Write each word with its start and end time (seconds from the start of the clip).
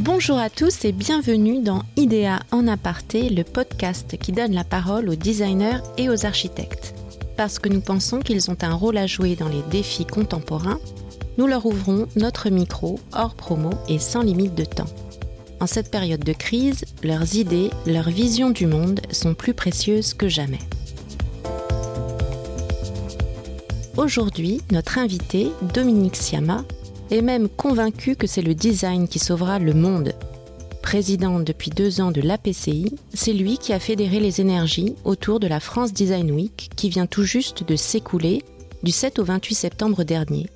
Bonjour 0.00 0.38
à 0.38 0.48
tous 0.48 0.86
et 0.86 0.92
bienvenue 0.92 1.60
dans 1.60 1.82
IDEA 1.98 2.40
en 2.52 2.66
aparté, 2.68 3.28
le 3.28 3.44
podcast 3.44 4.16
qui 4.16 4.32
donne 4.32 4.54
la 4.54 4.64
parole 4.64 5.10
aux 5.10 5.14
designers 5.14 5.82
et 5.98 6.08
aux 6.08 6.24
architectes. 6.24 6.94
Parce 7.36 7.58
que 7.58 7.68
nous 7.68 7.82
pensons 7.82 8.20
qu'ils 8.20 8.50
ont 8.50 8.56
un 8.62 8.72
rôle 8.72 8.96
à 8.96 9.06
jouer 9.06 9.36
dans 9.36 9.50
les 9.50 9.60
défis 9.70 10.06
contemporains, 10.06 10.80
nous 11.36 11.46
leur 11.46 11.66
ouvrons 11.66 12.06
notre 12.16 12.48
micro 12.48 12.98
hors 13.12 13.34
promo 13.34 13.68
et 13.90 13.98
sans 13.98 14.22
limite 14.22 14.54
de 14.54 14.64
temps. 14.64 14.88
En 15.60 15.66
cette 15.66 15.90
période 15.90 16.24
de 16.24 16.32
crise, 16.32 16.86
leurs 17.02 17.34
idées, 17.34 17.68
leurs 17.86 18.08
visions 18.08 18.48
du 18.48 18.66
monde 18.66 19.00
sont 19.10 19.34
plus 19.34 19.52
précieuses 19.52 20.14
que 20.14 20.30
jamais. 20.30 20.60
Aujourd'hui, 23.98 24.62
notre 24.72 24.96
invité, 24.96 25.50
Dominique 25.74 26.16
Siama, 26.16 26.64
est 27.10 27.22
même 27.22 27.48
convaincu 27.48 28.16
que 28.16 28.26
c'est 28.26 28.42
le 28.42 28.54
design 28.54 29.08
qui 29.08 29.18
sauvera 29.18 29.58
le 29.58 29.74
monde. 29.74 30.14
Président 30.82 31.40
depuis 31.40 31.70
deux 31.70 32.00
ans 32.00 32.10
de 32.10 32.20
l'APCI, 32.20 32.94
c'est 33.12 33.32
lui 33.32 33.58
qui 33.58 33.72
a 33.72 33.78
fédéré 33.80 34.20
les 34.20 34.40
énergies 34.40 34.94
autour 35.04 35.40
de 35.40 35.46
la 35.46 35.60
France 35.60 35.92
Design 35.92 36.30
Week 36.30 36.70
qui 36.76 36.88
vient 36.88 37.06
tout 37.06 37.24
juste 37.24 37.64
de 37.64 37.76
s'écouler 37.76 38.42
du 38.82 38.90
7 38.90 39.18
au 39.18 39.24
28 39.24 39.54
septembre 39.54 40.04
dernier. 40.04 40.48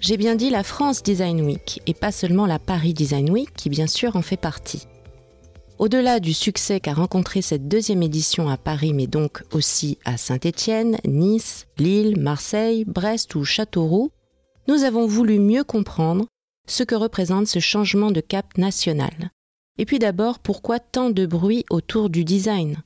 J'ai 0.00 0.16
bien 0.16 0.34
dit 0.34 0.50
la 0.50 0.62
France 0.62 1.02
Design 1.02 1.40
Week 1.40 1.80
et 1.86 1.94
pas 1.94 2.12
seulement 2.12 2.46
la 2.46 2.58
Paris 2.58 2.92
Design 2.92 3.30
Week 3.30 3.48
qui 3.56 3.70
bien 3.70 3.86
sûr 3.86 4.16
en 4.16 4.22
fait 4.22 4.36
partie. 4.36 4.86
Au-delà 5.78 6.20
du 6.20 6.34
succès 6.34 6.78
qu'a 6.78 6.94
rencontré 6.94 7.42
cette 7.42 7.66
deuxième 7.66 8.02
édition 8.02 8.48
à 8.48 8.56
Paris, 8.56 8.92
mais 8.92 9.08
donc 9.08 9.42
aussi 9.52 9.98
à 10.04 10.16
Saint-Étienne, 10.16 10.98
Nice, 11.04 11.66
Lille, 11.78 12.20
Marseille, 12.20 12.84
Brest 12.84 13.34
ou 13.34 13.44
Châteauroux, 13.44 14.12
nous 14.68 14.84
avons 14.84 15.06
voulu 15.06 15.38
mieux 15.38 15.64
comprendre 15.64 16.26
ce 16.66 16.82
que 16.82 16.94
représente 16.94 17.46
ce 17.46 17.58
changement 17.58 18.10
de 18.10 18.20
cap 18.20 18.56
national. 18.56 19.30
Et 19.78 19.84
puis 19.84 19.98
d'abord, 19.98 20.38
pourquoi 20.38 20.78
tant 20.78 21.10
de 21.10 21.26
bruit 21.26 21.64
autour 21.70 22.10
du 22.10 22.24
design? 22.24 22.82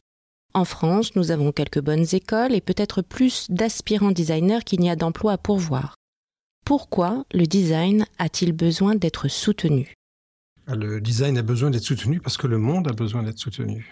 En 0.55 0.65
France, 0.65 1.15
nous 1.15 1.31
avons 1.31 1.53
quelques 1.53 1.81
bonnes 1.81 2.07
écoles 2.13 2.55
et 2.55 2.61
peut-être 2.61 3.03
plus 3.03 3.47
d'aspirants 3.51 4.11
designers 4.11 4.65
qu'il 4.65 4.81
n'y 4.81 4.91
a 4.91 4.97
d'emplois 4.97 5.33
à 5.33 5.39
pourvoir. 5.39 5.95
Pourquoi 6.65 7.25
le 7.33 7.47
design 7.47 8.07
a-t-il 8.19 8.53
besoin 8.53 8.95
d'être 8.95 9.29
soutenu? 9.29 9.95
Le 10.67 11.01
design 11.01 11.39
a 11.39 11.43
besoin 11.43 11.71
d'être 11.71 11.85
soutenu 11.85 12.21
parce 12.21 12.37
que 12.37 12.47
le 12.47 12.59
monde 12.59 12.89
a 12.89 12.93
besoin 12.93 13.23
d'être 13.23 13.39
soutenu. 13.39 13.91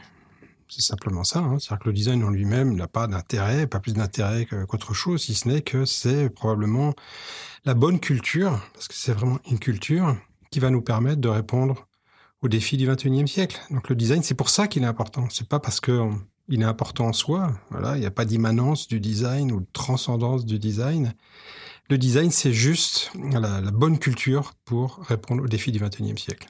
C'est 0.68 0.82
simplement 0.82 1.24
ça. 1.24 1.40
Hein. 1.40 1.58
C'est-à-dire 1.58 1.84
que 1.84 1.88
le 1.88 1.92
design 1.92 2.24
en 2.24 2.30
lui-même 2.30 2.74
n'a 2.74 2.88
pas 2.88 3.06
d'intérêt, 3.06 3.66
pas 3.66 3.80
plus 3.80 3.94
d'intérêt 3.94 4.46
qu'autre 4.46 4.94
chose, 4.94 5.22
si 5.22 5.34
ce 5.34 5.48
n'est 5.48 5.62
que 5.62 5.84
c'est 5.84 6.28
probablement 6.28 6.94
la 7.64 7.74
bonne 7.74 8.00
culture, 8.00 8.60
parce 8.74 8.88
que 8.88 8.94
c'est 8.94 9.12
vraiment 9.12 9.38
une 9.50 9.58
culture 9.58 10.16
qui 10.50 10.60
va 10.60 10.70
nous 10.70 10.82
permettre 10.82 11.20
de 11.20 11.28
répondre 11.28 11.86
aux 12.42 12.48
défis 12.48 12.76
du 12.76 12.88
21e 12.88 13.26
siècle. 13.26 13.60
Donc 13.70 13.88
le 13.88 13.96
design, 13.96 14.22
c'est 14.22 14.34
pour 14.34 14.50
ça 14.50 14.68
qu'il 14.68 14.82
est 14.82 14.86
important. 14.86 15.28
C'est 15.30 15.48
pas 15.48 15.60
parce 15.60 15.80
que 15.80 16.10
il 16.48 16.62
est 16.62 16.66
important 16.66 17.06
en 17.06 17.12
soi. 17.12 17.52
Il 17.72 18.00
n'y 18.00 18.06
a 18.06 18.10
pas 18.10 18.24
d'immanence 18.24 18.86
du 18.86 19.00
design 19.00 19.50
ou 19.50 19.60
de 19.60 19.66
transcendance 19.72 20.44
du 20.44 20.58
design. 20.58 21.14
Le 21.90 21.98
design, 21.98 22.30
c'est 22.30 22.52
juste 22.52 23.10
la, 23.14 23.60
la 23.60 23.70
bonne 23.70 23.98
culture 23.98 24.54
pour 24.64 24.98
répondre 25.02 25.42
aux 25.42 25.48
défis 25.48 25.72
du 25.72 25.80
21e 25.80 26.16
siècle. 26.16 26.48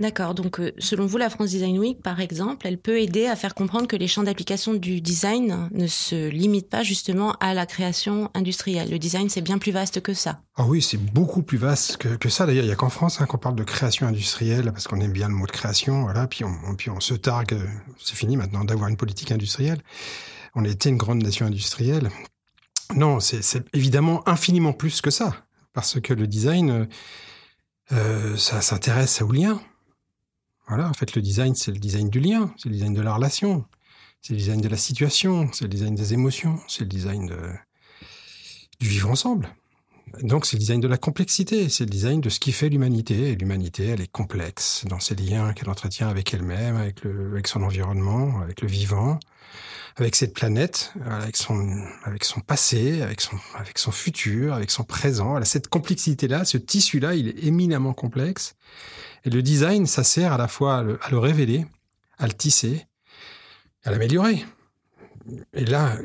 D'accord. 0.00 0.34
Donc, 0.34 0.60
euh, 0.60 0.70
selon 0.78 1.06
vous, 1.06 1.18
la 1.18 1.28
France 1.28 1.50
Design 1.50 1.76
Week, 1.76 2.00
par 2.00 2.20
exemple, 2.20 2.68
elle 2.68 2.78
peut 2.78 3.00
aider 3.00 3.26
à 3.26 3.34
faire 3.34 3.56
comprendre 3.56 3.88
que 3.88 3.96
les 3.96 4.06
champs 4.06 4.22
d'application 4.22 4.74
du 4.74 5.00
design 5.00 5.68
ne 5.72 5.88
se 5.88 6.28
limitent 6.28 6.70
pas 6.70 6.84
justement 6.84 7.32
à 7.40 7.52
la 7.52 7.66
création 7.66 8.30
industrielle. 8.34 8.90
Le 8.90 9.00
design, 9.00 9.28
c'est 9.28 9.40
bien 9.40 9.58
plus 9.58 9.72
vaste 9.72 10.00
que 10.00 10.14
ça. 10.14 10.38
Ah 10.54 10.66
oui, 10.66 10.82
c'est 10.82 10.98
beaucoup 10.98 11.42
plus 11.42 11.58
vaste 11.58 11.96
que, 11.96 12.28
ça. 12.28 12.46
D'ailleurs, 12.46 12.62
il 12.62 12.68
n'y 12.68 12.72
a 12.72 12.76
qu'en 12.76 12.90
France 12.90 13.20
hein, 13.20 13.26
qu'on 13.26 13.38
parle 13.38 13.56
de 13.56 13.64
création 13.64 14.06
industrielle 14.06 14.70
parce 14.70 14.86
qu'on 14.86 15.00
aime 15.00 15.12
bien 15.12 15.26
le 15.28 15.34
mot 15.34 15.46
de 15.46 15.50
création. 15.50 16.02
Voilà. 16.02 16.28
Puis 16.28 16.44
on, 16.44 16.76
puis 16.76 16.90
on 16.90 17.00
se 17.00 17.14
targue. 17.14 17.54
Euh, 17.54 17.66
c'est 17.98 18.14
fini 18.14 18.36
maintenant 18.36 18.64
d'avoir 18.64 18.88
une 18.88 18.96
politique 18.96 19.32
industrielle. 19.32 19.80
On 20.54 20.64
a 20.64 20.68
été 20.68 20.90
une 20.90 20.96
grande 20.96 21.24
nation 21.24 21.44
industrielle. 21.44 22.08
Non, 22.94 23.18
c'est 23.18 23.64
évidemment 23.74 24.26
infiniment 24.28 24.72
plus 24.72 25.00
que 25.00 25.10
ça 25.10 25.34
parce 25.72 26.00
que 26.00 26.14
le 26.14 26.26
design, 26.28 26.88
euh, 27.92 28.36
ça 28.36 28.60
s'intéresse 28.60 29.22
aux 29.22 29.32
liens 29.32 29.60
voilà, 30.68 30.88
en 30.88 30.92
fait, 30.92 31.14
le 31.14 31.22
design, 31.22 31.54
c'est 31.54 31.72
le 31.72 31.78
design 31.78 32.10
du 32.10 32.20
lien, 32.20 32.52
c'est 32.56 32.68
le 32.68 32.74
design 32.74 32.94
de 32.94 33.00
la 33.00 33.14
relation, 33.14 33.64
c'est 34.22 34.34
le 34.34 34.38
design 34.38 34.60
de 34.60 34.68
la 34.68 34.76
situation, 34.76 35.48
c'est 35.52 35.64
le 35.64 35.70
design 35.70 35.94
des 35.94 36.12
émotions, 36.12 36.58
c'est 36.68 36.80
le 36.80 36.88
design 36.88 37.32
du 38.80 38.88
vivre 38.88 39.10
ensemble. 39.10 39.48
Donc, 40.22 40.46
c'est 40.46 40.56
le 40.56 40.60
design 40.60 40.80
de 40.80 40.88
la 40.88 40.96
complexité, 40.96 41.68
c'est 41.68 41.84
le 41.84 41.90
design 41.90 42.20
de 42.20 42.28
ce 42.28 42.40
qui 42.40 42.52
fait 42.52 42.68
l'humanité. 42.68 43.30
Et 43.30 43.36
l'humanité, 43.36 43.86
elle 43.86 44.00
est 44.00 44.10
complexe 44.10 44.84
dans 44.88 45.00
ses 45.00 45.14
liens 45.14 45.52
qu'elle 45.52 45.68
entretient 45.68 46.08
avec 46.08 46.32
elle-même, 46.34 46.76
avec, 46.76 47.04
avec 47.04 47.46
son 47.46 47.62
environnement, 47.62 48.40
avec 48.40 48.60
le 48.62 48.68
vivant, 48.68 49.18
avec 49.96 50.16
cette 50.16 50.34
planète, 50.34 50.92
avec 51.04 51.36
son, 51.36 51.84
avec 52.04 52.24
son 52.24 52.40
passé, 52.40 53.02
avec 53.02 53.20
son, 53.20 53.36
avec 53.54 53.78
son 53.78 53.92
futur, 53.92 54.54
avec 54.54 54.70
son 54.70 54.84
présent. 54.84 55.36
A 55.36 55.44
cette 55.44 55.68
complexité-là, 55.68 56.44
ce 56.44 56.56
tissu-là, 56.56 57.14
il 57.14 57.28
est 57.28 57.44
éminemment 57.44 57.92
complexe. 57.92 58.54
Et 59.24 59.30
le 59.30 59.42
design, 59.42 59.86
ça 59.86 60.04
sert 60.04 60.32
à 60.32 60.38
la 60.38 60.48
fois 60.48 60.78
à 60.78 60.82
le, 60.82 61.18
révéler, 61.18 61.66
à 62.18 62.26
le 62.26 62.32
tisser, 62.32 62.86
à 63.84 63.90
l'améliorer. 63.90 64.44
Et 65.52 65.64
là, 65.64 65.96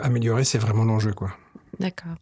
améliorer, 0.00 0.44
c'est 0.44 0.58
vraiment 0.58 0.84
l'enjeu, 0.84 1.12
quoi. 1.12 1.30
D'accord. 1.78 2.14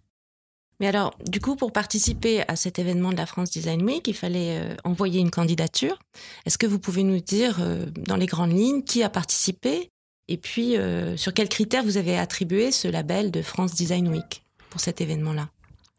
Mais 0.78 0.86
alors, 0.86 1.14
du 1.26 1.41
coup, 1.41 1.56
pour 1.56 1.72
participer 1.72 2.46
à 2.48 2.56
cet 2.56 2.78
événement 2.78 3.10
de 3.10 3.16
la 3.16 3.26
France 3.26 3.50
Design 3.50 3.82
Week, 3.82 4.06
il 4.06 4.14
fallait 4.14 4.60
euh, 4.60 4.75
envoyer 4.84 5.20
une 5.20 5.30
candidature. 5.30 5.98
Est-ce 6.44 6.58
que 6.58 6.66
vous 6.66 6.78
pouvez 6.78 7.02
nous 7.02 7.20
dire, 7.20 7.58
euh, 7.60 7.86
dans 7.96 8.16
les 8.16 8.26
grandes 8.26 8.52
lignes, 8.52 8.82
qui 8.82 9.02
a 9.02 9.08
participé 9.08 9.91
et 10.28 10.36
puis 10.36 10.76
euh, 10.76 11.16
sur 11.16 11.32
quels 11.32 11.48
critères 11.48 11.84
vous 11.84 11.96
avez 11.96 12.19
attribué 12.19 12.72
ce 12.72 12.88
label 12.88 13.30
de 13.30 13.42
France 13.42 13.75
Design 13.75 14.08
Week 14.08 14.44
pour 14.69 14.80
cet 14.80 15.00
événement-là? 15.00 15.48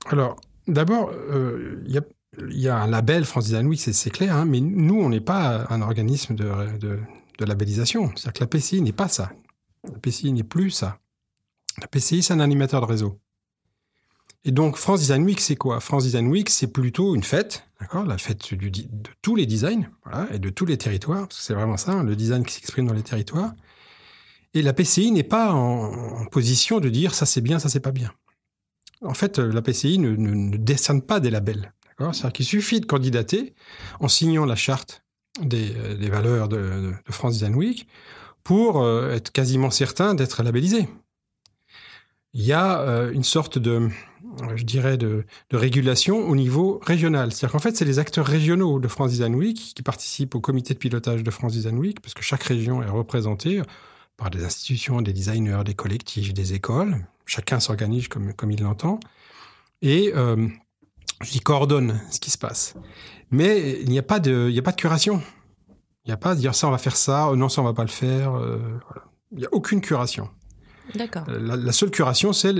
Alors, 0.05 0.35
d'abord, 0.67 1.11
il 1.85 1.91
y 1.91 1.97
a 1.97 2.01
il 2.37 2.59
y 2.59 2.69
a 2.69 2.77
un 2.77 2.87
label 2.87 3.25
France 3.25 3.45
Design 3.45 3.67
Week, 3.67 3.79
c'est 3.79 4.09
clair, 4.09 4.35
hein, 4.35 4.45
mais 4.45 4.59
nous, 4.59 4.99
on 4.99 5.09
n'est 5.09 5.21
pas 5.21 5.65
un 5.69 5.81
organisme 5.81 6.35
de, 6.35 6.99
labellisation. 7.39 8.11
C'est-à-dire 8.15 8.33
que 8.33 8.39
la 8.41 8.47
PCI 8.47 8.81
n'est 8.81 8.91
pas 8.91 9.07
ça. 9.07 9.31
La 9.83 9.99
PCI 9.99 10.31
n'est 10.31 10.43
plus 10.43 10.71
ça. 10.71 10.99
La 11.79 11.87
PCI, 11.87 12.23
c'est 12.23 12.33
un 12.33 12.39
animateur 12.39 12.81
de 12.81 12.85
réseau. 12.85 13.19
Et 14.43 14.51
donc, 14.51 14.77
France 14.77 15.01
Design 15.01 15.23
Week, 15.23 15.39
c'est 15.39 15.55
quoi? 15.55 15.79
France 15.79 16.03
Design 16.03 16.27
Week, 16.27 16.49
c'est 16.49 16.71
plutôt 16.71 17.15
une 17.15 17.23
fête, 17.23 17.65
La 17.93 18.17
fête 18.17 18.53
de 18.53 18.71
tous 19.21 19.35
les 19.35 19.45
designs, 19.45 19.89
et 20.31 20.39
de 20.39 20.49
tous 20.49 20.65
les 20.65 20.77
territoires, 20.77 21.27
c'est 21.31 21.53
vraiment 21.53 21.77
ça, 21.77 21.91
hein, 21.93 22.03
le 22.03 22.15
design 22.15 22.45
qui 22.45 22.55
s'exprime 22.55 22.87
dans 22.87 22.93
les 22.93 23.03
territoires. 23.03 23.53
Et 24.53 24.61
la 24.61 24.73
PCI 24.73 25.11
n'est 25.11 25.23
pas 25.23 25.51
en, 25.53 26.25
position 26.27 26.79
de 26.79 26.89
dire 26.89 27.13
ça 27.13 27.25
c'est 27.25 27.41
bien, 27.41 27.59
ça 27.59 27.69
c'est 27.69 27.79
pas 27.79 27.91
bien. 27.91 28.11
En 29.01 29.13
fait, 29.13 29.37
la 29.37 29.61
PCI 29.61 29.99
ne 29.99 30.57
décerne 30.57 31.01
pas 31.01 31.19
des 31.19 31.29
labels. 31.29 31.73
C'est-à-dire 31.99 32.33
qu'il 32.33 32.45
suffit 32.45 32.79
de 32.79 32.85
candidater 32.85 33.53
en 33.99 34.07
signant 34.07 34.45
la 34.45 34.55
charte 34.55 35.03
des, 35.41 35.73
euh, 35.75 36.09
valeurs 36.09 36.47
de, 36.47 36.93
France 37.09 37.33
Design 37.33 37.55
Week 37.55 37.87
pour 38.43 38.81
euh, 38.81 39.11
être 39.11 39.31
quasiment 39.31 39.71
certain 39.71 40.13
d'être 40.13 40.43
labellisé. 40.43 40.87
Il 42.33 42.43
y 42.43 42.53
a 42.53 42.81
euh, 42.81 43.11
une 43.11 43.23
sorte 43.23 43.57
de, 43.57 43.89
je 44.55 44.63
dirais, 44.63 44.97
de, 44.97 45.25
régulation 45.51 46.19
au 46.29 46.35
niveau 46.35 46.79
régional. 46.83 47.31
C'est-à-dire 47.31 47.53
qu'en 47.53 47.59
fait, 47.59 47.75
c'est 47.75 47.85
les 47.85 47.99
acteurs 47.99 48.25
régionaux 48.25 48.79
de 48.79 48.87
France 48.87 49.11
Design 49.11 49.33
Week 49.33 49.73
qui 49.75 49.81
participent 49.81 50.35
au 50.35 50.41
comité 50.41 50.73
de 50.73 50.79
pilotage 50.79 51.23
de 51.23 51.31
France 51.31 51.53
Design 51.53 51.79
Week, 51.79 51.99
parce 51.99 52.13
que 52.13 52.21
chaque 52.21 52.43
région 52.43 52.83
est 52.83 52.89
représentée 52.89 53.61
par 54.17 54.29
des 54.29 54.43
institutions, 54.43 55.01
des 55.01 55.13
designers, 55.13 55.63
des 55.65 55.73
collectifs, 55.73 56.33
des 56.33 56.53
écoles. 56.53 57.05
Chacun 57.25 57.59
s'organise 57.59 58.07
comme, 58.07 58.33
comme 58.33 58.51
il 58.51 58.61
l'entend. 58.61 58.99
Et 59.81 60.11
je 61.21 61.39
coordonne 61.39 61.99
ce 62.11 62.19
qui 62.19 62.31
se 62.31 62.37
passe. 62.37 62.75
Mais 63.31 63.79
il 63.81 63.89
n'y 63.89 63.99
a 63.99 64.03
pas 64.03 64.19
de, 64.19 64.47
il 64.49 64.53
n'y 64.53 64.59
a 64.59 64.63
pas 64.63 64.71
de 64.71 64.77
curation. 64.77 65.21
Il 66.05 66.09
n'y 66.09 66.13
a 66.13 66.17
pas 66.17 66.35
de 66.35 66.39
dire 66.39 66.55
ça, 66.55 66.67
on 66.67 66.71
va 66.71 66.77
faire 66.77 66.95
ça, 66.95 67.29
oh 67.29 67.35
non, 67.35 67.49
ça, 67.49 67.61
on 67.61 67.65
va 67.65 67.73
pas 67.73 67.83
le 67.83 67.89
faire. 67.89 68.35
Euh, 68.37 68.59
il 69.31 69.39
n'y 69.39 69.45
a 69.45 69.49
aucune 69.51 69.81
curation. 69.81 70.29
D'accord. 70.95 71.25
Euh, 71.27 71.57
la, 71.57 71.71
seule 71.73 71.91
curation, 71.91 72.31
c'est 72.31 72.53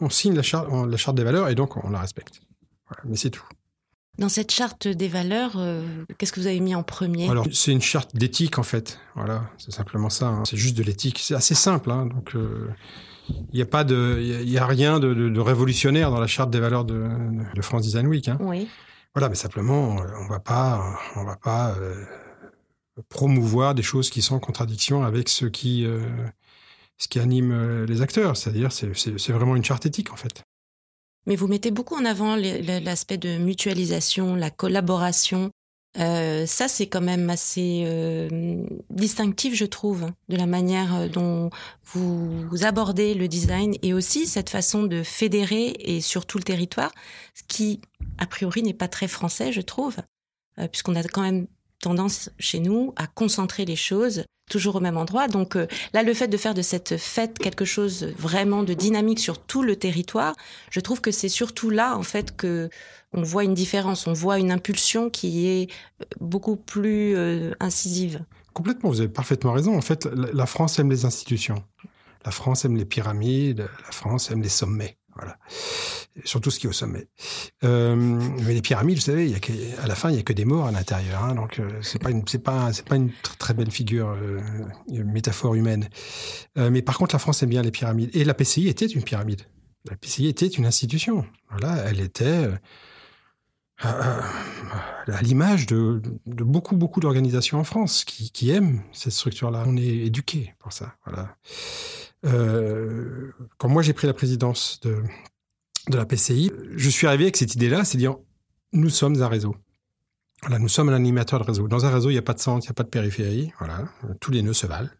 on 0.00 0.10
signe 0.10 0.34
la 0.34 0.42
charte, 0.42 0.68
la 0.70 0.96
charte 0.96 1.16
des 1.16 1.22
valeurs 1.22 1.48
et 1.48 1.54
donc 1.54 1.76
on 1.84 1.90
la 1.90 2.00
respecte. 2.00 2.40
mais 3.04 3.16
c'est 3.16 3.30
tout. 3.30 3.44
Dans 4.18 4.28
cette 4.28 4.50
charte 4.50 4.86
des 4.88 5.08
valeurs, 5.08 5.52
euh, 5.56 6.04
qu'est-ce 6.18 6.32
que 6.32 6.40
vous 6.40 6.46
avez 6.46 6.60
mis 6.60 6.74
en 6.74 6.84
premier? 6.84 7.28
Alors, 7.28 7.46
c'est 7.52 7.72
une 7.72 7.82
charte 7.82 8.14
d'éthique 8.16 8.58
en 8.58 8.62
fait. 8.62 8.98
Voilà, 9.14 9.44
c'est 9.58 9.72
simplement 9.72 10.10
ça. 10.10 10.26
Hein. 10.26 10.42
C'est 10.44 10.56
juste 10.56 10.76
de 10.76 10.82
l'éthique. 10.82 11.20
C'est 11.20 11.34
assez 11.34 11.54
simple. 11.54 11.90
Hein. 11.90 12.06
donc, 12.06 12.34
il 13.28 13.56
n'y 13.56 13.62
a 13.62 13.66
pas 13.66 13.84
de, 13.84 14.18
il 14.20 14.50
y 14.50 14.58
a 14.58 14.66
rien 14.66 15.00
de, 15.00 15.14
de, 15.14 15.40
révolutionnaire 15.40 16.10
dans 16.10 16.20
la 16.20 16.26
charte 16.26 16.50
des 16.50 16.60
valeurs 16.60 16.84
de, 16.84 17.06
de 17.54 17.62
France 17.62 17.82
Design 17.82 18.06
Week. 18.06 18.28
Hein. 18.28 18.38
Oui. 18.40 18.68
Voilà, 19.14 19.28
mais 19.28 19.36
simplement, 19.36 20.00
euh, 20.00 20.06
on 20.18 20.26
va 20.26 20.40
pas, 20.40 20.98
on 21.14 21.24
va 21.24 21.36
pas 21.36 21.74
euh, 21.78 22.04
promouvoir 23.08 23.74
des 23.74 23.82
choses 23.82 24.10
qui 24.10 24.22
sont 24.22 24.34
en 24.34 24.40
contradiction 24.40 25.04
avec 25.04 25.28
ce 25.28 25.46
qui, 25.46 25.86
euh, 25.86 26.00
ce 26.98 27.06
qui 27.06 27.20
anime 27.20 27.84
les 27.84 28.02
acteurs. 28.02 28.36
C'est-à-dire, 28.36 28.72
c'est 28.72 29.32
vraiment 29.32 29.54
une 29.54 29.64
charte 29.64 29.86
éthique 29.86 30.12
en 30.12 30.16
fait. 30.16 30.42
Mais 31.26 31.36
vous 31.36 31.46
mettez 31.46 31.70
beaucoup 31.70 31.94
en 31.94 32.04
avant 32.04 32.36
l'aspect 32.36 33.16
de 33.16 33.38
mutualisation, 33.38 34.34
la 34.34 34.50
collaboration. 34.50 35.50
Euh, 35.98 36.44
ça, 36.46 36.66
c'est 36.66 36.88
quand 36.88 37.00
même 37.00 37.30
assez 37.30 37.84
euh, 37.86 38.64
distinctif, 38.90 39.54
je 39.54 39.64
trouve, 39.64 40.10
de 40.28 40.36
la 40.36 40.46
manière 40.46 40.94
euh, 40.94 41.08
dont 41.08 41.50
vous, 41.84 42.48
abordez 42.62 43.14
le 43.14 43.28
design 43.28 43.74
et 43.82 43.94
aussi 43.94 44.26
cette 44.26 44.50
façon 44.50 44.82
de 44.82 45.02
fédérer 45.02 45.74
et 45.78 46.00
sur 46.00 46.26
tout 46.26 46.38
le 46.38 46.44
territoire, 46.44 46.90
ce 47.34 47.42
qui, 47.46 47.80
a 48.18 48.26
priori, 48.26 48.62
n'est 48.62 48.74
pas 48.74 48.88
très 48.88 49.06
français, 49.06 49.52
je 49.52 49.60
trouve, 49.60 49.96
puisqu'on 50.70 50.94
a 50.94 51.02
quand 51.02 51.22
même 51.22 51.46
tendance 51.80 52.30
chez 52.38 52.60
nous 52.60 52.92
à 52.96 53.06
concentrer 53.06 53.64
les 53.64 53.76
choses 53.76 54.24
toujours 54.50 54.76
au 54.76 54.80
même 54.80 54.96
endroit. 54.96 55.28
Donc 55.28 55.56
là, 55.92 56.02
le 56.02 56.14
fait 56.14 56.28
de 56.28 56.36
faire 56.36 56.54
de 56.54 56.62
cette 56.62 56.96
fête 56.96 57.38
quelque 57.38 57.64
chose 57.64 58.12
vraiment 58.18 58.62
de 58.62 58.74
dynamique 58.74 59.18
sur 59.18 59.38
tout 59.38 59.62
le 59.62 59.76
territoire, 59.76 60.34
je 60.70 60.80
trouve 60.80 61.00
que 61.00 61.10
c'est 61.10 61.28
surtout 61.28 61.70
là, 61.70 61.96
en 61.96 62.02
fait, 62.02 62.36
que 62.36 62.68
on 63.14 63.22
voit 63.22 63.44
une 63.44 63.54
différence, 63.54 64.06
on 64.06 64.12
voit 64.12 64.38
une 64.38 64.50
impulsion 64.50 65.08
qui 65.08 65.46
est 65.46 65.70
euh, 66.00 66.04
beaucoup 66.20 66.56
plus 66.56 67.16
euh, 67.16 67.52
incisive. 67.60 68.24
Complètement, 68.52 68.90
vous 68.90 69.00
avez 69.00 69.08
parfaitement 69.08 69.52
raison. 69.52 69.76
En 69.76 69.80
fait, 69.80 70.06
la 70.06 70.46
France 70.46 70.78
aime 70.78 70.90
les 70.90 71.04
institutions. 71.04 71.64
La 72.24 72.30
France 72.30 72.64
aime 72.64 72.76
les 72.76 72.84
pyramides, 72.84 73.68
la 73.84 73.92
France 73.92 74.30
aime 74.30 74.42
les 74.42 74.48
sommets. 74.48 74.96
Voilà. 75.16 75.38
Surtout 76.24 76.50
ce 76.50 76.58
qui 76.58 76.66
est 76.66 76.70
au 76.70 76.74
sommet. 76.74 77.08
Euh, 77.62 77.94
mais 77.96 78.54
les 78.54 78.62
pyramides, 78.62 78.96
vous 78.96 79.02
savez, 79.02 79.26
il 79.26 79.32
y 79.32 79.34
a 79.34 79.82
à 79.82 79.86
la 79.86 79.94
fin, 79.94 80.10
il 80.10 80.16
y 80.16 80.18
a 80.18 80.22
que 80.22 80.32
des 80.32 80.44
morts 80.44 80.66
à 80.66 80.72
l'intérieur. 80.72 81.22
Hein, 81.24 81.34
donc, 81.34 81.58
une, 81.58 81.80
c'est 81.82 81.98
pas, 82.42 82.56
une 82.96 83.12
très 83.38 83.54
belle 83.54 83.70
figure, 83.70 84.16
une 84.90 85.12
métaphore 85.12 85.54
humaine. 85.54 85.88
mais 86.56 86.82
par 86.82 86.98
contre, 86.98 87.14
la 87.14 87.18
France 87.18 87.42
aime 87.42 87.50
bien 87.50 87.62
les 87.62 87.70
pyramides. 87.70 88.10
Et 88.14 88.24
la 88.24 88.34
PCI 88.34 88.68
était 88.68 88.86
une 88.86 89.02
pyramide. 89.02 89.42
La 89.88 89.96
PCI 89.96 90.28
était 90.28 90.46
une 90.46 90.66
institution. 90.66 91.26
Voilà, 91.50 91.76
elle 91.88 92.00
était 92.00 92.48
à, 93.78 95.22
l'image 95.22 95.66
de, 95.66 96.00
beaucoup, 96.26 96.76
beaucoup 96.76 97.00
d'organisations 97.00 97.58
en 97.58 97.64
France 97.64 98.04
qui, 98.04 98.50
aiment 98.50 98.82
cette 98.92 99.12
structure-là. 99.12 99.64
On 99.66 99.76
est 99.76 100.06
éduqués 100.06 100.54
pour 100.58 100.72
ça. 100.72 100.94
Voilà. 101.04 101.36
Euh, 102.24 103.32
quand 103.58 103.68
moi 103.68 103.82
j'ai 103.82 103.92
pris 103.92 104.06
la 104.06 104.14
présidence 104.14 104.80
de, 104.80 105.02
la 105.88 106.06
PCI, 106.06 106.50
je 106.76 106.88
suis 106.88 107.06
arrivé 107.06 107.24
avec 107.24 107.36
cette 107.36 107.54
idée-là, 107.54 107.84
c'est 107.84 107.98
dire 107.98 108.16
nous 108.72 108.90
sommes 108.90 109.22
un 109.22 109.28
réseau. 109.28 109.56
Voilà, 110.42 110.58
nous 110.58 110.68
sommes 110.68 110.88
un 110.88 110.94
animateur 110.94 111.40
de 111.40 111.44
réseau. 111.44 111.68
Dans 111.68 111.86
un 111.86 111.90
réseau, 111.90 112.10
il 112.10 112.14
n'y 112.14 112.18
a 112.18 112.22
pas 112.22 112.34
de 112.34 112.40
centre, 112.40 112.64
il 112.64 112.68
n'y 112.68 112.72
a 112.72 112.74
pas 112.74 112.82
de 112.82 112.88
périphérie. 112.88 113.52
Voilà, 113.58 113.84
tous 114.20 114.30
les 114.30 114.42
nœuds 114.42 114.52
se 114.52 114.66
valent. 114.66 114.90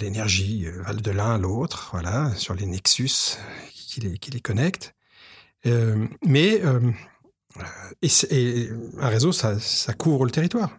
L'énergie 0.00 0.66
euh, 0.66 0.82
va 0.82 0.94
de 0.94 1.10
l'un 1.10 1.34
à 1.34 1.38
l'autre. 1.38 1.88
Voilà, 1.92 2.34
sur 2.34 2.54
les 2.54 2.66
nexus 2.66 3.38
qui 3.72 4.00
les, 4.00 4.40
connectent. 4.40 4.94
Euh, 5.66 6.06
mais 6.24 6.62
un 6.62 6.94
réseau, 9.08 9.32
ça, 9.32 9.58
couvre 9.96 10.24
le 10.24 10.30
territoire. 10.30 10.78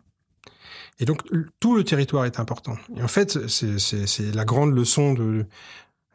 Et 1.00 1.06
donc, 1.06 1.22
tout 1.60 1.75
le 1.75 1.84
territoire 1.84 2.25
est 2.25 2.40
important. 2.40 2.78
Et 2.98 3.01
en 3.01 3.07
fait, 3.07 3.48
c'est 3.48 4.36
la 4.36 4.46
grande 4.46 4.75
leçon 4.75 5.16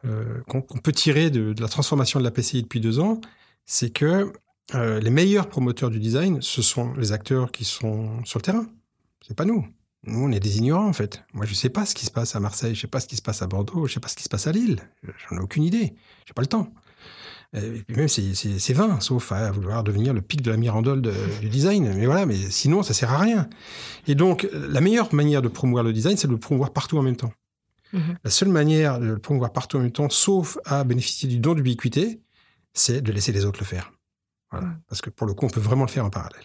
euh, 0.05 0.41
qu'on 0.47 0.61
peut 0.61 0.91
tirer 0.91 1.29
de, 1.31 1.55
la 1.59 1.67
transformation 1.67 2.19
de 2.19 2.23
la 2.23 2.31
PCI 2.31 2.61
depuis 2.61 2.79
deux 2.79 2.99
ans, 2.99 3.19
c'est 3.65 3.89
que 3.89 4.31
euh, 4.73 4.99
les 4.99 5.09
meilleurs 5.09 5.49
promoteurs 5.49 5.89
du 5.89 5.99
design, 5.99 6.41
ce 6.41 6.61
sont 6.61 6.93
les 6.95 7.11
acteurs 7.11 7.51
qui 7.51 7.65
sont 7.65 8.23
sur 8.25 8.39
le 8.39 8.43
terrain. 8.43 8.67
C'est 9.27 9.35
pas 9.35 9.45
nous. 9.45 9.67
Nous, 10.03 10.19
on 10.19 10.31
est 10.31 10.39
des 10.39 10.59
ignorants, 10.59 10.87
en 10.87 10.93
fait. 10.93 11.23
Moi, 11.33 11.45
je 11.45 11.55
sais 11.55 11.69
pas 11.69 11.87
ce 11.87 11.95
qui 11.95 12.05
se 12.05 12.11
passe 12.11 12.35
à 12.35 12.39
Marseille, 12.39 12.75
je 12.75 12.81
sais 12.81 12.87
pas 12.87 12.99
ce 12.99 13.07
qui 13.07 13.15
se 13.15 13.23
passe 13.23 13.41
à 13.41 13.47
Bordeaux, 13.47 13.87
je 13.87 13.93
sais 13.93 13.99
pas 13.99 14.07
ce 14.07 14.15
qui 14.15 14.23
se 14.23 14.29
passe 14.29 14.45
à 14.45 14.51
Lille. 14.51 14.79
J'en 15.29 15.37
ai 15.37 15.39
aucune 15.39 15.63
idée. 15.63 15.95
J'ai 16.27 16.33
pas 16.33 16.43
le 16.43 16.47
temps. 16.47 16.71
Et 17.55 17.83
puis 17.87 17.95
même, 17.95 18.07
c'est 18.09 18.73
vain, 18.73 18.99
sauf 18.99 19.31
à 19.31 19.51
vouloir 19.51 19.83
devenir 19.83 20.13
le 20.13 20.21
pic 20.21 20.41
de 20.41 20.51
la 20.51 20.57
mirandole 20.57 21.01
du 21.41 21.49
design. 21.49 21.93
Mais 21.95 22.05
voilà, 22.05 22.25
mais 22.25 22.35
sinon, 22.35 22.83
ça 22.83 22.93
sert 22.93 23.11
à 23.11 23.17
rien. 23.17 23.49
Et 24.07 24.15
donc, 24.15 24.47
la 24.51 24.81
meilleure 24.81 25.13
manière 25.13 25.41
de 25.41 25.47
promouvoir 25.47 25.83
le 25.83 25.93
design, 25.93 26.17
c'est 26.17 26.27
de 26.27 26.33
le 26.33 26.39
promouvoir 26.39 26.73
partout 26.73 26.97
en 26.97 27.01
même 27.01 27.15
temps. 27.15 27.31
Mhm. 27.93 28.17
La 28.23 28.29
seule 28.29 28.49
manière 28.49 28.99
de 28.99 29.05
le 29.05 29.19
promouvoir 29.19 29.53
partout 29.53 29.77
en 29.77 29.81
même 29.81 29.91
temps, 29.91 30.09
sauf 30.09 30.57
à 30.65 30.83
bénéficier 30.83 31.29
du 31.29 31.39
don 31.39 31.53
d'ubiquité, 31.53 32.21
c'est 32.73 33.01
de 33.01 33.11
laisser 33.11 33.31
les 33.31 33.45
autres 33.45 33.59
le 33.61 33.65
faire. 33.65 33.93
Voilà. 34.51 34.67
Parce 34.89 35.01
que 35.01 35.09
pour 35.09 35.25
le 35.25 35.33
coup, 35.33 35.45
on 35.45 35.49
peut 35.49 35.61
vraiment 35.61 35.85
le 35.85 35.89
faire 35.89 36.05
en 36.05 36.09
parallèle. 36.09 36.43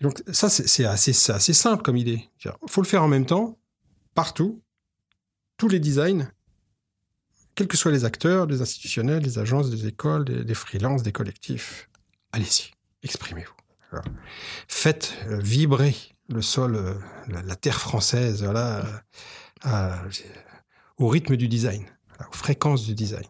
Et 0.00 0.04
donc, 0.04 0.20
ça, 0.32 0.48
c'est 0.48 0.84
assez, 0.84 1.12
assez 1.30 1.52
simple 1.52 1.82
comme 1.82 1.96
idée. 1.96 2.28
Il 2.44 2.50
faut 2.66 2.82
le 2.82 2.86
faire 2.88 3.04
en 3.04 3.08
même 3.08 3.26
temps, 3.26 3.56
partout, 4.14 4.62
tous 5.58 5.68
les 5.68 5.78
designs, 5.78 6.28
quels 7.62 7.68
que 7.68 7.76
soient 7.76 7.92
les 7.92 8.04
acteurs, 8.04 8.46
les 8.46 8.60
institutionnels, 8.60 9.22
les 9.22 9.38
agences, 9.38 9.70
les 9.70 9.86
écoles, 9.86 10.24
des, 10.24 10.54
freelances, 10.54 11.04
des 11.04 11.12
collectifs. 11.12 11.88
Allez-y, 12.32 12.72
exprimez-vous. 13.04 13.54
Faites 14.66 15.14
euh, 15.28 15.38
vibrer 15.38 15.94
le 16.28 16.42
sol, 16.42 16.74
euh, 16.74 16.94
la, 17.28 17.54
terre 17.54 17.78
française, 17.78 18.44
euh, 18.44 19.94
au 20.98 21.06
rythme 21.06 21.36
du 21.36 21.46
design, 21.46 21.84
aux 22.28 22.34
fréquences 22.34 22.84
du 22.84 22.94
design. 22.94 23.26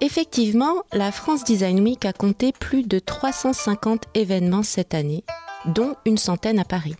Effectivement, 0.00 0.82
la 0.92 1.12
France 1.12 1.44
Design 1.44 1.78
Week 1.78 2.04
a 2.04 2.12
compté 2.12 2.50
plus 2.50 2.82
de 2.82 2.98
350 2.98 4.06
événements 4.14 4.64
cette 4.64 4.94
année, 4.94 5.22
dont 5.66 5.94
une 6.06 6.18
centaine 6.18 6.58
à 6.58 6.64
Paris. 6.64 6.96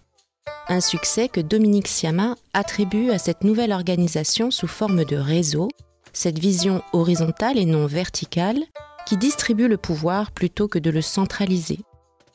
Un 0.69 0.81
succès 0.81 1.29
que 1.29 1.41
Dominique 1.41 1.89
Siama 1.89 2.37
attribue 2.53 3.11
à 3.11 3.19
cette 3.19 3.43
nouvelle 3.43 3.73
organisation 3.73 4.53
sous 4.53 4.69
forme 4.69 5.05
de 5.05 5.17
réseau, 5.17 5.69
cette 6.13 6.39
vision 6.39 6.83
horizontale 6.93 7.59
et 7.59 7.65
non 7.65 7.87
verticale 7.87 8.63
qui 9.05 9.17
distribue 9.17 9.67
le 9.67 9.77
pouvoir 9.77 10.31
plutôt 10.31 10.69
que 10.69 10.79
de 10.79 10.91
le 10.91 11.03
centraliser. 11.03 11.81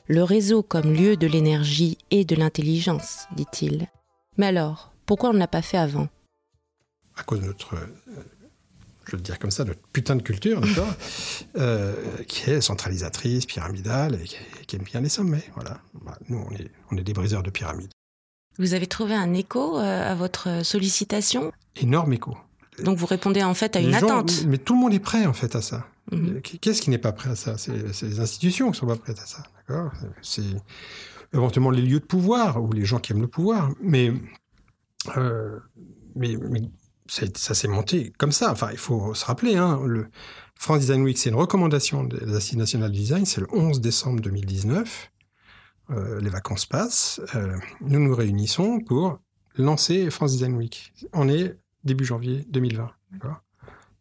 Le 0.08 0.24
réseau 0.24 0.62
comme 0.62 0.94
lieu 0.94 1.16
de 1.16 1.26
l'énergie 1.26 1.98
et 2.12 2.26
de 2.26 2.36
l'intelligence, 2.36 3.28
dit-il. 3.36 3.88
Mais 4.38 4.48
alors, 4.48 4.92
pourquoi 5.06 5.30
on 5.30 5.34
ne 5.34 5.40
l'a 5.40 5.48
pas 5.48 5.62
fait 5.62 5.78
avant? 5.78 6.10
À 7.16 7.24
cause 7.24 7.40
de 7.40 7.46
notre, 7.46 7.76
euh, 7.76 8.24
je 9.06 9.16
veux 9.16 9.22
dire 9.22 9.40
comme 9.40 9.52
ça, 9.52 9.64
notre 9.64 9.82
putain 9.94 10.18
de 10.18 10.22
culture, 10.22 10.60
d'accord 10.60 10.94
euh, 11.58 11.96
Qui 12.28 12.52
est 12.52 12.62
centralisatrice, 12.62 13.46
pyramidale, 13.46 14.20
et 14.22 14.66
qui, 14.66 14.76
aime 14.76 14.84
bien 14.84 15.00
les 15.00 15.10
sommets. 15.10 15.46
Voilà. 15.56 15.80
Bah, 16.06 16.18
nous, 16.28 16.46
on 16.46 16.54
est, 16.56 16.70
on 16.92 16.98
est 16.98 17.04
des 17.04 17.14
briseurs 17.14 17.44
de 17.44 17.50
pyramides. 17.50 17.92
Vous 18.60 18.74
avez 18.74 18.88
trouvé 18.88 19.14
un 19.14 19.34
écho 19.34 19.78
euh, 19.78 20.12
à 20.12 20.16
votre 20.16 20.66
sollicitation? 20.66 21.52
Énorme 21.76 22.14
écho. 22.14 22.38
Donc 22.84 22.98
vous 22.98 23.06
répondez 23.06 23.44
en 23.44 23.54
fait 23.54 23.76
à 23.76 23.80
une 23.80 23.94
attente. 23.94 24.46
Mais 24.48 24.58
tout 24.58 24.74
le 24.74 24.80
monde 24.80 24.94
est 24.94 25.00
prêt 25.00 25.26
en 25.26 25.34
fait 25.34 25.56
à 25.56 25.62
ça. 25.62 25.88
Mhm. 26.12 26.42
Qu'est-ce 26.42 26.82
qui 26.82 26.90
n'est 26.90 26.98
pas 26.98 27.12
prêt 27.12 27.30
à 27.32 27.36
ça? 27.36 27.58
C'est 27.58 27.74
les 28.04 28.20
institutions 28.20 28.72
qui 28.72 28.80
sont 28.80 28.88
pas 28.88 28.96
prêtes 28.96 29.20
à 29.20 29.26
ça. 29.26 29.44
D'accord? 29.68 29.92
C'est 30.22 30.44
éventuellement 31.34 31.72
les 31.72 31.82
lieux 31.82 32.00
de 32.00 32.06
pouvoir 32.06 32.64
ou 32.64 32.72
les 32.72 32.86
gens 32.86 33.00
qui 33.00 33.12
aiment 33.12 33.22
le 33.22 33.28
pouvoir. 33.28 33.72
Mais, 33.82 34.14
euh, 35.18 35.60
mais, 36.16 36.38
ça, 37.08 37.54
s'est 37.54 37.68
monté 37.68 38.14
comme 38.18 38.32
ça. 38.32 38.52
Enfin, 38.52 38.70
il 38.72 38.78
faut 38.78 39.14
se 39.14 39.26
rappeler, 39.26 39.56
hein, 39.56 39.82
le 39.86 40.08
France 40.56 40.80
Design 40.80 41.04
Week, 41.04 41.18
c'est 41.18 41.30
une 41.30 41.36
recommandation 41.36 42.04
des 42.04 42.36
Assises 42.36 42.58
nationales 42.58 42.92
du 42.92 43.00
design. 43.00 43.26
C'est 43.26 43.42
le 43.42 43.48
11 43.52 43.82
décembre 43.82 44.22
2019. 44.22 45.12
Euh, 45.90 46.20
les 46.20 46.30
vacances 46.30 46.66
passent, 46.66 47.22
euh, 47.36 47.58
nous 47.82 48.00
nous 48.00 48.14
réunissons 48.14 48.80
pour 48.80 49.20
lancer 49.56 50.10
France 50.10 50.34
Design 50.34 50.56
Week. 50.56 50.94
On 51.14 51.30
est 51.30 51.58
début 51.84 52.04
janvier 52.04 52.46
2020. 52.50 52.92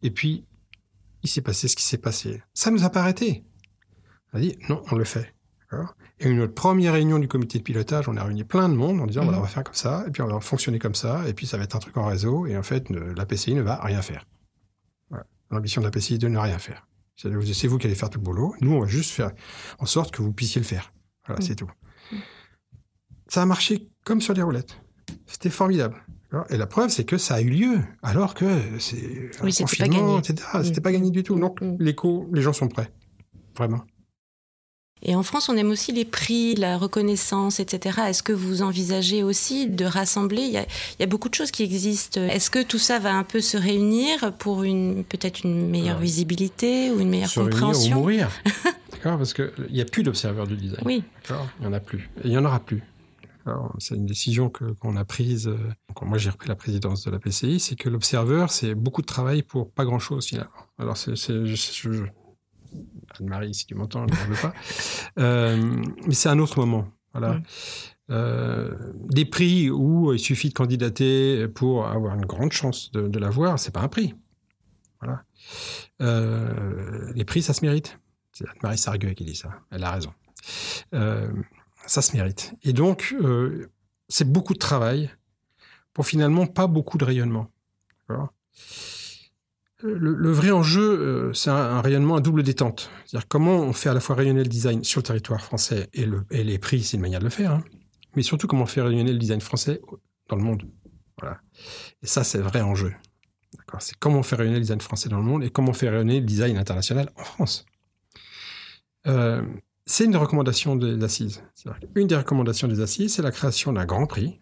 Et 0.01 0.11
puis, 0.11 0.45
il 1.23 1.29
s'est 1.29 1.41
passé 1.41 1.67
ce 1.67 1.75
qui 1.75 1.83
s'est 1.83 1.97
passé. 1.97 2.43
Ça 2.53 2.71
nous 2.71 2.83
a 2.83 2.89
pas 2.89 3.01
arrêté. 3.01 3.45
On 4.33 4.37
a 4.37 4.41
dit, 4.41 4.57
non, 4.69 4.83
on 4.91 4.95
le 4.95 5.05
fait. 5.05 5.33
Et 6.19 6.29
une 6.29 6.41
autre 6.41 6.53
première 6.53 6.93
réunion 6.93 7.19
du 7.19 7.27
comité 7.27 7.57
de 7.57 7.63
pilotage, 7.63 8.07
on 8.07 8.15
a 8.15 8.23
réuni 8.23 8.43
plein 8.43 8.69
de 8.69 8.73
monde 8.73 8.99
en 9.01 9.05
disant, 9.05 9.23
voilà, 9.23 9.39
on 9.39 9.41
va 9.41 9.47
mhm. 9.47 9.53
faire 9.53 9.63
comme 9.63 9.73
ça, 9.73 10.05
et 10.07 10.11
puis 10.11 10.21
on 10.21 10.27
va 10.27 10.39
fonctionner 10.39 10.79
comme 10.79 10.95
ça, 10.95 11.27
et 11.27 11.33
puis 11.33 11.45
ça 11.45 11.57
va 11.57 11.63
être 11.63 11.75
un 11.75 11.79
truc 11.79 11.97
en 11.97 12.05
réseau, 12.05 12.45
et 12.47 12.57
en 12.57 12.63
fait, 12.63 12.89
la 12.89 13.25
PCI 13.25 13.55
ne 13.55 13.61
va 13.61 13.75
rien 13.81 14.01
faire. 14.01 14.25
L'ambition 15.49 15.79
de 15.81 15.85
la 15.85 15.91
PCI 15.91 16.15
est 16.15 16.17
de 16.17 16.27
ne 16.27 16.37
rien 16.37 16.59
faire. 16.59 16.87
C'est 17.15 17.29
vous 17.67 17.77
qui 17.77 17.87
allez 17.87 17.95
faire 17.95 18.09
tout 18.09 18.19
le 18.19 18.23
boulot. 18.23 18.53
Nous, 18.59 18.73
on 18.73 18.81
va 18.81 18.87
juste 18.87 19.11
faire 19.11 19.31
en 19.79 19.85
sorte 19.85 20.13
que 20.13 20.21
vous 20.21 20.33
puissiez 20.33 20.59
le 20.59 20.67
faire. 20.67 20.91
Voilà, 21.27 21.39
mm. 21.39 21.43
c'est 21.43 21.55
tout. 21.55 21.69
Ça 23.27 23.41
a 23.41 23.45
marché 23.45 23.89
comme 24.03 24.21
sur 24.21 24.33
les 24.33 24.41
roulettes. 24.41 24.81
C'était 25.25 25.49
formidable. 25.49 26.03
Et 26.49 26.57
la 26.57 26.67
preuve, 26.67 26.89
c'est 26.89 27.05
que 27.05 27.17
ça 27.17 27.35
a 27.35 27.41
eu 27.41 27.49
lieu, 27.49 27.79
alors 28.03 28.33
que 28.33 28.45
c'est 28.79 29.31
oui, 29.43 29.55
un 29.57 29.63
confinement, 29.63 30.19
etc. 30.19 30.45
C'était 30.63 30.81
pas 30.81 30.91
gagné 30.91 31.09
du 31.09 31.23
tout. 31.23 31.39
Donc, 31.39 31.61
mm. 31.61 31.77
l'écho, 31.79 32.29
les 32.33 32.41
gens 32.41 32.53
sont 32.53 32.67
prêts. 32.67 32.91
Vraiment. 33.55 33.81
Et 35.03 35.15
en 35.15 35.23
France, 35.23 35.49
on 35.49 35.55
aime 35.55 35.69
aussi 35.69 35.91
les 35.91 36.05
prix, 36.05 36.55
la 36.55 36.77
reconnaissance, 36.77 37.59
etc. 37.59 37.99
Est-ce 38.07 38.23
que 38.23 38.33
vous 38.33 38.61
envisagez 38.61 39.23
aussi 39.23 39.67
de 39.67 39.85
rassembler? 39.85 40.41
Il 40.41 40.65
y, 40.99 41.03
a, 41.03 41.05
beaucoup 41.05 41.29
de 41.29 41.35
choses 41.35 41.51
qui 41.51 41.63
existent. 41.63 42.21
Est-ce 42.21 42.49
que 42.49 42.63
tout 42.63 42.79
ça 42.79 42.99
va 42.99 43.13
un 43.13 43.23
peu 43.23 43.39
se 43.39 43.57
réunir 43.57 44.33
pour 44.39 44.63
une 44.63 45.03
peut-être 45.03 45.43
une 45.43 45.69
meilleure 45.69 45.99
visibilité 45.99 46.91
ou 46.91 46.99
une 46.99 47.09
meilleure 47.09 47.29
se 47.29 47.39
compréhension 47.39 47.97
ou 47.97 47.99
mourir. 47.99 48.29
D'accord 48.91 49.17
Parce 49.17 49.33
qu'il 49.33 49.51
n'y 49.71 49.81
a 49.81 49.85
plus 49.85 50.03
d'observateurs 50.03 50.47
du 50.47 50.57
design. 50.57 50.81
Oui. 50.85 51.03
Il 51.29 51.61
n'y 51.61 51.67
en 51.67 51.73
a 51.73 51.79
plus. 51.79 52.09
Et 52.23 52.25
il 52.25 52.29
n'y 52.31 52.37
en 52.37 52.45
aura 52.45 52.59
plus. 52.59 52.83
C'est 53.79 53.95
une 53.95 54.05
décision 54.05 54.49
qu'on 54.49 54.97
a 54.97 55.05
prise. 55.05 55.49
Quand 55.95 56.05
moi 56.05 56.17
j'ai 56.17 56.29
repris 56.29 56.49
la 56.49 56.55
présidence 56.55 57.05
de 57.05 57.11
la 57.11 57.19
PCI, 57.19 57.59
c'est 57.59 57.75
que 57.75 57.87
l'observeur, 57.89 58.51
c'est 58.51 58.75
beaucoup 58.75 59.01
de 59.01 59.07
travail 59.07 59.41
pour 59.43 59.71
pas 59.71 59.85
grand-chose 59.85 60.27
finalement. 60.27 60.51
Alors 60.79 60.97
c'est 60.97 61.15
Anne-Marie, 63.21 63.53
si 63.53 63.65
tu 63.65 63.75
m'entends, 63.75 64.05
je 64.07 64.13
ne 64.13 64.33
veux 64.33 64.41
pas. 64.41 64.53
Euh, 65.19 65.83
mais 66.05 66.13
c'est 66.13 66.29
un 66.29 66.39
autre 66.39 66.59
moment. 66.59 66.87
Voilà. 67.13 67.39
Euh, 68.09 68.73
des 69.09 69.25
prix 69.25 69.69
où 69.69 70.13
il 70.13 70.19
suffit 70.19 70.49
de 70.49 70.53
candidater 70.53 71.47
pour 71.47 71.87
avoir 71.87 72.15
une 72.15 72.25
grande 72.25 72.51
chance 72.51 72.91
de, 72.91 73.07
de 73.07 73.19
l'avoir, 73.19 73.59
c'est 73.59 73.71
pas 73.71 73.81
un 73.81 73.87
prix. 73.87 74.15
Voilà. 75.01 75.23
Euh, 76.01 77.11
les 77.15 77.25
prix, 77.25 77.41
ça 77.41 77.53
se 77.53 77.65
mérite. 77.65 77.99
C'est 78.31 78.47
Anne-Marie 78.47 78.77
Sargueux 78.77 79.13
qui 79.13 79.25
dit 79.25 79.35
ça. 79.35 79.49
Elle 79.71 79.83
a 79.83 79.91
raison. 79.91 80.13
Ça 81.85 82.01
se 82.01 82.15
mérite. 82.15 82.53
Et 82.63 82.73
donc, 82.73 83.15
c'est 84.07 84.31
beaucoup 84.31 84.53
de 84.53 84.59
travail 84.59 85.09
pour 85.93 86.05
finalement 86.05 86.45
pas 86.45 86.67
beaucoup 86.67 86.97
de 86.97 87.05
rayonnement. 87.05 87.51
Le, 89.79 89.93
le, 89.95 90.31
vrai 90.31 90.49
enjeu, 90.49 90.81
euh, 90.81 91.33
c'est 91.33 91.51
un, 91.51 91.81
rayonnement 91.81 92.15
à 92.15 92.21
double 92.21 92.41
détente. 92.41 92.89
C'est-à-dire 93.05 93.27
comment 93.27 93.57
on 93.57 93.73
fait 93.73 93.89
à 93.89 93.93
la 93.93 93.99
fois 93.99 94.15
rayonner 94.15 94.41
le 94.41 94.49
design 94.49 94.83
sur 94.83 94.99
le 94.99 95.03
territoire 95.03 95.39
français 95.41 95.87
et, 95.93 96.05
le, 96.05 96.25
et 96.31 96.43
les 96.43 96.57
prix, 96.57 96.81
c'est 96.83 96.97
une 96.97 97.01
manière 97.01 97.19
de 97.19 97.25
le 97.25 97.29
faire, 97.29 97.51
hein, 97.51 97.63
mais 98.15 98.23
surtout 98.23 98.47
comment 98.47 98.65
faire 98.65 98.85
rayonner 98.85 99.11
le 99.13 99.19
design 99.19 99.39
français 99.39 99.79
dans 100.29 100.35
le 100.35 100.41
monde. 100.41 100.63
Voilà. 101.19 101.39
Et 102.01 102.07
ça, 102.07 102.23
c'est 102.23 102.39
le 102.39 102.43
vrai 102.43 102.61
enjeu. 102.61 102.93
C'est 103.79 103.97
comment 103.97 104.23
faire 104.23 104.39
rayonner 104.39 104.57
le 104.57 104.61
design 104.61 104.81
français 104.81 105.09
dans 105.09 105.17
le 105.17 105.23
monde 105.23 105.43
et 105.43 105.51
comment 105.51 105.73
faire 105.73 105.91
rayonner 105.91 106.21
le 106.21 106.25
design 106.25 106.57
international 106.57 107.11
en 107.15 107.23
France. 107.23 107.65
Euh, 109.05 109.43
c'est 109.85 110.05
une 110.05 110.11
des 110.11 110.17
recommandations 110.17 110.75
des 110.75 111.03
assises. 111.03 111.43
Une 111.95 112.07
des 112.07 112.15
recommandations 112.15 112.67
des 112.67 112.81
assises, 112.81 113.15
c'est 113.15 113.21
la 113.21 113.31
création 113.31 113.73
d'un 113.73 113.85
grand 113.85 114.05
prix 114.05 114.41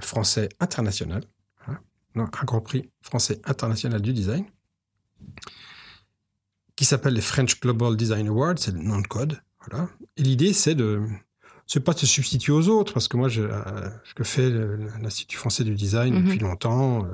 français 0.00 0.48
international, 0.60 1.24
un 2.16 2.44
grand 2.44 2.60
prix 2.60 2.90
français 3.02 3.40
international 3.44 4.00
du 4.00 4.12
design, 4.12 4.44
qui 6.76 6.84
s'appelle 6.84 7.14
les 7.14 7.20
French 7.20 7.60
Global 7.60 7.96
Design 7.96 8.28
Awards, 8.28 8.58
c'est 8.58 8.72
le 8.72 8.80
nom 8.80 9.00
de 9.00 9.06
code. 9.06 9.40
Voilà. 9.66 9.88
Et 10.16 10.22
l'idée, 10.22 10.52
c'est 10.52 10.74
de, 10.74 11.02
c'est 11.66 11.80
pas 11.80 11.92
de 11.92 11.98
se 11.98 12.06
substituer 12.06 12.52
aux 12.52 12.68
autres, 12.68 12.92
parce 12.94 13.08
que 13.08 13.16
moi, 13.16 13.28
je, 13.28 13.42
euh, 13.42 13.88
ce 14.04 14.14
que 14.14 14.24
fait 14.24 14.50
l'Institut 15.02 15.36
français 15.36 15.64
du 15.64 15.74
design 15.74 16.14
mm 16.14 16.16
-hmm. 16.16 16.24
depuis 16.24 16.38
longtemps, 16.38 17.04
euh, 17.04 17.08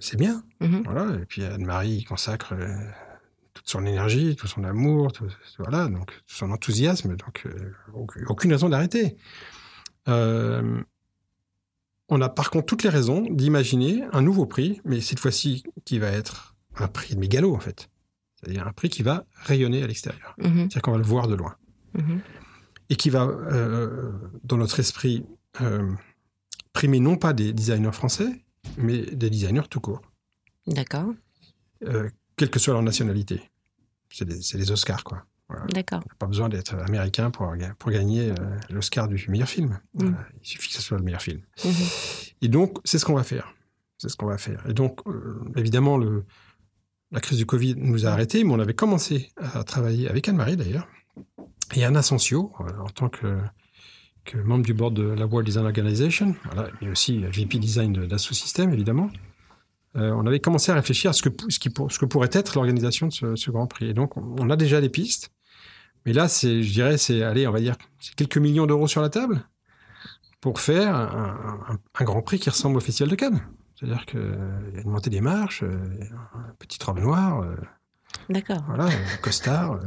c'est 0.00 0.16
bien. 0.18 0.42
Mm 0.60 0.66
-hmm. 0.66 0.82
Voilà. 0.84 1.04
Et 1.20 1.26
puis 1.26 1.44
Anne-Marie 1.44 2.04
consacre 2.04 2.54
euh, 2.54 2.68
toute 3.54 3.68
son 3.68 3.84
énergie, 3.84 4.36
tout 4.36 4.46
son 4.46 4.64
amour, 4.64 5.12
tout, 5.12 5.28
voilà, 5.58 5.88
donc 5.88 6.06
tout 6.26 6.36
son 6.40 6.50
enthousiasme, 6.50 7.16
donc 7.16 7.36
euh, 7.46 7.74
aucune 8.28 8.52
raison 8.52 8.68
d'arrêter. 8.68 9.16
Euh, 10.08 10.82
on 12.08 12.20
a 12.20 12.28
par 12.28 12.50
contre 12.50 12.66
toutes 12.66 12.82
les 12.82 12.90
raisons 12.90 13.22
d'imaginer 13.30 14.04
un 14.12 14.22
nouveau 14.22 14.46
prix, 14.46 14.80
mais 14.84 15.00
cette 15.00 15.18
fois-ci 15.18 15.64
qui 15.84 15.98
va 15.98 16.08
être 16.08 16.54
un 16.76 16.88
prix 16.88 17.14
de 17.14 17.20
mégalo 17.20 17.54
en 17.54 17.60
fait, 17.60 17.88
c'est-à-dire 18.36 18.66
un 18.66 18.72
prix 18.72 18.88
qui 18.88 19.02
va 19.02 19.24
rayonner 19.34 19.82
à 19.82 19.86
l'extérieur, 19.86 20.34
-hmm. 20.38 20.56
c'est-à-dire 20.56 20.82
qu'on 20.82 20.92
va 20.92 20.98
le 20.98 21.04
voir 21.04 21.28
de 21.28 21.34
loin, 21.34 21.56
-hmm. 21.94 22.18
et 22.90 22.96
qui 22.96 23.10
va, 23.10 23.24
euh, 23.24 24.12
dans 24.44 24.56
notre 24.56 24.80
esprit, 24.80 25.24
euh, 25.60 25.90
primer 26.72 27.00
non 27.00 27.16
pas 27.16 27.32
des 27.32 27.52
designers 27.52 27.92
français, 27.92 28.30
mais 28.78 29.02
des 29.02 29.30
designers 29.30 29.68
tout 29.68 29.80
court. 29.80 30.02
D'accord. 30.66 31.12
Euh, 31.84 32.08
quelle 32.36 32.50
que 32.50 32.58
soit 32.58 32.74
leur 32.74 32.82
nationalité. 32.82 33.50
C'est 34.10 34.24
des, 34.24 34.38
des, 34.38 34.70
Oscars, 34.70 35.04
quoi. 35.04 35.24
Voilà. 35.52 35.66
D'accord. 35.66 36.02
Pas 36.18 36.26
besoin 36.26 36.48
d'être 36.48 36.74
américain 36.74 37.30
pour, 37.30 37.52
pour 37.78 37.90
gagner 37.90 38.30
euh, 38.30 38.34
l'Oscar 38.70 39.08
du 39.08 39.24
meilleur 39.28 39.48
film. 39.48 39.78
Mm. 39.94 40.04
Voilà. 40.04 40.18
Il 40.42 40.46
suffit 40.46 40.68
que 40.68 40.74
ce 40.74 40.82
soit 40.82 40.98
le 40.98 41.04
meilleur 41.04 41.22
film. 41.22 41.40
Mm 41.64 41.68
-hmm. 41.68 42.32
Et 42.42 42.48
donc, 42.48 42.78
c'est 42.84 42.98
ce 42.98 43.04
qu'on 43.04 43.14
va 43.14 43.24
faire. 43.24 43.54
C'est 43.98 44.08
ce 44.08 44.16
qu'on 44.16 44.26
va 44.26 44.38
faire. 44.38 44.60
Et 44.68 44.74
donc, 44.74 45.00
euh, 45.06 45.40
évidemment, 45.56 45.96
le, 45.98 46.24
la 47.12 47.20
crise 47.20 47.38
du 47.38 47.46
Covid 47.46 47.74
nous 47.76 48.06
a 48.06 48.10
arrêtés, 48.10 48.42
mais 48.44 48.52
on 48.52 48.58
avait 48.58 48.74
commencé 48.74 49.30
à 49.36 49.62
travailler 49.64 50.08
avec 50.08 50.28
Anne-Marie, 50.28 50.56
d'ailleurs, 50.56 50.88
et 51.74 51.84
Anna 51.84 52.02
Sensio, 52.02 52.52
euh, 52.60 52.64
en 52.80 52.88
tant 52.88 53.08
que, 53.08 53.38
que, 54.24 54.38
membre 54.38 54.64
du 54.64 54.74
board 54.74 54.94
de 54.94 55.02
la 55.02 55.26
World 55.26 55.46
Design 55.46 55.66
Organization, 55.66 56.34
voilà, 56.46 56.70
et 56.80 56.88
aussi 56.88 57.18
VP 57.18 57.58
Design 57.58 57.92
d'Asso 58.06 58.34
System, 58.34 58.72
évidemment. 58.72 59.10
Euh, 59.96 60.10
on 60.12 60.26
avait 60.26 60.40
commencé 60.40 60.72
à 60.72 60.74
réfléchir 60.74 61.10
à 61.10 61.12
ce 61.12 61.22
que, 61.22 61.28
ce 61.48 61.58
qui, 61.58 61.68
ce 61.90 61.98
que 61.98 62.06
pourrait 62.06 62.30
être 62.32 62.54
l'organisation 62.56 63.08
de 63.08 63.12
ce, 63.12 63.36
ce, 63.36 63.50
Grand 63.50 63.66
Prix. 63.66 63.90
Et 63.90 63.94
donc, 63.94 64.16
on 64.16 64.48
a 64.48 64.56
déjà 64.56 64.80
des 64.80 64.88
pistes. 64.88 65.30
Mais 66.04 66.12
là, 66.12 66.28
c'est, 66.28 66.62
je 66.62 66.72
dirais, 66.72 66.98
c'est, 66.98 67.22
allez, 67.22 67.46
on 67.46 67.52
va 67.52 67.60
dire, 67.60 67.76
c'est 68.00 68.14
quelques 68.14 68.38
millions 68.38 68.66
d'euros 68.66 68.88
sur 68.88 69.02
la 69.02 69.08
table 69.08 69.46
pour 70.40 70.60
faire 70.60 70.94
un, 70.94 71.60
un, 71.68 71.78
un, 71.94 72.04
Grand 72.04 72.22
Prix 72.22 72.40
qui 72.40 72.50
ressemble 72.50 72.76
au 72.76 72.80
Festival 72.80 73.10
de 73.10 73.14
Cannes. 73.14 73.40
C'est-à-dire 73.78 74.04
qu'il 74.06 74.20
y 74.20 74.78
a 74.78 74.82
une 74.82 74.90
montée 74.90 75.10
des 75.10 75.20
marches, 75.20 75.62
euh, 75.62 75.68
une 75.68 76.54
petite 76.58 76.82
robe 76.82 76.98
noire. 76.98 77.42
Euh, 77.42 77.54
D'accord. 78.28 78.62
Voilà, 78.66 78.88
costard. 79.22 79.80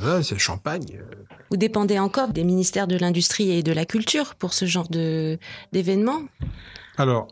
voilà, 0.00 0.22
c'est 0.22 0.34
le 0.34 0.40
champagne. 0.40 1.00
Vous 1.50 1.56
dépendez 1.56 1.98
encore 1.98 2.28
des 2.28 2.44
ministères 2.44 2.86
de 2.86 2.96
l'Industrie 2.96 3.50
et 3.50 3.62
de 3.62 3.72
la 3.72 3.84
Culture 3.84 4.34
pour 4.34 4.52
ce 4.52 4.64
genre 4.64 4.88
de, 4.88 5.38
d'événements 5.72 6.22
Alors, 6.96 7.28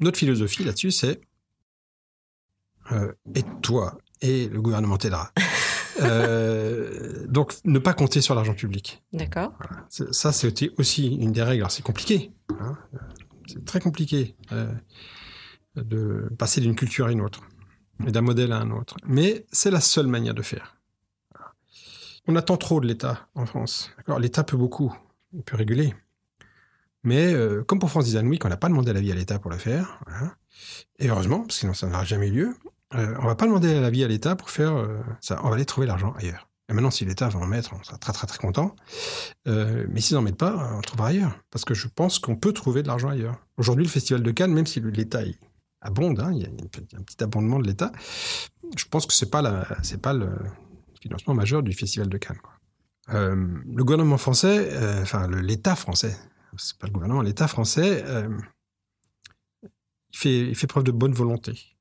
notre 0.00 0.18
philosophie 0.18 0.64
là-dessus, 0.64 0.90
c'est 0.90 1.20
euh, 2.92 3.12
aide-toi 3.34 3.98
et 4.20 4.48
le 4.48 4.60
gouvernement 4.60 4.96
t'aidera. 4.96 5.32
euh, 6.00 7.26
donc, 7.28 7.54
ne 7.64 7.78
pas 7.78 7.94
compter 7.94 8.20
sur 8.20 8.34
l'argent 8.34 8.54
public. 8.54 9.02
D'accord. 9.12 9.52
Voilà. 9.58 9.86
Ça, 9.88 10.32
c'était 10.32 10.70
aussi 10.78 11.14
une 11.14 11.32
des 11.32 11.42
règles. 11.42 11.62
Alors, 11.62 11.70
c'est 11.70 11.82
compliqué. 11.82 12.32
Hein 12.60 12.76
c'est 13.46 13.64
très 13.64 13.80
compliqué 13.80 14.36
euh, 14.52 14.72
de 15.76 16.30
passer 16.38 16.60
d'une 16.60 16.74
culture 16.74 17.06
à 17.06 17.12
une 17.12 17.20
autre 17.20 17.42
et 18.06 18.12
d'un 18.12 18.20
modèle 18.20 18.52
à 18.52 18.58
un 18.58 18.70
autre. 18.70 18.96
Mais 19.06 19.46
c'est 19.52 19.70
la 19.70 19.80
seule 19.80 20.06
manière 20.06 20.34
de 20.34 20.42
faire. 20.42 20.76
On 22.28 22.34
attend 22.36 22.56
trop 22.56 22.80
de 22.80 22.86
l'État 22.86 23.28
en 23.34 23.46
France. 23.46 23.90
L'État 24.18 24.42
peut 24.42 24.56
beaucoup. 24.56 24.94
Il 25.32 25.42
peut 25.42 25.56
réguler. 25.56 25.94
Mais 27.04 27.32
euh, 27.32 27.62
comme 27.62 27.78
pour 27.78 27.88
France 27.88 28.06
Design 28.06 28.26
Week, 28.26 28.44
on 28.44 28.48
n'a 28.48 28.56
pas 28.56 28.68
demandé 28.68 28.92
l'avis 28.92 29.12
à 29.12 29.14
l'État 29.14 29.38
pour 29.38 29.50
le 29.50 29.58
faire. 29.58 30.00
Voilà. 30.06 30.34
Et 30.98 31.08
heureusement, 31.08 31.40
parce 31.40 31.54
que 31.54 31.60
sinon 31.60 31.74
ça 31.74 31.86
n'aura 31.86 32.04
jamais 32.04 32.28
eu 32.28 32.32
lieu. 32.32 32.56
Euh, 32.94 33.16
on 33.20 33.26
va 33.26 33.34
pas 33.34 33.46
demander 33.46 33.80
l'avis 33.80 34.04
à 34.04 34.08
l'État 34.08 34.36
pour 34.36 34.50
faire 34.50 34.76
euh, 34.76 35.00
ça. 35.20 35.40
On 35.44 35.48
va 35.48 35.56
aller 35.56 35.64
trouver 35.64 35.86
l'argent 35.86 36.12
ailleurs. 36.16 36.48
Et 36.68 36.72
maintenant, 36.72 36.90
si 36.90 37.04
l'État 37.04 37.28
va 37.28 37.38
en 37.38 37.46
mettre, 37.46 37.74
on 37.78 37.82
sera 37.82 37.98
très 37.98 38.12
très 38.12 38.26
très 38.26 38.38
content. 38.38 38.74
Euh, 39.46 39.86
mais 39.90 40.00
s'ils 40.00 40.16
n'en 40.16 40.22
mettent 40.22 40.36
pas, 40.36 40.72
on 40.76 40.80
trouvera 40.80 41.08
ailleurs. 41.08 41.38
Parce 41.50 41.64
que 41.64 41.74
je 41.74 41.88
pense 41.88 42.18
qu'on 42.18 42.36
peut 42.36 42.52
trouver 42.52 42.82
de 42.82 42.88
l'argent 42.88 43.08
ailleurs. 43.08 43.38
Aujourd'hui, 43.56 43.84
le 43.84 43.90
Festival 43.90 44.22
de 44.22 44.30
Cannes, 44.30 44.52
même 44.52 44.66
si 44.66 44.80
l'État 44.80 45.20
abonde, 45.80 46.20
hein, 46.20 46.32
il 46.32 46.42
y 46.42 46.44
a 46.44 46.48
un 46.48 47.02
petit 47.02 47.22
abondement 47.22 47.58
de 47.58 47.66
l'État, 47.66 47.92
je 48.76 48.84
pense 48.86 49.06
que 49.06 49.12
c'est 49.12 49.30
pas 49.30 49.42
la, 49.42 49.66
c'est 49.82 50.00
pas 50.00 50.12
le 50.12 50.30
financement 51.00 51.34
majeur 51.34 51.62
du 51.62 51.72
Festival 51.72 52.08
de 52.08 52.18
Cannes. 52.18 52.40
Euh, 53.10 53.36
le 53.36 53.84
gouvernement 53.84 54.18
français, 54.18 54.72
enfin 55.02 55.28
l'État 55.28 55.76
français, 55.76 56.16
c'est 56.56 56.76
pas 56.78 56.88
le 56.88 56.92
gouvernement, 56.92 57.22
l'État 57.22 57.46
français, 57.46 58.04
il 60.24 60.56
fait 60.56 60.66
preuve 60.66 60.82
de 60.82 60.90
bonne 60.90 61.12
volonté. 61.12 61.75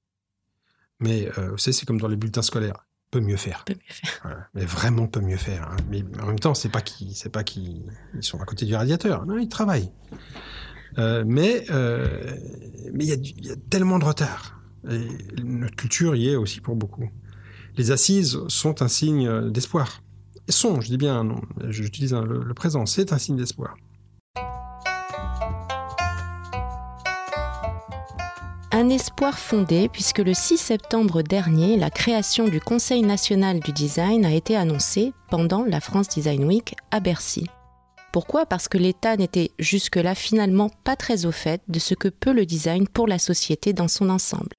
Mais 1.00 1.30
euh, 1.38 1.52
vous 1.52 1.58
savez, 1.58 1.74
c'est 1.74 1.86
comme 1.86 2.00
dans 2.00 2.08
les 2.08 2.16
bulletins 2.16 2.42
scolaires, 2.42 2.86
peut 3.12 3.20
mieux 3.20 3.38
faire. 3.38 3.64
Peut 3.66 3.74
mieux 3.74 3.94
faire. 3.94 4.20
Voilà. 4.24 4.48
Mais 4.54 4.66
vraiment 4.66 5.08
peut 5.08 5.22
mieux 5.22 5.38
faire. 5.38 5.70
Hein. 5.70 5.78
Mais 5.90 6.04
en 6.22 6.28
même 6.28 6.40
temps, 6.40 6.54
c'est 6.54 6.70
pas 6.70 6.82
qu'ils, 6.82 7.16
c'est 7.16 7.30
pas 7.30 7.44
qu'ils 7.44 7.84
sont 8.22 8.40
à 8.40 8.46
côté 8.46 8.66
du 8.66 8.76
radiateur. 8.76 9.26
Non, 9.26 9.38
ils 9.38 9.50
travaillent. 9.50 9.92
Euh, 10.98 11.24
mais 11.28 11.66
euh, 11.72 12.38
mais 12.94 13.06
il 13.06 13.10
y, 13.10 13.48
y, 13.48 13.52
a 13.52 13.56
tellement 13.70 14.00
de 14.00 14.06
retard. 14.06 14.62
Et 14.90 15.00
notre 15.44 15.76
culture 15.76 16.16
y 16.16 16.30
est 16.30 16.36
aussi 16.36 16.62
pour 16.62 16.76
beaucoup. 16.76 17.10
Les 17.76 17.92
assises 17.92 18.40
sont 18.48 18.82
un 18.82 18.88
signe 18.88 19.50
d'espoir. 19.50 20.02
Sont, 20.48 20.80
je 20.80 20.90
dis 20.90 20.98
bien, 20.98 21.24
non, 21.24 21.42
j'utilise 21.70 22.14
le, 22.14 22.44
le 22.44 22.54
présent, 22.54 22.86
c'est 22.86 23.12
un 23.12 23.18
signe 23.18 23.36
d'espoir. 23.36 23.76
Un 28.78 28.90
espoir 28.90 29.40
fondé 29.40 29.88
puisque 29.88 30.20
le 30.20 30.34
6 30.34 30.58
septembre 30.58 31.22
dernier, 31.22 31.78
la 31.78 31.90
création 31.90 32.50
du 32.50 32.60
Conseil 32.60 33.04
national 33.04 33.62
du 33.62 33.72
design 33.72 34.26
a 34.26 34.34
été 34.34 34.58
annoncée 34.58 35.14
pendant 35.30 35.64
la 35.64 35.80
France 35.80 36.10
Design 36.10 36.44
Week 36.44 36.76
à 36.92 37.00
Bercy. 37.00 37.46
Pourquoi? 38.12 38.46
Parce 38.46 38.68
que 38.68 38.78
l'État 38.78 39.16
n'était 39.16 39.52
jusque-là 39.60 40.14
finalement 40.14 40.70
pas 40.84 40.98
très 40.98 41.26
au 41.26 41.32
fait 41.32 41.62
de 41.70 41.80
ce 41.80 41.94
que 41.94 42.10
peut 42.10 42.34
le 42.34 42.46
design 42.46 42.86
pour 42.86 43.08
la 43.08 43.18
société 43.18 43.72
dans 43.72 43.88
son 43.88 44.10
ensemble. 44.10 44.52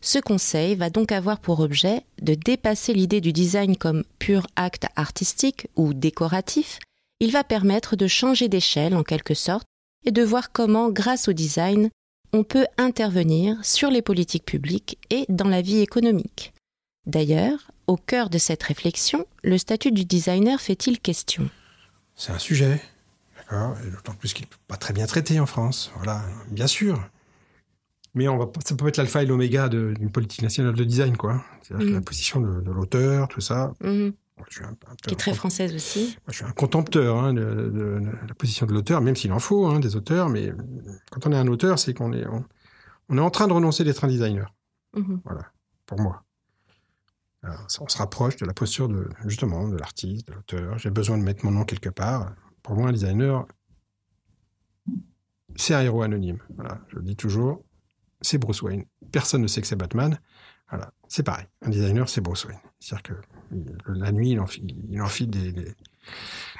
Ce 0.00 0.18
conseil 0.18 0.74
va 0.74 0.90
donc 0.90 1.12
avoir 1.12 1.38
pour 1.38 1.60
objet 1.60 2.02
de 2.20 2.34
dépasser 2.34 2.94
l'idée 2.94 3.20
du 3.20 3.32
design 3.32 3.76
comme 3.76 4.02
pur 4.18 4.44
acte 4.56 4.86
artistique 4.96 5.68
ou 5.76 5.94
décoratif. 5.94 6.80
Il 7.20 7.30
va 7.30 7.44
permettre 7.44 7.94
de 7.94 8.08
changer 8.08 8.48
d'échelle 8.48 8.96
en 8.96 9.04
quelque 9.04 9.34
sorte 9.34 9.68
et 10.04 10.10
de 10.10 10.24
voir 10.24 10.50
comment, 10.50 10.90
grâce 10.90 11.28
au 11.28 11.32
design, 11.32 11.90
on 12.34 12.42
peut 12.42 12.66
intervenir 12.78 13.64
sur 13.64 13.90
les 13.90 14.02
politiques 14.02 14.44
publiques 14.44 14.98
et 15.08 15.24
dans 15.28 15.46
la 15.48 15.62
vie 15.62 15.78
économique. 15.78 16.52
D'ailleurs, 17.06 17.70
au 17.86 17.96
cœur 17.96 18.28
de 18.28 18.38
cette 18.38 18.62
réflexion, 18.64 19.24
le 19.44 19.56
statut 19.56 19.92
du 19.92 20.04
designer 20.04 20.60
fait-il 20.60 20.98
question? 20.98 21.48
C'est 22.16 22.32
un 22.32 22.40
sujet, 22.40 22.82
d'accord? 23.36 23.76
D'autant 23.94 24.14
plus 24.14 24.32
qu'il 24.32 24.46
n'est 24.46 24.50
pas 24.66 24.76
très 24.76 24.92
bien 24.92 25.06
traité 25.06 25.38
en 25.38 25.46
France. 25.46 25.92
Voilà, 25.96 26.22
bien 26.50 26.66
sûr. 26.66 27.08
Mais 28.14 28.26
on 28.26 28.36
va, 28.36 28.50
ça 28.64 28.74
peut 28.74 28.88
être 28.88 28.96
l'alpha 28.96 29.22
et 29.22 29.26
l'oméga 29.26 29.68
d'une 29.68 30.10
politique 30.10 30.42
nationale 30.42 30.74
de 30.74 30.84
design, 30.84 31.16
quoi. 31.16 31.44
C'est-à-dire 31.62 31.86
Mhm. 31.86 31.94
la 31.94 32.00
position 32.00 32.40
de, 32.40 32.60
de 32.62 32.70
l'auteur, 32.72 33.28
tout 33.28 33.40
ça. 33.40 33.72
Mhm. 33.80 34.12
Je 34.50 34.56
suis 34.56 34.64
un, 34.64 34.68
un 34.70 34.74
peu 34.74 34.94
Qui 35.06 35.14
est 35.14 35.16
très 35.16 35.32
française 35.34 35.74
aussi. 35.74 36.16
Moi, 36.26 36.32
je 36.32 36.36
suis 36.36 36.44
un 36.44 36.50
contempteur 36.52 37.16
hein, 37.18 37.32
de, 37.32 37.40
de- 37.44 37.70
de 38.00 38.10
la 38.28 38.34
position 38.34 38.66
de 38.66 38.72
l'auteur, 38.72 39.00
même 39.00 39.16
s'il 39.16 39.32
en 39.32 39.38
faut 39.38 39.66
hein, 39.66 39.78
des 39.80 39.96
auteurs. 39.96 40.28
Mais 40.28 40.52
quand 41.10 41.26
on 41.26 41.32
est 41.32 41.36
un 41.36 41.46
auteur, 41.46 41.78
c'est 41.78 41.94
qu'on 41.94 42.12
est, 42.12 42.26
on, 42.26 42.44
on 43.08 43.18
est 43.18 43.20
en 43.20 43.30
train 43.30 43.46
de 43.46 43.52
renoncer 43.52 43.84
d'être 43.84 44.04
un 44.04 44.08
designer, 44.08 44.52
Mhm. 44.96 45.20
pour 45.86 46.00
moi. 46.00 46.24
Alors, 47.42 47.66
on 47.80 47.88
se 47.88 47.98
rapproche 47.98 48.36
de 48.36 48.46
la 48.46 48.54
posture 48.54 48.88
de 48.88 49.08
justement 49.26 49.68
de 49.68 49.76
l'artiste, 49.76 50.28
de 50.28 50.32
l'auteur. 50.34 50.78
J'ai 50.78 50.90
besoin 50.90 51.18
de 51.18 51.22
mettre 51.22 51.44
mon 51.44 51.50
nom 51.52 51.64
quelque 51.64 51.90
part. 51.90 52.32
Pour 52.62 52.74
moi, 52.74 52.88
un 52.88 52.92
designer, 52.92 53.46
c'est 55.56 55.74
un 55.74 55.82
héros 55.82 56.02
anonyme. 56.02 56.38
Voilà, 56.56 56.80
je 56.88 56.96
le 56.96 57.02
dis 57.02 57.16
toujours. 57.16 57.62
C'est 58.20 58.38
Bruce 58.38 58.62
Wayne. 58.62 58.84
Personne 59.12 59.42
ne 59.42 59.46
sait 59.46 59.60
que 59.60 59.66
c'est 59.66 59.76
Batman. 59.76 60.18
Voilà, 60.70 60.92
c'est 61.08 61.22
pareil. 61.22 61.46
Un 61.62 61.68
designer, 61.68 62.08
c'est 62.08 62.20
Bruce 62.22 62.44
Wayne. 62.46 62.58
C'est-à-dire 62.80 63.02
que 63.02 63.12
la 63.86 64.12
nuit, 64.12 64.30
il 64.30 64.40
enfile, 64.40 64.74
il 64.90 65.00
enfile 65.02 65.30
des, 65.30 65.52
des- 65.52 65.74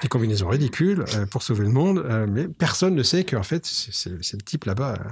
des 0.02 0.08
combinaisons 0.08 0.48
ridicules 0.48 1.04
euh, 1.14 1.26
pour 1.26 1.42
sauver 1.42 1.64
le 1.64 1.70
monde, 1.70 1.98
euh, 1.98 2.26
mais 2.28 2.48
personne 2.48 2.94
ne 2.94 3.02
sait 3.02 3.24
qu'en 3.24 3.42
fait, 3.42 3.64
c'est 3.66 4.10
le 4.10 4.42
type 4.42 4.64
là-bas. 4.64 4.94
euh. 4.94 5.10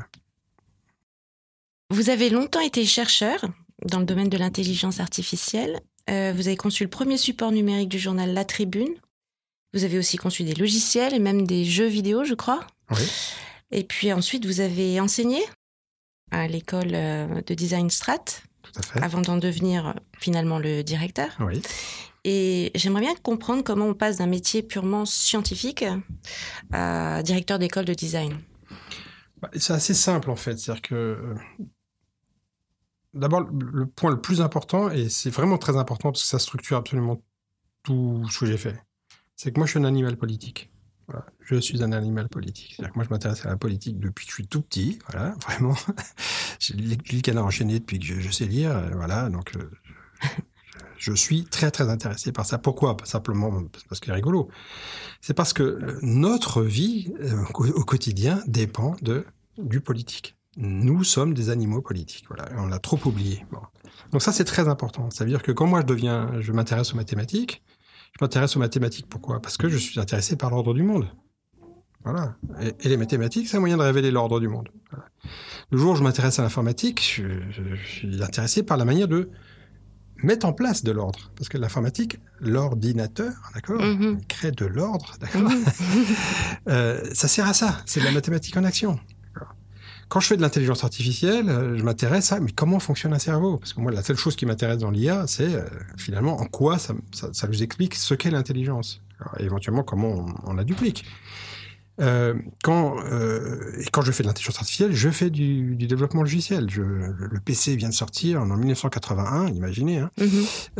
Vous 1.90 2.08
avez 2.10 2.30
longtemps 2.30 2.60
été 2.60 2.84
chercheur 2.86 3.44
dans 3.86 3.98
le 4.00 4.06
domaine 4.06 4.28
de 4.30 4.38
l'intelligence 4.38 5.00
artificielle. 5.00 5.80
Euh, 6.10 6.32
vous 6.34 6.48
avez 6.48 6.56
conçu 6.56 6.82
le 6.84 6.90
premier 6.90 7.16
support 7.18 7.52
numérique 7.52 7.88
du 7.90 7.98
journal 7.98 8.32
La 8.32 8.44
Tribune. 8.44 8.94
Vous 9.74 9.84
avez 9.84 9.98
aussi 9.98 10.16
conçu 10.16 10.42
des 10.44 10.54
logiciels 10.54 11.14
et 11.14 11.18
même 11.18 11.46
des 11.46 11.64
jeux 11.64 11.86
vidéo, 11.86 12.24
je 12.24 12.34
crois. 12.34 12.66
Oui. 12.90 13.02
Et 13.70 13.84
puis 13.84 14.12
ensuite, 14.12 14.44
vous 14.46 14.60
avez 14.60 15.00
enseigné 15.00 15.40
à 16.30 16.48
l'école 16.48 16.90
de 16.92 17.54
design 17.54 17.88
Strat 17.90 18.24
Tout 18.62 18.72
à 18.76 18.82
fait. 18.82 19.02
avant 19.02 19.20
d'en 19.20 19.36
devenir 19.36 19.88
euh, 19.88 19.92
finalement 20.18 20.58
le 20.58 20.82
directeur. 20.82 21.30
Oui. 21.40 21.62
Et 22.24 22.70
j'aimerais 22.74 23.02
bien 23.02 23.14
comprendre 23.16 23.64
comment 23.64 23.86
on 23.86 23.94
passe 23.94 24.18
d'un 24.18 24.26
métier 24.26 24.62
purement 24.62 25.04
scientifique 25.04 25.84
à 26.72 27.22
directeur 27.22 27.58
d'école 27.58 27.84
de 27.84 27.94
design. 27.94 28.38
Bah, 29.40 29.50
C'est 29.56 29.72
assez 29.72 29.94
simple 29.94 30.30
en 30.30 30.36
fait. 30.36 30.58
C'est-à-dire 30.58 30.82
que 30.82 30.94
euh, 30.94 31.34
d'abord 33.12 33.40
le 33.40 33.86
point 33.86 34.10
le 34.10 34.20
plus 34.20 34.40
important 34.40 34.90
et 34.90 35.08
c'est 35.08 35.30
vraiment 35.30 35.58
très 35.58 35.76
important 35.76 36.12
parce 36.12 36.22
que 36.22 36.28
ça 36.28 36.38
structure 36.38 36.76
absolument 36.76 37.20
tout 37.82 38.24
ce 38.30 38.38
que 38.38 38.46
j'ai 38.46 38.58
fait. 38.58 38.80
C'est 39.34 39.52
que 39.52 39.58
moi 39.58 39.66
je 39.66 39.72
suis 39.72 39.80
un 39.80 39.84
animal 39.84 40.16
politique. 40.16 40.71
Je 41.40 41.56
suis 41.56 41.82
un 41.82 41.92
animal 41.92 42.28
politique. 42.28 42.74
C'est-à-dire 42.76 42.92
que 42.92 42.98
moi 42.98 43.04
je 43.04 43.10
m'intéresse 43.10 43.44
à 43.44 43.48
la 43.50 43.56
politique 43.56 43.98
depuis 43.98 44.26
que 44.26 44.30
je 44.30 44.34
suis 44.36 44.46
tout 44.46 44.62
petit. 44.62 44.98
Voilà, 45.10 45.34
vraiment. 45.46 45.74
J'ai 46.58 46.74
le 46.74 47.20
canard 47.20 47.46
enchaîné 47.46 47.78
depuis 47.78 47.98
que 47.98 48.04
je, 48.04 48.30
sais 48.30 48.46
lire. 48.46 48.70
euh, 48.76 48.90
Voilà, 48.94 49.28
donc 49.28 49.56
euh, 49.56 49.70
je 50.98 51.12
suis 51.12 51.44
très 51.44 51.70
très 51.70 51.88
intéressé 51.88 52.32
par 52.32 52.46
ça. 52.46 52.58
Pourquoi? 52.58 52.96
Simplement 53.04 53.52
parce 53.88 54.00
qu'il 54.00 54.10
est 54.12 54.14
rigolo. 54.14 54.48
C'est 55.20 55.34
parce 55.34 55.52
que 55.52 55.62
euh, 55.62 55.98
notre 56.02 56.62
vie 56.62 57.12
au 57.54 57.84
quotidien 57.84 58.42
dépend 58.46 58.96
de 59.02 59.24
du 59.58 59.80
politique. 59.80 60.36
Nous 60.56 61.02
sommes 61.02 61.34
des 61.34 61.48
animaux 61.50 61.80
politiques. 61.82 62.24
Voilà, 62.28 62.50
on 62.58 62.66
l'a 62.66 62.78
trop 62.78 62.98
oublié. 63.06 63.44
Donc 64.12 64.22
ça 64.22 64.32
c'est 64.32 64.44
très 64.44 64.68
important. 64.68 65.10
Ça 65.10 65.24
veut 65.24 65.30
dire 65.30 65.42
que 65.42 65.52
quand 65.52 65.66
moi 65.66 65.82
je 65.86 66.40
je 66.40 66.52
m'intéresse 66.52 66.92
aux 66.92 66.96
mathématiques. 66.96 67.62
Je 68.18 68.24
m'intéresse 68.24 68.56
aux 68.56 68.60
mathématiques. 68.60 69.06
Pourquoi? 69.08 69.40
Parce 69.40 69.56
que 69.56 69.68
je 69.68 69.76
suis 69.76 69.98
intéressé 70.00 70.36
par 70.36 70.50
l'ordre 70.50 70.74
du 70.74 70.82
monde. 70.82 71.08
Voilà. 72.04 72.36
Et, 72.60 72.74
et 72.80 72.88
les 72.88 72.96
mathématiques, 72.96 73.48
c'est 73.48 73.56
un 73.56 73.60
moyen 73.60 73.76
de 73.76 73.82
révéler 73.82 74.10
l'ordre 74.10 74.40
du 74.40 74.48
monde. 74.48 74.68
Voilà. 74.90 75.06
Le 75.70 75.78
jour 75.78 75.92
où 75.92 75.96
je 75.96 76.02
m'intéresse 76.02 76.38
à 76.38 76.42
l'informatique, 76.42 77.00
je, 77.02 77.22
je- 77.50 77.74
je 77.74 77.86
suis 77.86 78.22
intéressé 78.22 78.62
par 78.62 78.76
la 78.76 78.84
manière 78.84 79.08
de 79.08 79.30
mettre 80.22 80.46
en 80.46 80.52
place 80.52 80.84
de 80.84 80.92
l'ordre. 80.92 81.30
Parce 81.36 81.48
que 81.48 81.58
l'informatique, 81.58 82.18
l'ordinateur, 82.40 83.32
d'accord, 83.54 83.80
Mhm. 83.80 84.18
il 84.20 84.26
crée 84.26 84.50
de 84.52 84.66
l'ordre, 84.66 85.14
d'accord? 85.20 85.42
Mhm. 85.42 85.64
Euh, 86.68 87.00
ça 87.12 87.26
sert 87.28 87.48
à 87.48 87.54
ça. 87.54 87.78
C'est 87.86 87.98
de 88.00 88.04
la 88.04 88.12
mathématique 88.12 88.56
en 88.56 88.62
action. 88.64 89.00
Quand 90.12 90.20
je 90.20 90.26
fais 90.26 90.36
de 90.36 90.42
l'intelligence 90.42 90.84
artificielle, 90.84 91.48
euh, 91.48 91.78
je 91.78 91.82
m'intéresse 91.84 92.32
à 92.32 92.40
mais 92.40 92.52
comment 92.52 92.78
fonctionne 92.80 93.14
un 93.14 93.18
cerveau? 93.18 93.56
Parce 93.56 93.72
que 93.72 93.80
moi, 93.80 93.90
la 93.90 94.02
seule 94.02 94.18
chose 94.18 94.36
qui 94.36 94.44
m'intéresse 94.44 94.76
dans 94.76 94.90
l'IA, 94.90 95.24
c'est 95.26 95.54
euh, 95.54 95.62
finalement 95.96 96.38
en 96.38 96.44
quoi 96.44 96.76
ça, 96.78 96.92
ça, 97.12 97.30
ça 97.32 97.48
nous 97.48 97.62
explique 97.62 97.94
ce 97.94 98.12
qu'est 98.12 98.30
l'intelligence. 98.30 99.00
Éventuellement, 99.38 99.82
comment 99.82 100.08
on, 100.44 100.50
on 100.50 100.52
la 100.52 100.64
duplique. 100.64 101.06
Euh, 102.02 102.34
quand, 102.62 102.96
euh, 103.10 103.72
et 103.80 103.84
quand 103.90 104.02
je 104.02 104.12
fais 104.12 104.22
de 104.22 104.28
l'intelligence 104.28 104.56
artificielle, 104.58 104.92
je 104.94 105.08
fais 105.08 105.30
du, 105.30 105.76
du 105.76 105.86
développement 105.86 106.22
logiciel. 106.22 106.68
Je, 106.68 106.82
le, 106.82 107.40
PC 107.42 107.76
vient 107.76 107.88
de 107.88 107.94
sortir 107.94 108.42
en 108.42 108.46
1981, 108.46 109.46
imaginez. 109.48 109.98
Hein, 110.00 110.10
Mhm. 110.18 110.26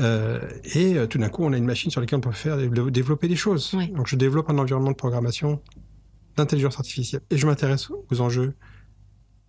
euh, 0.01 0.41
et 0.75 1.07
tout 1.09 1.17
d'un 1.17 1.31
coup, 1.31 1.43
on 1.45 1.55
a 1.55 1.57
une 1.57 1.65
machine 1.65 1.91
sur 1.91 2.03
laquelle 2.03 2.19
on 2.19 2.23
peut 2.23 2.33
faire 2.33 2.59
dév- 2.59 2.91
développer 2.91 3.29
des 3.29 3.37
choses. 3.37 3.71
Oui. 3.73 3.89
Donc, 3.93 4.09
je 4.09 4.17
développe 4.17 4.51
un 4.51 4.59
environnement 4.59 4.91
de 4.91 4.97
programmation 4.97 5.63
d'intelligence 6.37 6.79
artificielle 6.79 7.23
et 7.31 7.39
je 7.39 7.47
m'intéresse 7.47 7.89
aux 8.11 8.21
enjeux 8.21 8.55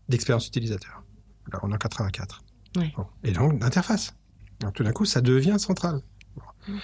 d'expérience 0.10 0.48
utilisateur. 0.48 1.04
Là, 1.52 1.60
on 1.64 1.72
est 1.72 1.76
en 1.76 1.78
84. 1.78 2.42
Oui. 2.78 2.92
Bon. 2.98 3.06
Et 3.24 3.32
donc, 3.32 3.60
d'interface. 3.60 4.16
Donc, 4.60 4.74
tout 4.74 4.84
d'un 4.84 4.92
coup, 4.94 5.06
ça 5.06 5.22
devient 5.22 5.56
central. 5.60 6.02
Bon. 6.36 6.44
Mm. 6.74 6.78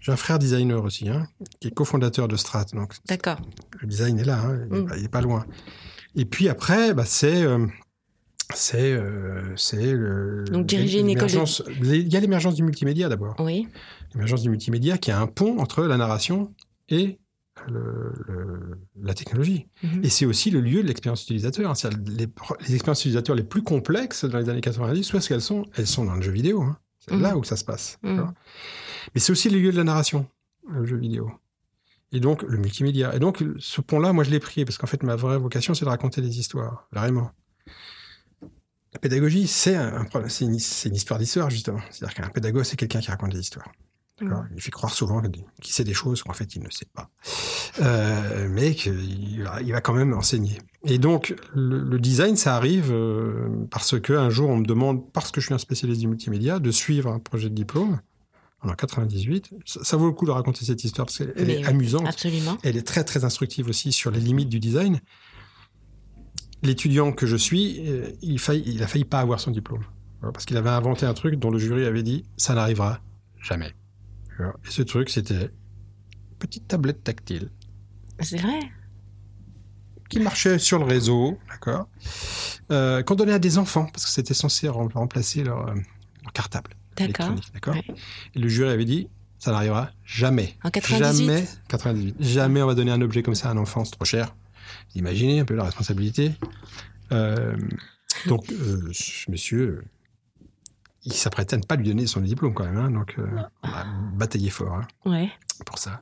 J'ai 0.00 0.12
un 0.12 0.16
frère 0.16 0.38
designer 0.38 0.82
aussi, 0.84 1.08
hein, 1.08 1.26
qui 1.60 1.68
est 1.68 1.70
cofondateur 1.72 2.28
de 2.28 2.36
Strat. 2.36 2.66
Donc, 2.72 2.94
D'accord. 3.06 3.40
le 3.80 3.86
design 3.88 4.18
est 4.18 4.24
là, 4.24 4.38
hein, 4.40 4.58
il, 4.70 4.76
est 4.76 4.80
Mm. 4.80 4.86
pas, 4.86 4.96
il 4.96 5.04
est 5.04 5.08
pas 5.08 5.20
loin. 5.20 5.44
Et 6.14 6.24
puis 6.24 6.48
après, 6.48 6.94
bah, 6.94 7.04
c'est 7.04 7.42
euh, 7.42 7.66
c'est 8.54 8.92
euh, 8.92 9.54
c'est 9.56 9.92
le- 9.92 10.44
Donc, 10.50 10.66
diriger 10.66 11.00
une 11.00 11.10
école 11.10 11.28
de- 11.30 11.94
Il 11.94 12.08
y 12.12 12.16
a 12.16 12.20
l'émergence 12.20 12.54
du 12.54 12.62
multimédia 12.62 13.08
d'abord. 13.08 13.34
Oui. 13.40 13.68
L'émergence 14.14 14.42
du 14.42 14.48
multimédia 14.50 14.96
qui 14.98 15.10
est 15.10 15.14
un 15.14 15.26
pont 15.26 15.58
entre 15.58 15.82
la 15.84 15.96
narration 15.96 16.54
et 16.88 17.18
le- 17.68 18.12
le- 18.26 18.78
la 19.00 19.14
technologie. 19.14 19.68
Mhm. 19.82 20.04
Et 20.04 20.08
c'est 20.08 20.26
aussi 20.26 20.50
le 20.50 20.60
lieu 20.60 20.82
de 20.82 20.88
l'expérience 20.88 21.22
utilisateur. 21.24 21.72
Les, 22.06 22.26
les 22.68 22.74
expériences 22.74 23.00
utilisateurs 23.00 23.34
les 23.36 23.42
plus 23.44 23.62
complexes 23.62 24.24
dans 24.24 24.38
les 24.38 24.48
années 24.48 24.60
90, 24.60 25.12
où 25.12 25.16
est-ce 25.16 25.28
qu'elles 25.28 25.40
sont 25.40 25.64
Elles 25.76 25.86
sont 25.86 26.04
dans 26.04 26.14
le 26.14 26.22
jeu 26.22 26.32
vidéo. 26.32 26.62
hein. 26.62 26.78
C'est 26.98 27.14
Mhm. 27.14 27.22
là 27.22 27.36
où 27.36 27.44
ça 27.44 27.56
se 27.56 27.64
passe. 27.64 27.98
Mhm. 28.02 28.32
Mais 29.14 29.20
c'est 29.20 29.32
aussi 29.32 29.48
le 29.50 29.58
lieu 29.58 29.72
de 29.72 29.76
la 29.76 29.84
narration, 29.84 30.26
le 30.70 30.84
jeu 30.84 30.96
vidéo. 30.96 31.30
Et 32.12 32.20
donc, 32.20 32.42
le 32.42 32.56
multimédia. 32.58 33.14
Et 33.14 33.18
donc, 33.18 33.44
ce 33.58 33.80
pont-là, 33.80 34.12
moi, 34.12 34.24
je 34.24 34.30
l'ai 34.30 34.40
pris, 34.40 34.64
parce 34.64 34.78
qu'en 34.78 34.86
fait, 34.86 35.02
ma 35.02 35.14
vraie 35.16 35.38
vocation, 35.38 35.74
c'est 35.74 35.84
de 35.84 35.90
raconter 35.90 36.20
des 36.22 36.38
histoires, 36.38 36.88
vraiment. 36.92 37.30
La 38.94 38.98
pédagogie, 39.00 39.46
c'est 39.46 39.76
un, 39.76 40.06
un 40.14 40.28
une, 40.40 40.58
c'est 40.58 40.88
une 40.88 40.94
histoire 40.96 41.18
d'histoire, 41.20 41.50
justement. 41.50 41.80
C'est-à-dire 41.90 42.14
qu'un 42.16 42.28
pédagogue, 42.30 42.64
c'est 42.64 42.76
quelqu'un 42.76 43.00
qui 43.00 43.10
raconte 43.10 43.32
des 43.32 43.40
histoires. 43.40 43.70
D'accord 44.20 44.44
Il 44.56 44.62
fait 44.62 44.70
croire 44.70 44.92
souvent 44.92 45.22
qu'il 45.60 45.72
sait 45.72 45.84
des 45.84 45.94
choses 45.94 46.22
qu'en 46.22 46.32
fait, 46.32 46.54
il 46.56 46.62
ne 46.62 46.70
sait 46.70 46.86
pas. 46.92 47.08
Euh, 47.80 48.48
mais 48.50 48.74
qu'il 48.74 49.42
va, 49.42 49.60
il 49.62 49.72
va 49.72 49.80
quand 49.80 49.94
même 49.94 50.12
enseigner. 50.14 50.58
Et 50.84 50.98
donc, 50.98 51.34
le, 51.54 51.80
le 51.82 51.98
design, 51.98 52.36
ça 52.36 52.56
arrive 52.56 52.90
euh, 52.90 53.48
parce 53.70 53.98
que 54.00 54.12
un 54.12 54.30
jour, 54.30 54.48
on 54.50 54.56
me 54.56 54.64
demande, 54.66 55.10
parce 55.12 55.30
que 55.30 55.40
je 55.40 55.46
suis 55.46 55.54
un 55.54 55.58
spécialiste 55.58 56.00
du 56.00 56.08
multimédia, 56.08 56.58
de 56.58 56.70
suivre 56.70 57.10
un 57.12 57.18
projet 57.18 57.48
de 57.48 57.54
diplôme 57.54 58.00
en 58.62 58.72
98. 58.74 59.50
Ça, 59.64 59.84
ça 59.84 59.96
vaut 59.96 60.06
le 60.06 60.12
coup 60.12 60.26
de 60.26 60.32
raconter 60.32 60.64
cette 60.64 60.82
histoire 60.82 61.06
parce 61.06 61.18
qu'elle 61.18 61.50
est 61.50 61.58
oui, 61.58 61.64
amusante. 61.64 62.06
Absolument. 62.08 62.58
Elle 62.64 62.76
est 62.76 62.86
très 62.86 63.04
très 63.04 63.24
instructive 63.24 63.68
aussi 63.68 63.92
sur 63.92 64.10
les 64.10 64.20
limites 64.20 64.48
du 64.48 64.58
design. 64.58 65.00
L'étudiant 66.62 67.12
que 67.12 67.24
je 67.26 67.36
suis, 67.36 67.84
euh, 67.88 68.10
il, 68.20 68.40
failli- 68.40 68.64
il 68.66 68.82
a 68.82 68.88
failli 68.88 69.04
pas 69.04 69.20
avoir 69.20 69.38
son 69.38 69.52
diplôme. 69.52 69.84
Parce 70.20 70.44
qu'il 70.44 70.56
avait 70.56 70.70
inventé 70.70 71.06
un 71.06 71.14
truc 71.14 71.36
dont 71.36 71.50
le 71.52 71.58
jury 71.58 71.84
avait 71.84 72.02
dit 72.02 72.24
ça 72.36 72.54
n'arrivera 72.54 72.98
jamais. 73.40 73.72
Et 74.40 74.70
ce 74.70 74.82
truc, 74.82 75.10
c'était 75.10 75.44
une 75.44 76.36
petite 76.38 76.68
tablette 76.68 77.02
tactile 77.04 77.50
C'est 78.20 78.38
vrai. 78.40 78.60
qui 80.08 80.20
marchait 80.20 80.58
sur 80.58 80.78
le 80.78 80.84
réseau, 80.84 81.38
d'accord 81.50 81.88
euh, 82.70 83.02
Qu'on 83.02 83.14
donnait 83.14 83.32
à 83.32 83.38
des 83.38 83.58
enfants, 83.58 83.86
parce 83.92 84.04
que 84.04 84.10
c'était 84.10 84.34
censé 84.34 84.68
rem- 84.68 84.90
remplacer 84.94 85.42
leur, 85.44 85.68
euh, 85.68 85.74
leur 86.22 86.32
cartable 86.32 86.70
D'accord. 86.96 87.26
électronique, 87.26 87.50
d'accord 87.54 87.74
Ouais. 87.74 87.84
Et 88.34 88.38
le 88.38 88.48
jury 88.48 88.70
avait 88.70 88.84
dit 88.84 89.08
ça 89.40 89.52
n'arrivera 89.52 89.90
jamais. 90.04 90.56
En 90.64 90.70
98. 90.70 91.24
Jamais, 91.26 91.46
98. 91.68 92.16
Jamais 92.18 92.60
on 92.62 92.66
va 92.66 92.74
donner 92.74 92.90
un 92.90 93.00
objet 93.00 93.22
comme 93.22 93.36
ça 93.36 93.48
à 93.48 93.52
un 93.52 93.56
enfant, 93.56 93.84
c'est 93.84 93.92
trop 93.92 94.04
cher. 94.04 94.34
Imaginez 94.96 95.38
un 95.40 95.44
peu 95.44 95.54
la 95.54 95.62
responsabilité. 95.64 96.32
Euh, 97.12 97.56
donc, 98.26 98.50
euh, 98.50 98.90
monsieur, 99.28 99.84
il 101.04 101.12
s'apprêtait 101.12 101.54
à 101.54 101.58
ne 101.58 101.62
pas 101.64 101.76
lui 101.76 101.86
donner 101.86 102.06
son 102.06 102.20
diplôme 102.20 102.54
quand 102.54 102.64
même. 102.64 102.76
hein, 102.76 102.90
donc, 102.90 103.14
euh, 103.18 103.26
on 103.62 103.68
a 103.68 103.84
bataillé 104.14 104.50
fort 104.50 104.74
hein, 104.74 104.86
Ouais. 105.10 105.30
pour 105.66 105.78
ça. 105.78 106.00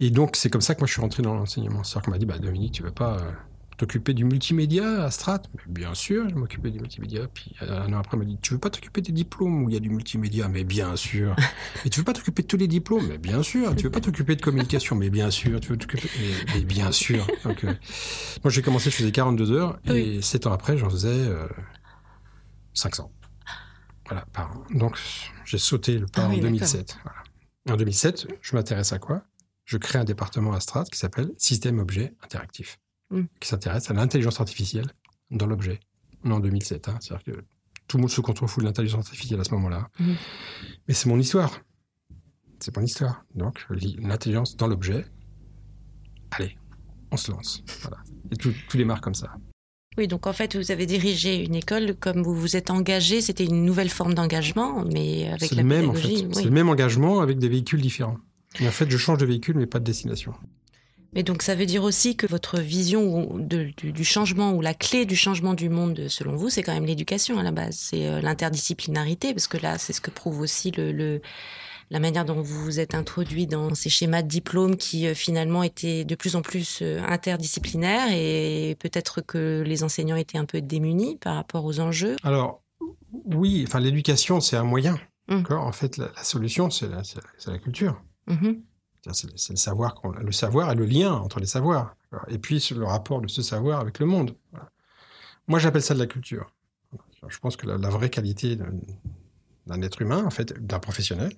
Et 0.00 0.10
donc, 0.10 0.36
c'est 0.36 0.50
comme 0.50 0.60
ça 0.60 0.74
que 0.74 0.80
moi 0.80 0.86
je 0.88 0.92
suis 0.92 1.00
rentré 1.00 1.22
dans 1.22 1.34
l'enseignement. 1.34 1.84
C'est-à-dire 1.84 2.02
qu'on 2.06 2.10
m'a 2.10 2.18
dit, 2.18 2.26
bah, 2.26 2.38
Dominique, 2.38 2.72
tu 2.72 2.82
veux 2.82 2.90
pas 2.90 3.18
euh, 3.18 3.30
t'occuper 3.76 4.14
du 4.14 4.24
multimédia 4.24 5.04
à 5.04 5.10
Strat? 5.12 5.42
Mais 5.54 5.62
Bien 5.68 5.94
sûr, 5.94 6.28
je 6.28 6.34
m'occuper 6.34 6.70
du 6.72 6.80
multimédia. 6.80 7.28
Puis 7.32 7.54
euh, 7.62 7.82
un 7.84 7.92
an 7.92 7.98
après, 8.00 8.16
on 8.16 8.18
m'a 8.18 8.24
dit, 8.26 8.36
tu 8.42 8.52
veux 8.54 8.58
pas 8.58 8.70
t'occuper 8.70 9.00
des 9.00 9.12
diplômes 9.12 9.62
où 9.62 9.68
il 9.68 9.74
y 9.74 9.76
a 9.76 9.80
du 9.80 9.90
multimédia? 9.90 10.48
Mais 10.48 10.64
bien 10.64 10.96
sûr. 10.96 11.36
Mais 11.84 11.90
tu 11.90 12.00
veux 12.00 12.04
pas 12.04 12.12
t'occuper 12.14 12.42
de 12.42 12.48
tous 12.48 12.56
les 12.56 12.66
diplômes? 12.66 13.06
Mais 13.08 13.18
bien 13.18 13.44
sûr. 13.44 13.74
Tu 13.76 13.84
veux 13.84 13.90
pas 13.90 14.00
t'occuper 14.00 14.34
de 14.34 14.42
communication? 14.42 14.96
Mais 14.96 15.08
bien 15.10 15.30
sûr. 15.30 15.60
Tu 15.60 15.68
veux 15.68 15.76
t'occuper 15.76 16.08
mais, 16.18 16.54
mais 16.58 16.64
bien 16.64 16.90
sûr. 16.90 17.24
Donc, 17.44 17.62
euh, 17.62 17.72
moi, 18.42 18.50
j'ai 18.50 18.62
commencé, 18.62 18.90
je 18.90 18.96
faisais 18.96 19.12
42 19.12 19.52
heures. 19.52 19.78
Et 19.86 19.92
Oui. 19.92 20.22
7 20.22 20.48
ans 20.48 20.52
après, 20.52 20.76
j'en 20.76 20.90
faisais 20.90 21.08
euh, 21.08 21.46
500. 22.74 23.10
Voilà. 24.34 24.50
Donc, 24.70 24.98
j'ai 25.44 25.58
sauté 25.58 25.98
le 25.98 26.06
pas 26.06 26.22
Ah 26.22 26.26
en 26.28 26.30
oui, 26.30 26.40
2007. 26.40 26.98
Voilà. 27.02 27.22
En 27.70 27.76
2007, 27.76 28.26
je 28.40 28.56
m'intéresse 28.56 28.92
à 28.92 28.98
quoi? 28.98 29.22
Je 29.64 29.78
crée 29.78 29.98
un 29.98 30.04
département 30.04 30.52
à 30.52 30.60
Strat 30.60 30.84
qui 30.84 30.98
s'appelle 30.98 31.30
Système 31.38 31.78
Objet 31.78 32.14
Interactif, 32.22 32.78
Mm. 33.10 33.22
qui 33.40 33.48
s'intéresse 33.48 33.90
à 33.90 33.94
l'intelligence 33.94 34.40
artificielle 34.40 34.90
dans 35.30 35.46
l'objet. 35.46 35.80
On 36.24 36.30
est 36.30 36.34
en 36.34 36.40
2007, 36.40 36.88
hein, 36.88 36.98
c'est-à-dire 37.00 37.24
que 37.24 37.44
tout 37.88 37.96
le 37.98 38.02
monde 38.02 38.10
se 38.10 38.20
contrefou 38.20 38.60
de 38.60 38.64
l'intelligence 38.66 39.06
artificielle 39.06 39.40
à 39.40 39.44
ce 39.44 39.50
moment-là. 39.52 39.88
Mm. 40.00 40.12
Mais 40.88 40.94
c'est 40.94 41.08
mon 41.08 41.18
histoire. 41.18 41.60
C'est 42.60 42.74
mon 42.76 42.82
histoire. 42.82 43.24
Donc, 43.34 43.66
l'intelligence 43.70 44.56
dans 44.56 44.66
l'objet, 44.66 45.04
allez, 46.32 46.56
on 47.10 47.16
se 47.16 47.30
lance. 47.30 47.62
Voilà. 47.82 47.98
Et 48.30 48.36
tout, 48.36 48.52
tout 48.68 48.76
démarre 48.76 49.00
comme 49.00 49.14
ça. 49.14 49.34
Oui, 49.98 50.08
donc 50.08 50.26
en 50.26 50.32
fait, 50.32 50.56
vous 50.56 50.70
avez 50.70 50.86
dirigé 50.86 51.36
une 51.44 51.54
école, 51.54 51.94
comme 51.94 52.22
vous 52.22 52.34
vous 52.34 52.56
êtes 52.56 52.70
engagé, 52.70 53.20
c'était 53.20 53.44
une 53.44 53.64
nouvelle 53.64 53.90
forme 53.90 54.14
d'engagement, 54.14 54.84
mais 54.90 55.28
avec 55.28 55.50
la 55.56 55.62
le 55.62 55.68
même, 55.68 55.90
en 55.90 55.94
fait. 55.94 56.08
C'est 56.32 56.44
le 56.44 56.50
même 56.50 56.68
engagement 56.70 57.20
avec 57.20 57.38
des 57.38 57.48
véhicules 57.48 57.80
différents. 57.80 58.16
Et 58.60 58.66
en 58.66 58.70
fait, 58.70 58.90
je 58.90 58.96
change 58.96 59.18
de 59.18 59.26
véhicule, 59.26 59.56
mais 59.58 59.66
pas 59.66 59.78
de 59.80 59.84
destination. 59.84 60.32
Mais 61.14 61.22
donc 61.22 61.42
ça 61.42 61.54
veut 61.54 61.66
dire 61.66 61.82
aussi 61.84 62.16
que 62.16 62.26
votre 62.26 62.58
vision 62.58 63.36
de- 63.38 63.70
du, 63.76 63.92
du 63.92 64.02
changement 64.04 64.54
ou 64.54 64.62
la 64.62 64.72
clé 64.72 65.04
du 65.04 65.14
changement 65.14 65.52
du 65.52 65.68
monde, 65.68 66.06
selon 66.08 66.36
vous, 66.36 66.48
c'est 66.48 66.62
quand 66.62 66.72
même 66.72 66.86
l'éducation 66.86 67.38
à 67.38 67.42
la 67.42 67.50
base. 67.52 67.76
C'est 67.76 68.06
euh, 68.06 68.22
l'interdisciplinarité, 68.22 69.34
parce 69.34 69.46
que 69.46 69.58
là, 69.58 69.76
c'est 69.76 69.92
ce 69.92 70.00
que 70.00 70.10
prouve 70.10 70.40
aussi 70.40 70.70
le, 70.70 70.90
le- 70.90 71.20
la 71.92 72.00
manière 72.00 72.24
dont 72.24 72.40
vous 72.40 72.64
vous 72.64 72.80
êtes 72.80 72.94
introduit 72.94 73.46
dans 73.46 73.74
ces 73.74 73.90
schémas 73.90 74.22
de 74.22 74.28
diplôme 74.28 74.76
qui 74.76 75.06
euh, 75.06 75.14
finalement 75.14 75.62
étaient 75.62 76.06
de 76.06 76.14
plus 76.14 76.36
en 76.36 76.42
plus 76.42 76.80
euh, 76.80 77.02
interdisciplinaires 77.06 78.08
et 78.10 78.76
peut-être 78.80 79.20
que 79.20 79.62
les 79.64 79.84
enseignants 79.84 80.16
étaient 80.16 80.38
un 80.38 80.46
peu 80.46 80.62
démunis 80.62 81.18
par 81.18 81.34
rapport 81.34 81.66
aux 81.66 81.80
enjeux. 81.80 82.16
Alors, 82.22 82.62
oui, 83.26 83.62
enfin, 83.68 83.78
l'éducation, 83.78 84.40
c'est 84.40 84.56
un 84.56 84.64
moyen. 84.64 84.98
D'accord 85.28 85.64
en 85.64 85.72
fait, 85.72 85.98
la, 85.98 86.10
la 86.16 86.24
solution, 86.24 86.70
c'est 86.70 86.88
la, 86.88 87.58
culture. 87.58 88.02
Mhm. 88.26 88.62
C'est-à-dire, 89.02 89.30
C'est 89.36 89.52
le 89.52 89.56
savoir, 89.56 89.94
le 90.18 90.32
savoir 90.32 90.72
et 90.72 90.74
le 90.74 90.86
lien 90.86 91.12
entre 91.12 91.40
les 91.40 91.46
savoirs. 91.46 91.94
Et 92.28 92.38
puis, 92.38 92.66
le 92.74 92.84
rapport 92.84 93.20
de 93.20 93.28
ce 93.28 93.42
savoir 93.42 93.80
avec 93.80 93.98
le 93.98 94.06
monde. 94.06 94.34
Voilà. 94.50 94.70
Moi, 95.46 95.58
j'appelle 95.58 95.82
ça 95.82 95.92
de 95.92 95.98
la 95.98 96.06
culture. 96.06 96.54
Je 97.28 97.38
pense 97.38 97.56
que 97.56 97.66
la, 97.66 97.76
la 97.76 97.88
vraie 97.88 98.10
qualité 98.10 98.56
d'un 98.56 98.72
d'un 99.66 99.82
être 99.82 100.02
humain, 100.02 100.24
en 100.24 100.30
fait, 100.30 100.52
d'un 100.64 100.78
professionnel, 100.78 101.32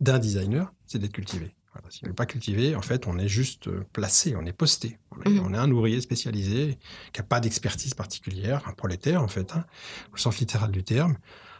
d'un 0.00 0.18
designer, 0.18 0.72
c'est 0.86 0.98
d'être 0.98 1.12
cultivé. 1.12 1.54
Voilà. 1.72 1.88
Si 1.90 2.00
on 2.04 2.08
n'est 2.08 2.14
pas 2.14 2.26
cultivé, 2.26 2.74
en 2.74 2.82
fait, 2.82 3.06
on 3.06 3.18
est 3.18 3.28
juste 3.28 3.68
euh, 3.68 3.84
placé, 3.92 4.34
on 4.36 4.44
est 4.46 4.52
posté. 4.52 4.98
On 5.12 5.22
est, 5.22 5.34
Mhm. 5.34 5.46
on 5.46 5.54
est 5.54 5.58
un 5.58 5.70
ouvrier 5.70 6.00
spécialisé 6.00 6.78
qui 7.12 7.20
n'a 7.20 7.26
pas 7.26 7.40
d'expertise 7.40 7.94
particulière, 7.94 8.66
un 8.68 8.72
prolétaire, 8.72 9.22
en 9.22 9.28
fait, 9.28 9.52
hein, 9.54 9.64
au 10.12 10.16
sens 10.16 10.38
littéral 10.38 10.70
du 10.70 10.82
terme, 10.82 11.16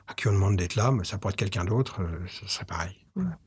à 0.07 0.15
qui 0.15 0.27
on 0.29 0.33
demande 0.33 0.57
d'être 0.57 0.77
là, 0.77 0.91
mais 0.91 1.05
ça 1.05 1.19
pourrait 1.19 1.33
être 1.33 1.39
quelqu'un 1.39 1.65
d'autre, 1.65 2.01
euh, 2.03 2.19
ce 2.27 2.47
serait 2.49 2.65
pareil. 2.65 2.97
Voilà. 3.15 3.39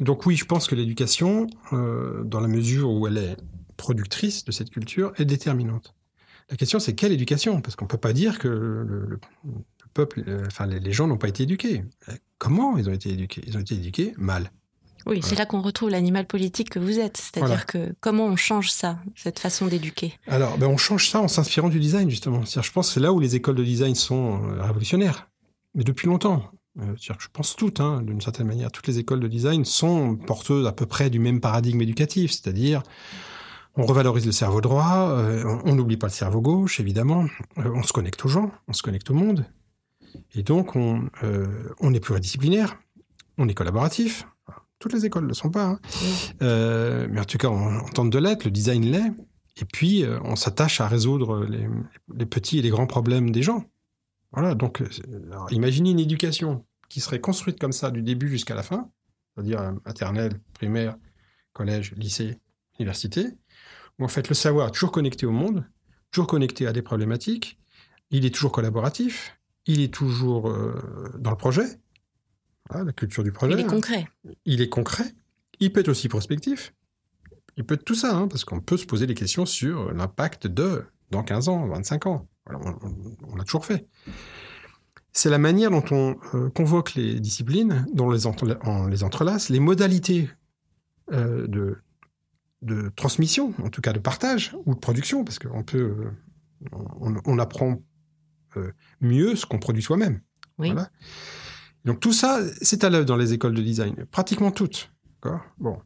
Donc 0.00 0.24
oui, 0.26 0.36
je 0.36 0.44
pense 0.44 0.66
que 0.68 0.74
l'éducation, 0.74 1.46
euh, 1.72 2.22
dans 2.24 2.40
la 2.40 2.48
mesure 2.48 2.90
où 2.90 3.06
elle 3.06 3.18
est 3.18 3.36
productrice 3.76 4.44
de 4.44 4.52
cette 4.52 4.70
culture, 4.70 5.12
est 5.16 5.24
déterminante. 5.24 5.94
La 6.50 6.56
question, 6.56 6.78
c'est 6.78 6.94
quelle 6.94 7.12
éducation? 7.12 7.60
Parce 7.60 7.76
qu'on 7.76 7.84
ne 7.86 7.90
peut 7.90 7.98
pas 7.98 8.12
dire 8.12 8.38
que 8.38 8.48
le, 8.48 8.84
le- 8.84 9.06
le 9.44 9.88
peuple, 9.94 10.22
euh, 10.28 10.44
enfin 10.46 10.66
les, 10.66 10.80
les 10.80 10.92
gens 10.92 11.06
n'ont 11.06 11.18
pas 11.18 11.28
été 11.28 11.42
éduqués. 11.44 11.84
Comment 12.42 12.76
ils 12.76 12.88
ont 12.88 12.92
été 12.92 13.10
éduqués? 13.10 13.40
Ils 13.46 13.56
ont 13.56 13.60
été 13.60 13.76
éduqués 13.76 14.14
mal. 14.18 14.50
Oui, 15.06 15.20
c'est 15.22 15.36
là 15.36 15.46
qu'on 15.46 15.62
retrouve 15.62 15.90
l'animal 15.90 16.26
politique 16.26 16.70
que 16.70 16.80
vous 16.80 16.98
êtes. 16.98 17.16
C'est-à-dire 17.16 17.46
Voilà. 17.46 17.62
que 17.62 17.94
comment 18.00 18.24
on 18.24 18.34
change 18.34 18.72
ça, 18.72 18.98
cette 19.14 19.38
façon 19.38 19.68
d'éduquer? 19.68 20.14
Alors, 20.26 20.58
ben, 20.58 20.66
on 20.66 20.76
change 20.76 21.08
ça 21.08 21.20
en 21.20 21.28
s'inspirant 21.28 21.68
du 21.68 21.78
design, 21.78 22.10
justement. 22.10 22.42
Je 22.44 22.72
pense 22.72 22.88
que 22.88 22.94
c'est 22.94 23.00
là 23.00 23.12
où 23.12 23.20
les 23.20 23.36
écoles 23.36 23.54
de 23.54 23.62
design 23.62 23.94
sont 23.94 24.42
euh, 24.42 24.60
révolutionnaires. 24.60 25.28
Mais 25.76 25.84
depuis 25.84 26.08
longtemps. 26.08 26.42
Euh, 26.80 26.94
que 26.94 27.22
je 27.22 27.28
pense 27.32 27.54
toutes, 27.54 27.78
hein, 27.78 28.02
d'une 28.02 28.20
certaine 28.20 28.48
manière, 28.48 28.72
toutes 28.72 28.88
les 28.88 28.98
écoles 28.98 29.20
de 29.20 29.28
design 29.28 29.64
sont 29.64 30.16
porteuses 30.16 30.66
à 30.66 30.72
peu 30.72 30.86
près 30.86 31.10
du 31.10 31.20
même 31.20 31.40
paradigme 31.40 31.80
éducatif. 31.80 32.32
C'est-à-dire, 32.32 32.82
on 33.76 33.86
revalorise 33.86 34.26
le 34.26 34.32
cerveau 34.32 34.60
droit, 34.60 35.10
euh, 35.10 35.44
on 35.44 35.70
on 35.70 35.74
n'oublie 35.76 35.96
pas 35.96 36.08
le 36.08 36.12
cerveau 36.12 36.40
gauche, 36.40 36.80
évidemment. 36.80 37.26
Euh, 37.58 37.70
on 37.72 37.84
se 37.84 37.92
connecte 37.92 38.24
aux 38.24 38.28
gens, 38.28 38.50
on 38.66 38.72
se 38.72 38.82
connecte 38.82 39.10
au 39.10 39.14
monde. 39.14 39.46
Et 40.34 40.42
donc, 40.42 40.76
on, 40.76 41.08
euh, 41.22 41.70
on 41.80 41.92
est 41.94 42.00
pluridisciplinaire, 42.00 42.78
on 43.38 43.48
est 43.48 43.54
collaboratif. 43.54 44.26
Toutes 44.78 44.92
les 44.92 45.06
écoles 45.06 45.24
ne 45.24 45.28
le 45.28 45.34
sont 45.34 45.50
pas. 45.50 45.64
hein. 45.64 45.80
Euh, 46.42 47.06
mais 47.10 47.20
en 47.20 47.24
tout 47.24 47.38
cas, 47.38 47.48
on, 47.48 47.78
on 47.78 47.88
tente 47.88 48.10
de 48.10 48.18
l'être, 48.18 48.44
le 48.44 48.50
design 48.50 48.84
l'est. 48.84 49.12
Et 49.60 49.64
puis, 49.64 50.02
euh, 50.04 50.18
on 50.24 50.34
s'attache 50.34 50.80
à 50.80 50.88
résoudre 50.88 51.44
les, 51.44 51.68
les 52.14 52.26
petits 52.26 52.58
et 52.58 52.62
les 52.62 52.70
grands 52.70 52.86
problèmes 52.86 53.30
des 53.30 53.42
gens. 53.42 53.64
Voilà, 54.32 54.54
donc, 54.54 54.82
alors, 55.30 55.52
imaginez 55.52 55.90
une 55.90 56.00
éducation 56.00 56.64
qui 56.88 57.00
serait 57.00 57.20
construite 57.20 57.60
comme 57.60 57.72
ça 57.72 57.90
du 57.90 58.02
début 58.02 58.28
jusqu'à 58.28 58.54
la 58.54 58.62
fin, 58.62 58.90
c'est-à-dire 59.34 59.74
maternelle, 59.84 60.40
primaire, 60.54 60.96
collège, 61.52 61.92
lycée, 61.96 62.38
université, 62.78 63.26
où 63.98 64.04
en 64.04 64.08
fait 64.08 64.28
le 64.30 64.34
savoir 64.34 64.68
est 64.68 64.70
toujours 64.72 64.92
connecté 64.92 65.26
au 65.26 65.32
monde, 65.32 65.64
toujours 66.10 66.26
connecté 66.26 66.66
à 66.66 66.72
des 66.72 66.82
problématiques, 66.82 67.58
il 68.10 68.24
est 68.24 68.34
toujours 68.34 68.52
collaboratif, 68.52 69.38
il 69.66 69.80
est 69.80 69.92
toujours 69.92 70.48
euh, 70.48 71.10
dans 71.18 71.30
le 71.30 71.36
projet, 71.36 71.64
Voilà, 72.68 72.84
la 72.84 72.92
culture 72.92 73.22
du 73.24 73.32
projet. 73.32 73.54
Il 73.54 73.60
est 73.60 73.66
concret. 73.66 74.08
il 74.44 74.60
est 74.60 74.68
concret, 74.68 75.04
il 75.60 75.72
peut 75.72 75.80
être 75.80 75.88
aussi 75.88 76.08
prospectif, 76.08 76.74
il 77.56 77.64
peut 77.64 77.74
être 77.74 77.84
tout 77.84 77.94
ça, 77.94 78.16
hein, 78.16 78.28
parce 78.28 78.44
qu'on 78.44 78.60
peut 78.60 78.76
se 78.76 78.86
poser 78.86 79.06
des 79.06 79.14
questions 79.14 79.46
sur 79.46 79.92
l'impact 79.92 80.46
de 80.46 80.84
dans 81.10 81.22
15 81.22 81.48
ans, 81.48 81.66
25 81.68 82.06
ans. 82.06 82.26
Voilà, 82.46 82.60
on, 82.82 82.86
on- 82.88 83.16
on 83.32 83.36
l'a 83.36 83.44
toujours 83.44 83.66
fait. 83.66 83.86
C'est 85.12 85.28
la 85.28 85.36
manière 85.38 85.70
dont 85.70 85.84
on 85.90 86.16
euh, 86.34 86.48
convoque 86.50 86.94
les 86.94 87.20
disciplines, 87.20 87.86
dont 87.92 88.10
les 88.10 88.26
on 88.26 88.86
les 88.86 89.04
entrelace, 89.04 89.50
les 89.50 89.60
modalités 89.60 90.30
euh, 91.12 91.46
de, 91.46 91.76
de 92.62 92.90
transmission, 92.96 93.52
en 93.62 93.68
tout 93.68 93.82
cas 93.82 93.92
de 93.92 93.98
partage 93.98 94.56
ou 94.64 94.74
de 94.74 94.80
production, 94.80 95.22
parce 95.22 95.38
qu'on 95.38 95.62
peut, 95.62 95.78
euh, 95.78 96.10
on, 97.00 97.14
on 97.26 97.38
apprend 97.38 97.82
mieux 99.00 99.36
ce 99.36 99.46
qu'on 99.46 99.58
produit 99.58 99.82
soi-même. 99.82 100.20
Oui. 100.58 100.72
Voilà. 100.72 100.90
Donc 101.84 102.00
tout 102.00 102.12
ça, 102.12 102.40
c'est 102.60 102.84
à 102.84 102.90
l'œuvre 102.90 103.06
dans 103.06 103.16
les 103.16 103.32
écoles 103.32 103.54
de 103.54 103.62
design, 103.62 104.06
pratiquement 104.10 104.50
toutes. 104.50 104.90
Bon. 105.58 105.78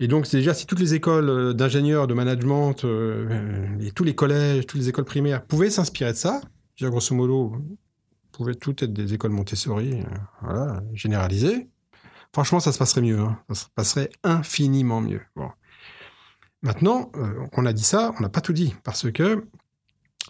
Et 0.00 0.06
donc 0.06 0.30
déjà, 0.30 0.54
si 0.54 0.66
toutes 0.66 0.78
les 0.78 0.94
écoles 0.94 1.28
euh, 1.28 1.52
d'ingénieurs, 1.52 2.06
de 2.06 2.14
management, 2.14 2.84
euh, 2.84 3.66
et 3.80 3.90
tous 3.90 4.04
les 4.04 4.14
collèges, 4.14 4.66
toutes 4.66 4.78
les 4.80 4.88
écoles 4.88 5.04
primaires 5.04 5.44
pouvaient 5.44 5.70
s'inspirer 5.70 6.12
de 6.12 6.16
ça, 6.16 6.40
je 6.76 6.84
veux 6.84 6.90
dire, 6.90 6.90
grosso 6.90 7.14
modo, 7.14 7.56
pouvaient 8.30 8.54
toutes 8.54 8.84
être 8.84 8.92
des 8.92 9.14
écoles 9.14 9.32
Montessori, 9.32 10.00
euh, 10.00 10.04
voilà, 10.42 10.80
généralisées. 10.92 11.68
Franchement, 12.32 12.60
ça 12.60 12.70
se 12.70 12.78
passerait 12.78 13.00
mieux. 13.00 13.18
hein. 13.18 13.40
Ça 13.48 13.54
se 13.54 13.66
passerait 13.74 14.10
infiniment 14.22 15.00
mieux. 15.00 15.22
Bon. 15.34 15.50
Maintenant, 16.62 17.10
euh, 17.16 17.46
on 17.52 17.66
a 17.66 17.72
dit 17.72 17.82
ça, 17.82 18.12
on 18.18 18.22
n'a 18.22 18.28
pas 18.28 18.40
tout 18.40 18.52
dit, 18.52 18.76
parce 18.84 19.10
que 19.10 19.44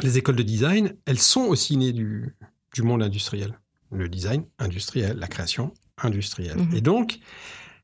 les 0.03 0.19
écoles 0.19 0.37
de 0.37 0.43
design, 0.43 0.95
elles 1.07 1.19
sont 1.19 1.43
aussi 1.43 1.77
nées 1.77 1.93
du, 1.93 2.35
du 2.75 2.83
monde 2.83 3.03
industriel. 3.03 3.59
Le 3.91 4.09
design 4.09 4.45
industriel, 4.59 5.19
la 5.19 5.29
création 5.29 5.73
industrielle. 5.99 6.59
Mhm. 6.59 6.75
Et 6.75 6.81
donc, 6.81 7.19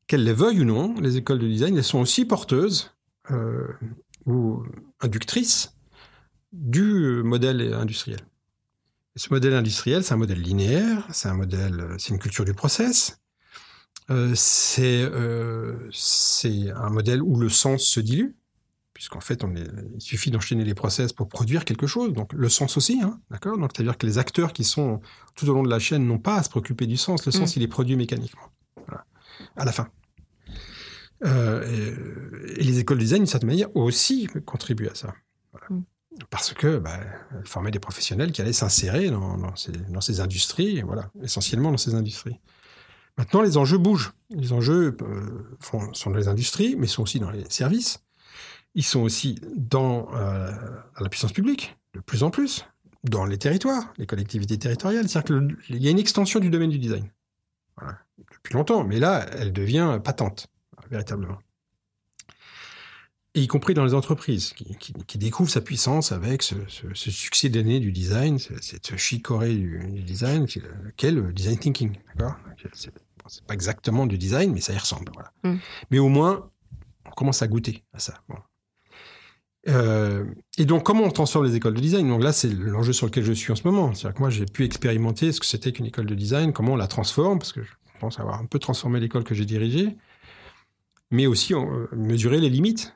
qu'elles 0.07 0.24
les 0.24 0.33
veuillent 0.33 0.61
ou 0.61 0.64
non, 0.64 0.94
les 1.00 1.16
écoles 1.16 1.38
de 1.38 1.48
design, 1.48 1.77
elles 1.77 1.85
sont 1.85 2.00
aussi 2.00 2.24
porteuses 2.24 2.92
euh, 3.31 3.68
ou 4.27 4.62
inductrices 5.00 5.74
du 6.53 7.22
modèle 7.24 7.74
industriel. 7.74 8.20
Et 9.16 9.18
ce 9.18 9.33
modèle 9.33 9.55
industriel, 9.55 10.03
c'est 10.03 10.14
un 10.14 10.18
modèle 10.18 10.40
linéaire, 10.40 11.07
c'est 11.12 11.29
un 11.29 11.35
modèle, 11.35 11.81
euh, 11.81 11.96
c'est 11.98 12.11
une 12.11 12.18
culture 12.18 12.44
du 12.44 12.55
process. 12.55 13.20
Euh, 14.11 14.33
c'est 14.35 15.03
euh, 15.03 15.88
c'est 15.90 16.70
un 16.70 16.90
modèle 16.90 17.22
où 17.22 17.38
le 17.38 17.48
sens 17.48 17.85
se 17.85 18.00
dilue, 18.00 18.33
puisqu'en 18.94 19.20
fait, 19.20 19.44
on 19.44 19.54
est, 19.54 19.66
il 19.94 20.00
suffit 20.00 20.30
d'enchaîner 20.30 20.64
les 20.64 20.74
process 20.74 21.12
pour 21.12 21.28
produire 21.28 21.64
quelque 21.66 21.87
chose. 21.87 22.12
Donc 22.14 22.33
le 22.33 22.48
sens 22.48 22.76
aussi, 22.76 23.00
hein, 23.02 23.20
d'accord? 23.30 23.59
Donc 23.59 23.72
c'est-à-dire 23.74 23.98
que 23.98 24.07
les 24.07 24.16
acteurs 24.18 24.52
qui 24.52 24.64
sont 24.64 25.00
tout 25.35 25.48
au 25.48 25.52
long 25.52 25.62
de 25.62 25.68
la 25.68 25.78
chaîne 25.80 26.07
n'ont 26.07 26.18
pas 26.18 26.37
à 26.37 26.42
se 26.42 26.48
préoccuper 26.48 26.87
du 26.87 26.96
sens. 26.96 27.26
Le 27.26 27.33
sens, 27.33 27.57
il 27.57 27.62
est 27.62 27.68
produit 27.68 27.96
mécaniquement, 27.96 28.48
Voilà. 28.87 29.04
à 29.57 29.64
la 29.64 29.72
fin. 29.72 29.88
Euh, 31.24 31.64
et, 32.57 32.61
et 32.61 32.64
les 32.64 32.78
écoles 32.78 32.98
de 32.98 33.02
design, 33.02 33.20
d'une 33.20 33.26
certaine 33.26 33.48
manière, 33.48 33.74
ont 33.76 33.83
aussi 33.83 34.28
contribué 34.44 34.90
à 34.90 34.94
ça. 34.94 35.14
Voilà. 35.52 35.66
Mm. 35.70 35.85
Parce 36.30 36.52
que 36.52 36.78
bah, 36.78 37.00
elles 37.33 37.46
formaient 37.46 37.72
des 37.72 37.80
professionnels 37.80 38.30
qui 38.30 38.40
allaient 38.40 38.52
s'insérer 38.52 39.11
dans, 39.11 39.37
dans, 39.38 39.57
ces, 39.57 39.72
dans 39.72 40.00
ces 40.00 40.20
industries, 40.20 40.83
voilà, 40.83 41.11
essentiellement 41.22 41.72
dans 41.72 41.76
ces 41.76 41.94
industries. 41.94 42.38
Maintenant, 43.18 43.42
les 43.42 43.57
enjeux 43.57 43.78
bougent. 43.78 44.12
Les 44.30 44.52
enjeux 44.52 44.96
euh, 45.02 45.57
font- 45.61 45.92
sont 45.94 46.11
dans 46.11 46.16
les 46.18 46.28
industries, 46.28 46.76
mais 46.78 46.87
sont 46.87 47.02
aussi 47.02 47.18
dans 47.20 47.30
les 47.30 47.44
services. 47.48 47.98
Ils 48.74 48.84
sont 48.84 49.00
aussi 49.00 49.38
dans 49.56 50.08
euh, 50.14 50.50
la 50.98 51.08
puissance 51.08 51.32
publique, 51.32 51.76
de 51.94 52.00
plus 52.00 52.22
en 52.22 52.30
plus, 52.30 52.66
dans 53.04 53.24
les 53.24 53.38
territoires, 53.38 53.92
les 53.98 54.06
collectivités 54.06 54.58
territoriales. 54.58 55.08
C'est-à-dire 55.08 55.48
qu'il 55.66 55.82
y 55.82 55.88
a 55.88 55.90
une 55.90 55.98
extension 55.98 56.40
du 56.40 56.50
domaine 56.50 56.70
du 56.70 56.78
design. 56.78 57.08
Voilà. 57.76 57.98
Depuis 58.18 58.54
longtemps, 58.54 58.84
mais 58.84 58.98
là, 58.98 59.26
elle 59.32 59.52
devient 59.52 60.00
patente, 60.02 60.48
véritablement. 60.90 61.38
et 63.34 63.42
y 63.42 63.46
compris 63.46 63.74
dans 63.74 63.84
les 63.84 63.94
entreprises, 63.94 64.52
qui, 64.52 65.18
découvrent 65.18 65.50
sa 65.50 65.60
puissance 65.60 66.12
avec 66.12 66.42
ce, 66.42 66.54
succès 66.94 67.48
d'année 67.48 67.80
du 67.80 67.92
design, 67.92 68.38
cette 68.38 68.96
chicorée 68.96 69.54
du, 69.54 69.78
du 69.92 70.02
design, 70.02 70.46
qu'est 70.96 71.10
le 71.10 71.32
design 71.32 71.58
thinking. 71.58 71.98
D'accord? 72.08 72.37
C'est 73.26 73.44
pas 73.44 73.54
exactement 73.54 74.06
du 74.06 74.18
design, 74.18 74.52
mais 74.52 74.60
ça 74.60 74.72
y 74.72 74.78
ressemble. 74.78 75.10
Voilà. 75.14 75.32
Mm. 75.44 75.58
Mais 75.90 75.98
au 75.98 76.08
moins, 76.08 76.50
on 77.06 77.10
commence 77.10 77.42
à 77.42 77.48
goûter 77.48 77.84
à 77.92 77.98
ça. 77.98 78.22
Euh, 79.68 80.24
et 80.59 80.64
donc, 80.64 80.85
comment 80.85 81.05
on 81.05 81.11
transforme 81.11 81.46
les 81.46 81.57
écoles 81.57 81.74
de 81.74 81.81
design? 81.81 82.09
Donc 82.09 82.22
là, 82.22 82.33
c'est 82.33 82.53
l'enjeu 82.53 82.92
sur 82.92 83.07
lequel 83.07 83.24
je 83.24 83.33
suis 83.33 83.53
en 83.53 83.57
ce 83.57 83.66
moment. 83.66 83.94
C'est-à-dire 83.94 84.14
que 84.14 84.20
moi, 84.20 84.31
j'ai 84.31 84.44
pu 84.44 84.64
expérimenter 84.64 85.33
ce 85.33 85.40
que 85.40 85.46
c'était 85.46 85.72
qu'une 85.72 85.87
école 85.87 86.07
de 86.07 86.14
design, 86.14 86.53
comment 86.53 86.72
on 86.72 86.77
la 86.77 86.87
transforme, 86.87 87.38
parce 87.38 87.53
que 87.53 87.62
je 87.62 87.70
pense 88.00 88.20
avoir 88.20 88.40
un 88.40 88.46
peu 88.46 88.59
transformé 88.59 89.00
l'école 89.00 89.24
que 89.24 89.35
j'ai 89.35 89.46
dirigée, 89.46 89.96
mais 91.11 91.27
aussi 91.27 91.55
euh, 91.55 91.87
mesurer 91.92 92.40
les 92.40 92.50
limites 92.50 92.94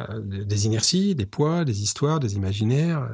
euh, 0.00 0.20
des 0.20 0.66
inerties, 0.66 1.14
des 1.14 1.26
poids, 1.26 1.64
des 1.64 1.82
histoires, 1.82 2.20
des 2.20 2.34
imaginaires. 2.34 3.08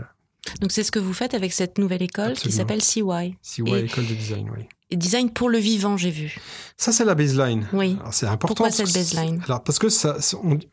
Donc 0.61 0.73
c'est 0.73 0.83
ce 0.83 0.91
que 0.91 0.99
vous 0.99 1.13
faites 1.13 1.35
avec 1.35 1.53
cette 1.53 1.79
nouvelle 1.79 2.03
école 2.03 2.33
qui 2.33 2.51
s'appelle 2.51 2.83
CY. 2.83 3.37
CY, 3.43 3.63
école 3.63 4.07
de 4.07 4.15
design, 4.15 4.51
oui. 4.57 4.67
Design 4.97 5.31
pour 5.31 5.49
le 5.49 5.59
vivant, 5.59 5.97
j'ai 5.97 6.11
vu. 6.11 6.37
Ça, 6.77 6.93
c'est 6.93 7.05
la 7.05 7.15
baseline. 7.15 7.67
Oui. 7.73 7.99
C'est 8.11 8.27
important. 8.27 8.55
Pourquoi 8.55 8.71
cette 8.71 8.93
baseline? 8.93 9.43
Alors 9.45 9.63
parce 9.63 9.79
que 9.79 9.89
ça, 9.89 10.17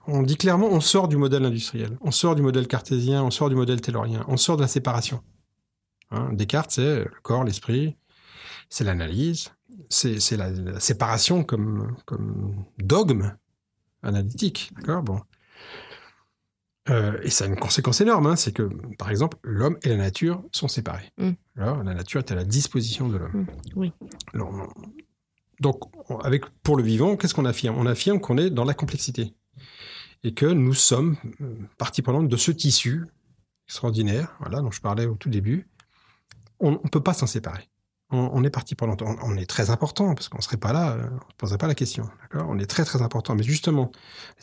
on, 0.07 0.23
dit 0.23 0.37
clairement, 0.37 0.67
on 0.67 0.81
sort 0.81 1.07
du 1.07 1.17
modèle 1.17 1.45
industriel, 1.45 1.97
on 2.01 2.11
sort 2.11 2.35
du 2.35 2.41
modèle 2.41 2.67
cartésien, 2.67 3.23
on 3.23 3.31
sort 3.31 3.49
du 3.49 3.55
modèle 3.55 3.81
taylorien, 3.81 4.25
on 4.27 4.37
sort 4.37 4.57
de 4.57 4.61
la 4.61 4.67
séparation. 4.67 5.21
Hein, 6.11 6.29
Descartes, 6.33 6.71
c'est 6.71 7.03
le 7.03 7.11
corps, 7.21 7.43
l'esprit, 7.43 7.95
c'est 8.69 8.83
l'analyse, 8.83 9.51
c'est 9.89 10.37
la, 10.37 10.79
séparation 10.79 11.43
comme, 11.43 11.95
comme 12.05 12.65
dogme 12.77 13.35
analytique. 14.03 14.71
D'accord? 14.75 15.03
Bon. 15.03 15.21
Euh, 16.89 17.19
et 17.21 17.29
ça 17.29 17.45
a 17.45 17.47
une 17.47 17.55
conséquence 17.55 18.01
énorme, 18.01 18.25
hein, 18.25 18.35
c'est 18.35 18.51
que, 18.51 18.63
par 18.97 19.09
exemple, 19.09 19.37
l'homme 19.43 19.77
et 19.83 19.89
la 19.89 19.97
nature 19.97 20.43
sont 20.51 20.67
séparés. 20.67 21.11
Mm. 21.17 21.31
la 21.55 21.93
nature 21.93 22.19
est 22.19 22.31
à 22.31 22.35
la 22.35 22.45
disposition 22.45 23.09
de 23.09 23.17
l'homme. 23.17 23.31
Mm. 23.33 23.47
Oui. 23.75 23.93
donc, 25.59 25.79
avec, 26.23 26.45
pour 26.63 26.77
le 26.77 26.83
vivant, 26.83 27.15
qu'est-ce 27.15 27.33
qu'on 27.33 27.45
affirme? 27.45 27.77
On 27.77 27.85
affirme 27.85 28.19
qu'on 28.19 28.37
est 28.37 28.49
dans 28.49 28.65
la 28.65 28.73
complexité 28.73 29.33
et 30.23 30.33
que 30.33 30.45
nous 30.45 30.73
sommes 30.73 31.17
euh, 31.41 31.55
partie 31.77 32.01
prenante 32.01 32.27
de 32.27 32.37
ce 32.37 32.51
tissu 32.51 33.05
extraordinaire, 33.67 34.35
voilà, 34.39 34.61
dont 34.61 34.71
je 34.71 34.81
parlais 34.81 35.05
au 35.05 35.15
tout 35.15 35.29
début. 35.29 35.67
On 36.59 36.71
ne 36.71 36.89
peut 36.89 37.03
pas 37.03 37.13
s'en 37.13 37.27
séparer 37.27 37.69
on, 38.11 38.43
est 38.43 38.49
parti 38.49 38.75
pendant. 38.75 38.97
On, 39.01 39.15
on, 39.21 39.37
est 39.37 39.45
très 39.45 39.69
important 39.69 40.15
parce 40.15 40.29
qu'on 40.29 40.41
serait 40.41 40.57
pas 40.57 40.73
là, 40.73 40.93
euh, 40.93 41.07
on 41.11 41.15
ne 41.15 41.33
poserait 41.37 41.57
pas 41.59 41.67
la 41.67 41.75
question. 41.75 42.09
D'accord? 42.21 42.47
On 42.49 42.57
est 42.57 42.65
très 42.65 42.83
très 42.83 43.01
important. 43.01 43.35
Mais 43.35 43.43
justement, 43.43 43.91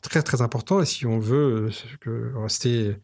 très 0.02 0.22
très 0.22 0.40
important. 0.40 0.80
Et 0.80 0.86
si 0.86 1.04
on 1.06 1.18
veut 1.18 1.70
euh, 2.06 2.32
rester 2.36 2.96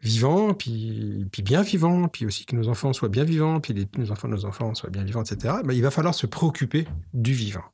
vivant, 0.00 0.54
puis, 0.54 1.26
puis 1.32 1.42
bien 1.42 1.62
vivant, 1.62 2.08
puis 2.08 2.26
aussi 2.26 2.46
que 2.46 2.54
nos 2.54 2.68
enfants 2.68 2.92
soient 2.92 3.08
bien 3.08 3.24
vivants, 3.24 3.60
puis 3.60 3.72
les, 3.72 3.88
nos 3.96 4.12
enfants 4.12 4.28
nos 4.28 4.44
enfants 4.44 4.74
soient 4.74 4.90
bien 4.90 5.02
vivants, 5.02 5.22
etc. 5.22 5.54
Ben, 5.64 5.74
il 5.74 5.82
va 5.82 5.90
falloir 5.90 6.14
se 6.14 6.26
préoccuper 6.26 6.86
du 7.12 7.32
vivant. 7.32 7.64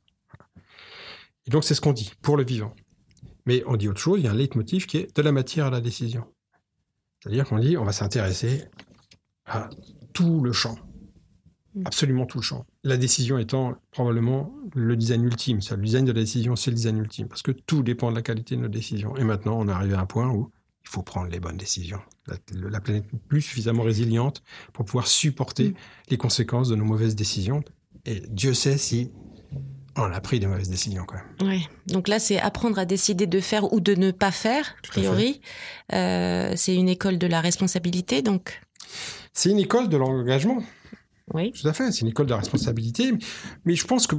Et 1.45 1.51
donc 1.51 1.63
c'est 1.63 1.75
ce 1.75 1.81
qu'on 1.81 1.93
dit 1.93 2.13
pour 2.21 2.37
le 2.37 2.43
vivant. 2.43 2.73
Mais 3.45 3.63
on 3.67 3.75
dit 3.75 3.87
autre 3.87 3.99
chose. 3.99 4.19
Il 4.19 4.25
y 4.25 4.27
a 4.27 4.31
un 4.31 4.35
leitmotiv 4.35 4.85
qui 4.85 4.97
est 4.97 5.15
de 5.15 5.21
la 5.21 5.31
matière 5.31 5.67
à 5.67 5.69
la 5.69 5.81
décision. 5.81 6.25
C'est-à-dire 7.19 7.45
qu'on 7.45 7.59
dit 7.59 7.77
on 7.77 7.83
va 7.83 7.91
s'intéresser 7.91 8.65
à 9.45 9.69
tout 10.13 10.41
le 10.41 10.53
champ. 10.53 10.77
Absolument 11.85 12.25
tout 12.25 12.39
le 12.39 12.43
champ. 12.43 12.65
La 12.83 12.97
décision 12.97 13.37
étant 13.37 13.75
probablement 13.91 14.53
le 14.75 14.95
design 14.95 15.23
ultime. 15.23 15.59
le 15.71 15.83
design 15.83 16.05
de 16.05 16.11
la 16.11 16.21
décision, 16.21 16.55
c'est 16.55 16.71
le 16.71 16.75
design 16.75 16.97
ultime, 16.97 17.27
parce 17.27 17.41
que 17.41 17.51
tout 17.51 17.83
dépend 17.83 18.11
de 18.11 18.15
la 18.15 18.21
qualité 18.21 18.55
de 18.55 18.61
nos 18.61 18.67
décisions. 18.67 19.15
Et 19.17 19.23
maintenant, 19.23 19.57
on 19.59 19.67
est 19.67 19.71
arrivé 19.71 19.93
à 19.93 20.01
un 20.01 20.05
point 20.05 20.29
où 20.29 20.51
il 20.83 20.89
faut 20.89 21.03
prendre 21.03 21.29
les 21.29 21.39
bonnes 21.39 21.57
décisions. 21.57 22.01
La, 22.27 22.79
planète 22.81 23.11
n'est 23.13 23.19
plus 23.27 23.41
suffisamment 23.41 23.83
résiliente 23.83 24.43
pour 24.73 24.85
pouvoir 24.85 25.07
supporter 25.07 25.69
mm. 25.69 25.75
les 26.09 26.17
conséquences 26.17 26.69
de 26.69 26.75
nos 26.75 26.85
mauvaises 26.85 27.15
décisions. 27.15 27.63
Et 28.05 28.21
Dieu 28.29 28.53
sait 28.53 28.77
si 28.77 29.11
on 29.95 30.03
a 30.03 30.21
pris 30.21 30.39
des 30.39 30.47
mauvaises 30.47 30.69
décisions 30.69 31.05
quand 31.05 31.15
même. 31.15 31.49
Oui, 31.49 31.67
donc 31.87 32.07
là 32.07 32.19
c'est 32.19 32.39
apprendre 32.39 32.79
à 32.79 32.85
décider 32.85 33.27
de 33.27 33.39
faire 33.39 33.71
ou 33.73 33.81
de 33.81 33.93
ne 33.93 34.11
pas 34.11 34.31
faire, 34.31 34.75
a 34.85 34.87
priori. 34.87 35.41
Euh, 35.93 36.53
c'est 36.55 36.75
une 36.75 36.89
école 36.89 37.17
de 37.17 37.27
la 37.27 37.41
responsabilité, 37.41 38.21
donc. 38.21 38.61
C'est 39.33 39.49
une 39.49 39.59
école 39.59 39.89
de 39.89 39.97
l'engagement. 39.97 40.63
Oui. 41.33 41.51
Tout 41.51 41.67
à 41.67 41.73
fait, 41.73 41.91
c'est 41.91 42.01
une 42.01 42.07
école 42.07 42.25
de 42.25 42.33
responsabilité. 42.33 43.13
Mais 43.65 43.75
je 43.75 43.85
pense 43.85 44.07
que 44.07 44.15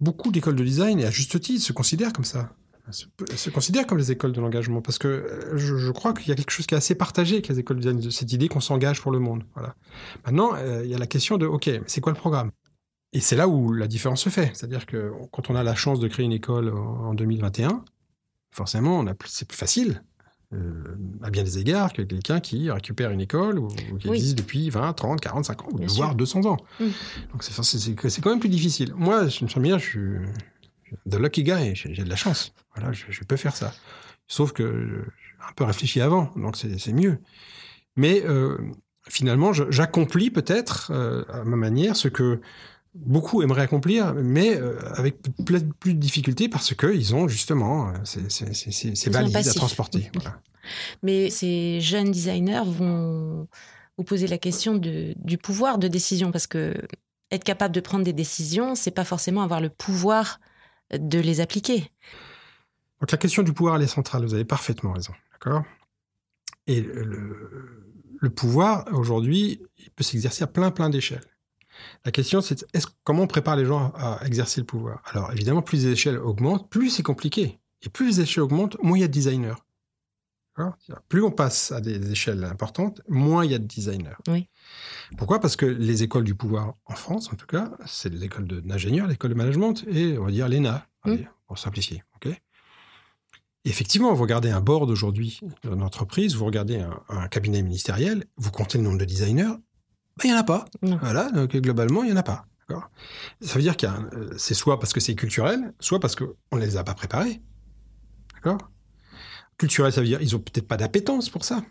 beaucoup 0.00 0.30
d'écoles 0.30 0.56
de 0.56 0.64
design, 0.64 0.98
et 1.00 1.04
à 1.04 1.10
juste 1.10 1.40
titre, 1.40 1.62
se 1.62 1.72
considèrent 1.72 2.12
comme 2.12 2.24
ça. 2.24 2.52
Se, 2.90 3.50
considèrent 3.50 3.86
comme 3.86 3.98
les 3.98 4.12
écoles 4.12 4.32
de 4.32 4.40
l'engagement. 4.40 4.80
Parce 4.80 4.98
que 4.98 5.08
euh, 5.08 5.56
je, 5.56 5.90
crois 5.90 6.12
qu'il 6.12 6.28
y 6.28 6.32
a 6.32 6.36
quelque 6.36 6.52
chose 6.52 6.66
qui 6.66 6.74
est 6.74 6.78
assez 6.78 6.94
partagé 6.94 7.34
avec 7.34 7.48
les 7.48 7.58
écoles 7.58 7.80
de 7.80 7.92
design, 7.92 8.10
cette 8.10 8.32
idée 8.32 8.48
qu'on 8.48 8.60
s'engage 8.60 9.00
pour 9.00 9.10
le 9.10 9.18
monde. 9.18 9.42
Voilà. 9.54 9.74
Maintenant, 10.24 10.54
euh, 10.54 10.84
il 10.84 10.90
y 10.90 10.94
a 10.94 10.98
la 10.98 11.08
question 11.08 11.36
de, 11.36 11.46
OK, 11.46 11.68
c'est 11.86 12.00
quoi 12.00 12.12
le 12.12 12.18
programme? 12.18 12.52
Et 13.12 13.20
c'est 13.20 13.36
là 13.36 13.48
où 13.48 13.72
la 13.72 13.88
différence 13.88 14.22
se 14.22 14.28
fait. 14.28 14.50
C'est-à-dire 14.54 14.86
que 14.86 15.12
quand 15.32 15.50
on 15.50 15.56
a 15.56 15.62
la 15.62 15.74
chance 15.74 15.98
de 15.98 16.06
créer 16.06 16.26
une 16.26 16.32
école 16.32 16.68
en 16.68 17.14
2021, 17.14 17.84
forcément, 18.50 19.04
c'est 19.26 19.48
plus 19.48 19.56
facile 19.56 20.02
euh, 20.52 20.96
à 21.22 21.30
bien 21.30 21.42
des 21.42 21.58
égards 21.58 21.92
que 21.92 22.02
quelqu'un 22.02 22.40
qui 22.40 22.70
récupère 22.70 23.10
une 23.10 23.20
école 23.20 23.58
ou, 23.58 23.68
qui 23.98 24.08
existe 24.08 24.38
depuis 24.38 24.70
20, 24.70 24.92
30, 24.92 25.20
40, 25.20 25.44
50 25.44 25.72
ou 25.72 25.86
voire 25.88 26.14
200 26.14 26.44
ans. 26.46 26.56
Mm. 26.78 26.84
Donc 27.32 27.42
c'est 27.42 28.22
quand 28.22 28.30
même 28.30 28.40
plus 28.40 28.48
difficile. 28.48 28.92
Moi, 28.94 29.28
je 29.28 29.44
me 29.44 29.48
sens 29.50 29.62
bien, 29.62 29.78
je 29.78 29.84
suis 29.84 30.00
the 31.08 31.16
lucky 31.16 31.42
guy, 31.42 31.74
j'ai 31.74 32.04
de 32.04 32.08
la 32.08 32.16
chance. 32.16 32.52
Voilà, 32.74 32.92
je, 32.92 33.24
peux 33.24 33.36
faire 33.36 33.56
ça. 33.56 33.72
Sauf 34.28 34.52
que 34.52 34.64
j'ai 34.86 35.48
un 35.48 35.52
peu 35.54 35.64
réfléchi 35.64 36.00
avant, 36.00 36.32
donc 36.36 36.56
c'est 36.56 36.92
mieux. 36.92 37.18
Mais 37.96 38.22
euh, 38.24 38.56
finalement, 39.08 39.52
j'accomplis 39.52 40.30
peut-être 40.30 40.90
euh, 40.92 41.24
à 41.32 41.44
ma 41.44 41.56
manière 41.56 41.96
ce 41.96 42.08
que 42.08 42.40
beaucoup 43.04 43.42
aimeraient 43.42 43.62
accomplir, 43.62 44.14
mais 44.14 44.56
euh, 44.56 44.78
avec 44.94 45.16
plus, 45.44 45.62
de 45.62 45.98
difficultés 45.98 46.48
parce 46.48 46.74
qu'ils 46.74 47.14
ont 47.14 47.28
justement 47.28 47.88
euh, 47.88 47.92
ces 48.04 49.10
valises 49.10 49.48
à 49.48 49.54
transporter. 49.54 50.10
Mais 51.02 51.30
ces 51.30 51.80
jeunes 51.80 52.10
designers 52.10 52.64
vont 52.66 53.48
vous 53.96 54.04
poser 54.04 54.26
la 54.26 54.38
question 54.38 54.76
du 54.76 55.38
pouvoir 55.38 55.78
de 55.78 55.88
décision 55.88 56.32
parce 56.32 56.46
que 56.46 56.74
être 57.30 57.44
capable 57.44 57.74
de 57.74 57.80
prendre 57.80 58.04
des 58.04 58.12
décisions, 58.12 58.74
c'est 58.74 58.90
pas 58.90 59.04
forcément 59.04 59.42
avoir 59.42 59.60
le 59.60 59.68
pouvoir 59.68 60.40
de 60.92 61.18
les 61.18 61.40
appliquer. 61.40 61.90
Donc 63.00 63.10
la 63.10 63.18
question 63.18 63.42
du 63.42 63.52
pouvoir, 63.52 63.76
elle 63.76 63.82
est 63.82 63.88
centrale. 63.88 64.24
Vous 64.24 64.34
avez 64.34 64.44
parfaitement 64.44 64.92
raison, 64.92 65.12
d'accord? 65.32 65.64
Et 66.66 66.80
le, 66.80 67.84
le 68.20 68.30
pouvoir 68.30 68.86
aujourd'hui, 68.92 69.60
il 69.78 69.90
peut 69.90 70.04
s'exercer 70.04 70.44
à 70.44 70.46
plein 70.46 70.70
plein 70.70 70.90
d'échelles. 70.90 71.24
La 72.04 72.12
question, 72.12 72.40
c'est 72.40 72.64
est 72.74 72.86
comment 73.04 73.22
on 73.22 73.26
prépare 73.26 73.56
les 73.56 73.64
gens 73.64 73.92
à 73.96 74.20
exercer 74.24 74.60
le 74.60 74.66
pouvoir? 74.66 75.02
Alors, 75.06 75.32
évidemment, 75.32 75.62
plus 75.62 75.84
les 75.84 75.92
échelles 75.92 76.18
augmentent, 76.18 76.68
plus 76.70 76.90
c'est 76.90 77.02
compliqué. 77.02 77.58
Et 77.82 77.88
plus 77.88 78.06
les 78.06 78.20
échelles 78.22 78.42
augmentent, 78.42 78.76
moins 78.82 78.98
il 78.98 79.00
y 79.00 79.04
a 79.04 79.08
de 79.08 79.12
designers. 79.12 79.54
Plus 81.08 81.22
on 81.22 81.30
passe 81.30 81.70
à 81.72 81.80
des 81.80 82.10
échelles 82.10 82.44
importantes, 82.44 83.02
moins 83.08 83.44
il 83.44 83.50
y 83.50 83.54
a 83.54 83.58
de 83.58 83.66
designers. 83.66 84.16
Oui. 84.28 84.48
Pourquoi? 85.18 85.38
Parce 85.38 85.54
que 85.54 85.66
les 85.66 86.02
écoles 86.02 86.24
du 86.24 86.34
pouvoir 86.34 86.74
en 86.86 86.94
France, 86.94 87.30
en 87.30 87.36
tout 87.36 87.46
cas, 87.46 87.72
c'est 87.84 88.08
les 88.08 88.24
écoles 88.24 88.46
d'ingénieurs, 88.46 89.06
l'école 89.06 89.30
de 89.30 89.36
management 89.36 89.84
et 89.86 90.16
on 90.16 90.24
va 90.24 90.30
dire 90.30 90.48
l'ENA, 90.48 90.86
mmh. 91.04 91.16
pour 91.46 91.58
simplifier. 91.58 92.02
Effectivement, 93.68 94.14
vous 94.14 94.22
regardez 94.22 94.50
un 94.50 94.60
board 94.60 94.88
aujourd'hui 94.90 95.40
d'une 95.64 95.82
entreprise, 95.82 96.36
vous 96.36 96.44
regardez 96.44 96.78
un, 96.78 97.02
un, 97.08 97.26
cabinet 97.26 97.62
ministériel, 97.62 98.24
vous 98.36 98.52
comptez 98.52 98.78
le 98.78 98.84
nombre 98.84 98.98
de 98.98 99.04
designers, 99.04 99.56
ben, 100.18 100.24
il 100.24 100.30
n'y 100.30 100.36
en 100.36 100.40
a 100.40 100.44
pas. 100.44 100.64
Voilà, 100.82 101.30
donc 101.30 101.54
globalement, 101.56 102.02
il 102.02 102.06
n'y 102.06 102.12
en 102.12 102.16
a 102.16 102.22
pas. 102.22 102.46
Ça 103.40 103.54
veut 103.54 103.62
dire 103.62 103.76
que 103.76 103.86
euh, 103.86 104.30
c'est 104.38 104.54
soit 104.54 104.80
parce 104.80 104.92
que 104.92 105.00
c'est 105.00 105.14
culturel, 105.14 105.72
soit 105.78 106.00
parce 106.00 106.16
qu'on 106.16 106.34
ne 106.52 106.60
les 106.60 106.76
a 106.76 106.84
pas 106.84 106.94
préparés. 106.94 107.40
D'accord 108.34 108.58
Culturel, 109.58 109.92
ça 109.92 110.00
veut 110.00 110.06
dire 110.06 110.18
qu'ils 110.18 110.32
n'ont 110.32 110.40
peut-être 110.40 110.66
pas 110.66 110.76
d'appétence 110.76 111.30
pour 111.30 111.44
ça. 111.44 111.62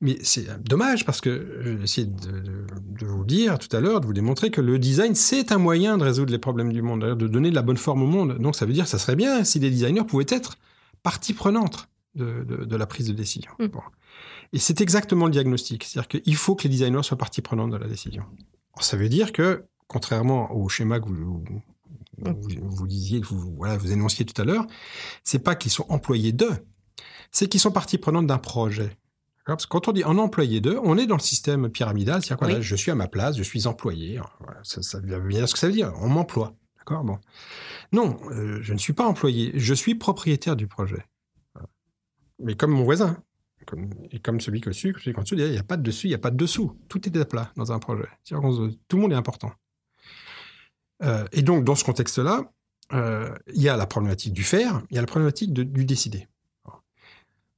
Mais 0.00 0.18
c'est 0.22 0.46
dommage 0.64 1.06
parce 1.06 1.20
que 1.20 1.60
j'ai 1.62 1.82
essayé 1.84 2.06
de, 2.08 2.66
de, 2.98 3.06
vous 3.06 3.24
dire 3.24 3.58
tout 3.60 3.74
à 3.74 3.80
l'heure, 3.80 4.00
de 4.00 4.06
vous 4.06 4.12
démontrer 4.12 4.50
que 4.50 4.60
le 4.60 4.78
design, 4.78 5.14
c'est 5.14 5.52
un 5.52 5.58
moyen 5.58 5.96
de 5.96 6.02
résoudre 6.02 6.32
les 6.32 6.38
problèmes 6.38 6.72
du 6.72 6.82
monde, 6.82 7.16
de 7.16 7.28
donner 7.28 7.50
de 7.50 7.54
la 7.54 7.62
bonne 7.62 7.76
forme 7.76 8.02
au 8.02 8.06
monde. 8.06 8.38
Donc 8.38 8.56
ça 8.56 8.66
veut 8.66 8.72
dire 8.72 8.84
que 8.84 8.90
ça 8.90 8.98
serait 8.98 9.14
bien 9.14 9.44
si 9.44 9.60
les 9.60 9.70
designers 9.70 10.04
pouvaient 10.04 10.26
être 10.28 10.58
partie 11.04 11.34
prenante 11.34 11.88
de, 12.16 12.42
de 12.42 12.76
la 12.76 12.86
prise 12.86 13.06
de 13.06 13.12
décision. 13.12 13.52
Mmh. 13.60 13.68
Et 14.52 14.58
c'est 14.58 14.80
exactement 14.80 15.26
le 15.26 15.32
diagnostic. 15.32 15.84
C'est-à-dire 15.84 16.20
qu'il 16.20 16.36
faut 16.36 16.54
que 16.54 16.64
les 16.64 16.68
designers 16.68 17.02
soient 17.02 17.18
partie 17.18 17.42
prenante 17.42 17.70
de 17.70 17.76
la 17.76 17.88
décision. 17.88 18.24
ça 18.80 18.96
veut 18.96 19.08
dire 19.08 19.32
que, 19.32 19.64
contrairement 19.86 20.54
au 20.54 20.68
schéma 20.68 21.00
que 21.00 21.08
vous, 21.08 21.44
vous, 22.18 22.86
disiez, 22.86 23.20
vous, 23.20 23.54
voilà, 23.56 23.76
vous 23.76 23.92
énonciez 23.92 24.24
tout 24.24 24.40
à 24.40 24.44
l'heure, 24.44 24.66
c'est 25.24 25.38
pas 25.38 25.54
qu'ils 25.54 25.72
sont 25.72 25.86
employés 25.88 26.32
d'eux, 26.32 26.56
c'est 27.30 27.48
qu'ils 27.48 27.60
sont 27.60 27.72
partie 27.72 27.98
prenante 27.98 28.26
d'un 28.26 28.38
projet. 28.38 28.96
Parce 29.44 29.66
que 29.66 29.70
quand 29.70 29.88
on 29.88 29.92
dit 29.92 30.04
en 30.04 30.18
employé 30.18 30.60
d'eux, 30.60 30.78
on 30.84 30.96
est 30.96 31.06
dans 31.06 31.16
le 31.16 31.22
système 31.22 31.68
pyramidal, 31.68 32.22
c'est-à-dire 32.22 32.58
que 32.58 32.62
je 32.62 32.76
suis 32.76 32.92
à 32.92 32.94
ma 32.94 33.08
place, 33.08 33.36
je 33.36 33.42
suis 33.42 33.66
employé. 33.66 34.20
ça, 34.62 34.82
ça 34.82 35.00
veut 35.00 35.46
ce 35.46 35.52
que 35.52 35.58
ça 35.58 35.66
veut 35.66 35.72
dire. 35.72 35.92
On 35.96 36.08
m'emploie. 36.08 36.54
D'accord? 36.78 37.02
Bon. 37.02 37.18
Non, 37.90 38.20
euh, 38.30 38.60
je 38.62 38.72
ne 38.72 38.78
suis 38.78 38.92
pas 38.92 39.04
employé, 39.04 39.50
je 39.54 39.74
suis 39.74 39.96
propriétaire 39.96 40.54
du 40.54 40.68
projet 40.68 41.04
mais 42.42 42.54
comme 42.54 42.72
mon 42.72 42.84
voisin. 42.84 43.22
Et 44.10 44.18
comme 44.18 44.40
celui 44.40 44.60
que 44.60 44.72
celui 44.72 45.12
qu'en 45.12 45.22
dessous, 45.22 45.34
il 45.36 45.50
n'y 45.50 45.58
a 45.58 45.62
pas 45.62 45.76
de 45.76 45.82
dessus, 45.82 46.06
il 46.06 46.10
n'y 46.10 46.14
a 46.14 46.18
pas 46.18 46.30
de 46.30 46.36
dessous. 46.36 46.76
Tout 46.88 47.06
est 47.08 47.16
à 47.16 47.24
plat 47.24 47.52
dans 47.56 47.72
un 47.72 47.78
projet. 47.78 48.08
Tout 48.24 48.96
le 48.96 49.02
monde 49.02 49.12
est 49.12 49.16
important. 49.16 49.52
Euh, 51.02 51.24
et 51.32 51.42
donc, 51.42 51.64
dans 51.64 51.74
ce 51.74 51.84
contexte-là, 51.84 52.50
euh, 52.92 53.34
il 53.54 53.62
y 53.62 53.68
a 53.68 53.76
la 53.76 53.86
problématique 53.86 54.32
du 54.32 54.44
faire, 54.44 54.82
il 54.90 54.94
y 54.94 54.98
a 54.98 55.00
la 55.00 55.06
problématique 55.06 55.52
du 55.52 55.84
décider. 55.84 56.28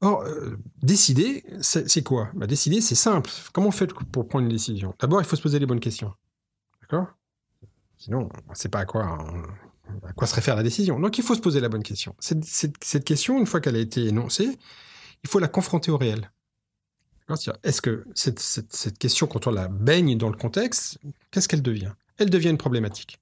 Or, 0.01 0.23
euh, 0.23 0.59
décider, 0.83 1.45
c'est 1.61 2.03
quoi? 2.03 2.29
Bah, 2.35 2.47
Décider, 2.47 2.81
c'est 2.83 2.95
simple. 2.95 3.31
Comment 3.53 3.69
on 3.69 3.73
fait 3.73 3.91
pour 4.13 4.29
prendre 4.29 4.45
une 4.45 4.53
décision? 4.53 4.95
D'abord, 4.99 5.21
il 5.21 5.25
faut 5.25 5.37
se 5.37 5.41
poser 5.41 5.59
les 5.59 5.67
bonnes 5.67 5.81
questions. 5.81 6.13
D'accord? 6.83 7.07
Sinon, 7.97 8.29
on 8.47 8.51
ne 8.51 8.55
sait 8.55 8.69
pas 8.69 8.81
à 8.81 8.85
quoi, 8.85 9.19
à 10.07 10.13
quoi 10.13 10.27
se 10.27 10.35
réfère 10.35 10.57
la 10.57 10.63
décision. 10.63 11.01
Donc, 11.01 11.17
il 11.17 11.25
faut 11.25 11.35
se 11.35 11.41
poser 11.41 11.61
la 11.61 11.71
bonne 11.71 11.83
question. 11.83 12.15
Cette 12.19 13.05
question, 13.05 13.39
une 13.39 13.47
fois 13.47 13.61
qu'elle 13.61 13.77
a 13.77 13.81
été 13.81 14.05
énoncée, 14.05 14.59
il 15.25 15.31
faut 15.31 15.39
la 15.39 15.49
confronter 15.49 15.91
au 15.91 15.97
réel. 15.97 16.31
Est-ce 17.63 17.81
que 17.81 18.05
cette, 18.15 18.39
cette, 18.39 18.75
cette, 18.75 18.99
question, 18.99 19.27
quand 19.27 19.47
on 19.47 19.51
la 19.51 19.69
baigne 19.69 20.17
dans 20.19 20.29
le 20.29 20.37
contexte, 20.37 20.99
qu'est-ce 21.31 21.49
qu'elle 21.49 21.63
devient? 21.63 21.93
Elle 22.19 22.29
devient 22.29 22.51
une 22.51 22.59
problématique. 22.59 23.19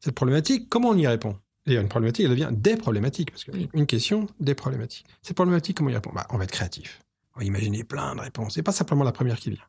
Cette 0.00 0.16
problématique, 0.16 0.68
comment 0.68 0.90
on 0.90 0.96
y 0.96 1.06
répond? 1.06 1.38
Et 1.66 1.76
une 1.76 1.88
problématique, 1.88 2.24
elle 2.24 2.32
devient 2.32 2.50
des 2.52 2.76
problématiques, 2.76 3.30
parce 3.30 3.44
qu'une 3.44 3.86
question, 3.86 4.26
des 4.40 4.54
problématiques. 4.54 5.06
Cette 5.22 5.36
problématique, 5.36 5.76
comment 5.78 5.90
on 5.90 5.92
y 5.92 5.94
répond? 5.94 6.10
Bah, 6.12 6.26
On 6.30 6.36
va 6.36 6.44
être 6.44 6.50
créatif. 6.50 7.00
On 7.36 7.40
va 7.40 7.46
imaginer 7.46 7.84
plein 7.84 8.16
de 8.16 8.20
réponses, 8.20 8.58
et 8.58 8.62
pas 8.62 8.72
simplement 8.72 9.04
la 9.04 9.12
première 9.12 9.38
qui 9.38 9.50
vient. 9.50 9.64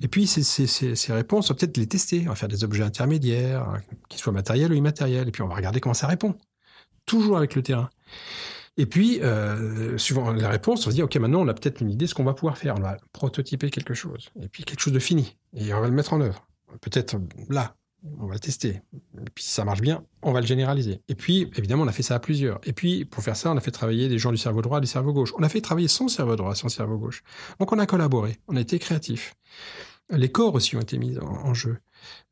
Et 0.00 0.08
puis, 0.08 0.26
ces, 0.26 0.42
ces, 0.42 0.66
ces, 0.66 1.12
réponses, 1.12 1.50
on 1.50 1.54
va 1.54 1.58
peut-être 1.58 1.78
les 1.78 1.88
tester. 1.88 2.22
On 2.26 2.30
va 2.30 2.36
faire 2.36 2.48
des 2.48 2.62
objets 2.62 2.84
intermédiaires, 2.84 3.80
qu'ils 4.08 4.20
soient 4.20 4.32
matériels 4.32 4.70
ou 4.70 4.74
immatériels, 4.74 5.28
et 5.28 5.32
puis 5.32 5.42
on 5.42 5.48
va 5.48 5.56
regarder 5.56 5.80
comment 5.80 5.94
ça 5.94 6.06
répond. 6.06 6.36
Toujours 7.06 7.38
avec 7.38 7.54
le 7.54 7.62
terrain. 7.62 7.90
Et 8.76 8.86
puis, 8.86 9.20
euh, 9.22 9.96
suivant 9.96 10.30
la 10.32 10.48
réponse, 10.48 10.86
on 10.86 10.90
se 10.90 10.96
dit, 10.96 11.02
OK, 11.02 11.16
maintenant, 11.16 11.40
on 11.40 11.48
a 11.48 11.54
peut-être 11.54 11.80
une 11.80 11.90
idée 11.90 12.04
de 12.04 12.10
ce 12.10 12.14
qu'on 12.14 12.24
va 12.24 12.34
pouvoir 12.34 12.58
faire. 12.58 12.74
On 12.76 12.82
va 12.82 12.98
prototyper 13.12 13.70
quelque 13.70 13.94
chose, 13.94 14.28
et 14.42 14.48
puis 14.48 14.64
quelque 14.64 14.80
chose 14.80 14.92
de 14.92 14.98
fini, 14.98 15.36
et 15.54 15.72
on 15.72 15.80
va 15.80 15.88
le 15.88 15.94
mettre 15.94 16.12
en 16.12 16.20
œuvre. 16.20 16.46
Peut-être 16.82 17.16
là, 17.48 17.74
on 18.18 18.26
va 18.26 18.34
le 18.34 18.40
tester. 18.40 18.82
Et 18.94 19.30
puis, 19.34 19.44
si 19.44 19.50
ça 19.50 19.64
marche 19.64 19.80
bien, 19.80 20.04
on 20.22 20.32
va 20.32 20.40
le 20.40 20.46
généraliser. 20.46 21.00
Et 21.08 21.14
puis, 21.14 21.50
évidemment, 21.56 21.84
on 21.84 21.88
a 21.88 21.92
fait 21.92 22.02
ça 22.02 22.14
à 22.14 22.18
plusieurs. 22.18 22.60
Et 22.64 22.72
puis, 22.72 23.04
pour 23.04 23.22
faire 23.22 23.36
ça, 23.36 23.50
on 23.50 23.56
a 23.56 23.60
fait 23.60 23.70
travailler 23.70 24.08
des 24.08 24.18
gens 24.18 24.30
du 24.30 24.36
cerveau 24.36 24.62
droit 24.62 24.80
du 24.80 24.86
cerveau 24.86 25.12
gauche. 25.12 25.32
On 25.38 25.42
a 25.42 25.48
fait 25.48 25.60
travailler 25.60 25.88
son 25.88 26.08
cerveau 26.08 26.36
droit, 26.36 26.54
son 26.54 26.68
cerveau 26.68 26.98
gauche. 26.98 27.22
Donc, 27.58 27.72
on 27.72 27.78
a 27.78 27.86
collaboré, 27.86 28.38
on 28.48 28.56
a 28.56 28.60
été 28.60 28.78
créatifs. 28.78 29.34
Les 30.10 30.30
corps 30.30 30.54
aussi 30.54 30.76
ont 30.76 30.80
été 30.80 30.98
mis 30.98 31.18
en, 31.18 31.52
jeu. 31.52 31.78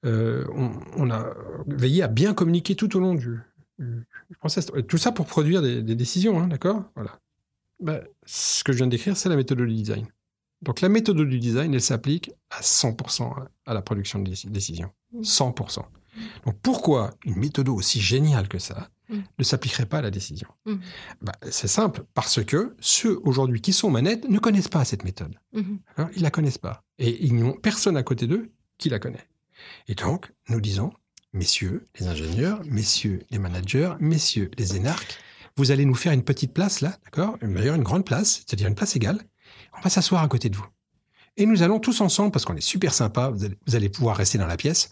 Euh, 0.04 0.44
on, 0.96 1.10
a 1.10 1.34
veillé 1.66 2.04
à 2.04 2.08
bien 2.08 2.32
communiquer 2.32 2.76
tout 2.76 2.96
au 2.96 3.00
long 3.00 3.14
du, 3.14 3.40
tout 4.88 4.98
ça 4.98 5.12
pour 5.12 5.26
produire 5.26 5.62
des, 5.62 5.82
décisions, 5.82 6.40
hein, 6.40 6.46
d'accord? 6.46 6.84
Voilà. 6.94 7.18
Ben, 7.80 8.02
ce 8.24 8.62
que 8.64 8.72
je 8.72 8.78
viens 8.78 8.86
d'écrire, 8.86 9.16
c'est 9.16 9.28
la 9.28 9.36
méthode 9.36 9.58
du 9.58 9.74
design. 9.74 10.06
Donc 10.62 10.80
la 10.80 10.88
méthode 10.88 11.20
du 11.20 11.38
design, 11.38 11.74
elle 11.74 11.80
s'applique 11.80 12.32
à 12.50 12.60
100% 12.60 13.46
à 13.66 13.74
la 13.74 13.82
production 13.82 14.18
de 14.18 14.30
décisions. 14.48 14.90
100%. 15.20 15.80
Mmh. 15.80 16.20
Donc 16.46 16.58
pourquoi 16.62 17.10
une 17.24 17.36
méthode 17.36 17.68
aussi 17.68 18.00
géniale 18.00 18.48
que 18.48 18.58
ça 18.58 18.88
mmh. 19.10 19.18
ne 19.38 19.44
s'appliquerait 19.44 19.86
pas 19.86 19.98
à 19.98 20.02
la 20.02 20.10
décision? 20.10 20.48
Mmh. 20.64 20.74
ben, 21.20 21.32
C'est 21.50 21.68
simple, 21.68 22.04
parce 22.14 22.42
que 22.42 22.74
ceux 22.80 23.20
aujourd'hui 23.24 23.60
qui 23.60 23.72
sont 23.72 23.90
manettes 23.90 24.28
ne 24.28 24.38
connaissent 24.38 24.68
pas 24.68 24.84
cette 24.84 25.04
méthode. 25.04 25.34
Ils 25.52 26.22
la 26.22 26.30
connaissent 26.30 26.58
pas. 26.58 26.82
Et 26.98 27.24
ils 27.24 27.34
n'ont 27.34 27.52
personne 27.52 27.96
à 27.96 28.02
côté 28.02 28.26
d'eux 28.26 28.50
qui 28.78 28.88
la 28.88 28.98
connaît. 28.98 29.26
Et 29.88 29.94
donc, 29.94 30.32
nous 30.48 30.60
disons, 30.60 30.92
messieurs 31.34 31.84
les 31.98 32.06
ingénieurs, 32.06 32.62
messieurs 32.64 33.20
les 33.30 33.38
managers, 33.38 33.92
messieurs 34.00 34.50
les 34.56 34.76
énarques, 34.76 35.18
vous 35.56 35.70
allez 35.70 35.84
nous 35.84 35.94
faire 35.94 36.12
une 36.12 36.24
petite 36.24 36.54
place 36.54 36.80
là, 36.80 36.96
d'accord? 37.04 37.36
D'ailleurs, 37.42 37.76
une 37.76 37.82
grande 37.82 38.04
place, 38.04 38.42
c'est-à-dire 38.46 38.68
une 38.68 38.74
place 38.74 38.96
égale. 38.96 39.20
On 39.76 39.80
va 39.82 39.90
s'asseoir 39.90 40.22
à 40.22 40.28
côté 40.28 40.48
de 40.48 40.56
vous. 40.56 40.66
Et 41.36 41.46
nous 41.46 41.62
allons 41.62 41.80
tous 41.80 42.00
ensemble, 42.00 42.30
parce 42.30 42.44
qu'on 42.44 42.56
est 42.56 42.60
super 42.60 42.94
sympa, 42.94 43.28
vous 43.30 43.74
allez, 43.74 43.88
pouvoir 43.88 44.16
rester 44.16 44.38
dans 44.38 44.46
la 44.46 44.56
pièce, 44.56 44.90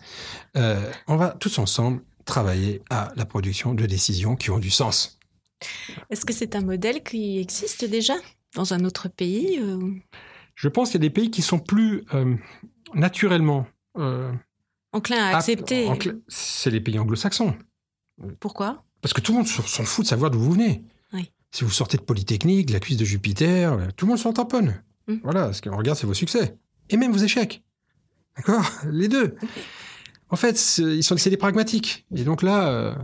euh, 0.57 0.91
on 1.07 1.17
va 1.17 1.31
tous 1.31 1.59
ensemble 1.59 2.03
travailler 2.25 2.83
à 2.91 3.13
la 3.17 3.25
production 3.25 3.75
de 3.75 3.87
décisions 3.87 4.37
qui 4.37 4.51
ont 4.51 4.59
du 4.59 4.71
sens. 4.71 5.19
Est-ce 6.11 6.25
que 6.25 6.33
c'est 6.33 6.57
un 6.57 6.63
modèle 6.63 7.03
qui 7.03 7.39
existe 7.39 7.85
déjà 7.85 8.15
dans 8.55 8.75
un 8.75 8.85
autre 8.85 9.09
pays 9.09 9.59
euh? 9.61 9.79
Je 10.55 10.69
pense 10.69 10.91
qu'il 10.91 11.01
y 11.01 11.05
a 11.05 11.09
des 11.09 11.15
pays 11.15 11.31
qui 11.31 11.43
sont 11.43 11.59
plus 11.59 12.05
euh, 12.15 12.37
naturellement 12.95 13.67
Enclin 14.93 15.25
à 15.25 15.37
accepter. 15.37 15.89
c'est 16.29 16.71
les 16.71 16.81
pays 16.81 16.99
anglo-saxons. 16.99 17.55
Pourquoi? 18.41 18.85
Parce 19.01 19.15
que 19.15 19.21
tout 19.21 19.33
le 19.33 19.39
monde 19.39 19.49
s'en 19.49 19.85
fout 19.85 20.05
de 20.05 20.09
savoir 20.09 20.31
d'où 20.31 20.39
vous 20.39 20.53
venez. 20.53 20.85
Si 21.55 21.65
vous 21.65 21.71
sortez 21.71 21.99
de 21.99 22.03
Polytechnique, 22.03 22.71
la 22.71 22.81
cuisse 22.81 22.97
de 22.97 23.05
Jupiter, 23.05 23.77
tout 23.95 24.07
le 24.07 24.11
monde 24.11 24.19
s'en 24.19 24.33
tamponne. 24.33 24.83
Hum. 25.07 25.21
Voilà, 25.23 25.53
ce 25.53 25.61
qu'on 25.61 25.77
regarde, 25.77 25.99
c'est 25.99 26.07
vos 26.07 26.15
succès. 26.15 26.57
Et 26.89 26.97
même 26.97 27.13
vos 27.13 27.19
échecs. 27.19 27.63
D'accord? 28.37 28.65
Les 28.91 29.09
deux. 29.09 29.37
En 30.31 30.37
fait, 30.37 30.79
ils 30.79 31.05
sont, 31.05 31.17
c'est 31.19 31.29
des 31.29 31.37
pragmatiques. 31.37 32.07
Et 32.15 32.25
donc 32.25 32.43
là, 32.43 32.69
euh, 32.71 32.95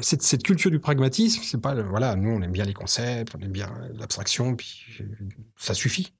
cette, 0.00 0.22
cette, 0.22 0.44
culture 0.44 0.70
du 0.70 0.78
pragmatisme, 0.78 1.42
c'est 1.42 1.60
pas, 1.60 1.74
voilà, 1.82 2.14
nous, 2.14 2.30
on 2.30 2.42
aime 2.42 2.52
bien 2.52 2.64
les 2.64 2.74
concepts, 2.74 3.34
on 3.36 3.40
aime 3.40 3.50
bien 3.50 3.72
l'abstraction, 3.98 4.54
puis 4.54 4.84
ça 5.56 5.74
suffit. 5.74 6.12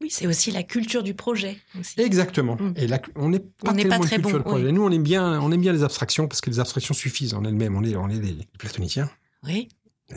Oui, 0.00 0.08
c'est 0.10 0.26
aussi 0.26 0.50
la 0.50 0.62
culture 0.62 1.02
du 1.02 1.14
projet. 1.14 1.58
Exactement. 1.98 2.56
Mm. 2.56 2.74
Et 2.76 2.86
on 3.16 3.28
n'est 3.28 3.40
pas, 3.40 3.72
on 3.72 4.00
très 4.00 4.18
bon, 4.18 4.40
projet. 4.40 4.72
Nous, 4.72 4.82
on 4.82 4.90
aime 4.90 5.02
bien, 5.02 5.40
on 5.40 5.52
aime 5.52 5.60
bien 5.60 5.72
les 5.72 5.82
abstractions 5.82 6.26
parce 6.26 6.40
que 6.40 6.48
les 6.48 6.58
abstractions 6.58 6.94
suffisent 6.94 7.34
en 7.34 7.44
elles-mêmes. 7.44 7.76
On 7.76 7.84
est, 7.84 7.96
on 7.96 8.08
est 8.08 8.18
des 8.18 8.48
platoniciens. 8.58 9.10
Oui. 9.44 9.68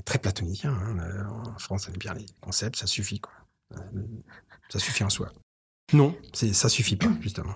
très 0.05 0.19
platoniciens. 0.19 0.73
Hein. 0.73 1.27
En 1.55 1.59
France, 1.59 1.87
on 1.89 1.93
aime 1.93 1.99
bien 1.99 2.13
les 2.13 2.25
concepts. 2.39 2.77
Ça 2.77 2.87
suffit, 2.87 3.19
quoi. 3.19 3.33
Ça 4.69 4.79
suffit 4.79 5.03
en 5.03 5.09
soi. 5.09 5.31
Non, 5.91 6.15
c'est 6.33 6.53
ça 6.53 6.69
suffit 6.69 6.95
pas, 6.95 7.11
justement. 7.21 7.53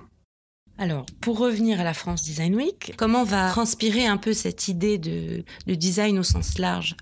Alors, 0.78 1.06
pour 1.22 1.40
revenir 1.40 1.80
à 1.80 1.84
la 1.84 1.94
France 1.94 2.22
Design 2.24 2.56
Week, 2.56 2.94
comment 2.98 3.24
va 3.24 3.50
transpirer 3.50 4.06
un 4.06 4.18
peu 4.18 4.34
cette 4.34 4.68
idée 4.68 5.00
de, 5.00 5.44
design 5.66 6.20
au 6.20 6.24
sens 6.24 6.60
large? 6.60 6.96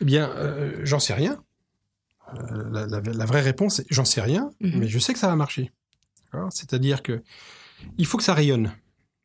Eh 0.00 0.04
bien, 0.04 0.30
euh, 0.30 0.80
j'en 0.84 1.00
sais 1.00 1.12
rien. 1.12 1.42
Euh, 2.52 2.86
la, 2.86 3.24
vraie 3.26 3.40
réponse, 3.40 3.82
j'en 3.90 4.04
sais 4.04 4.20
rien, 4.20 4.50
mhm. 4.60 4.78
mais 4.78 4.88
je 4.88 4.98
sais 4.98 5.12
que 5.12 5.18
ça 5.18 5.28
va 5.28 5.36
marcher. 5.36 5.72
C'est-à-dire 6.50 7.02
que 7.02 7.22
il 7.98 8.06
faut 8.06 8.16
que 8.16 8.22
ça 8.22 8.34
rayonne. 8.34 8.72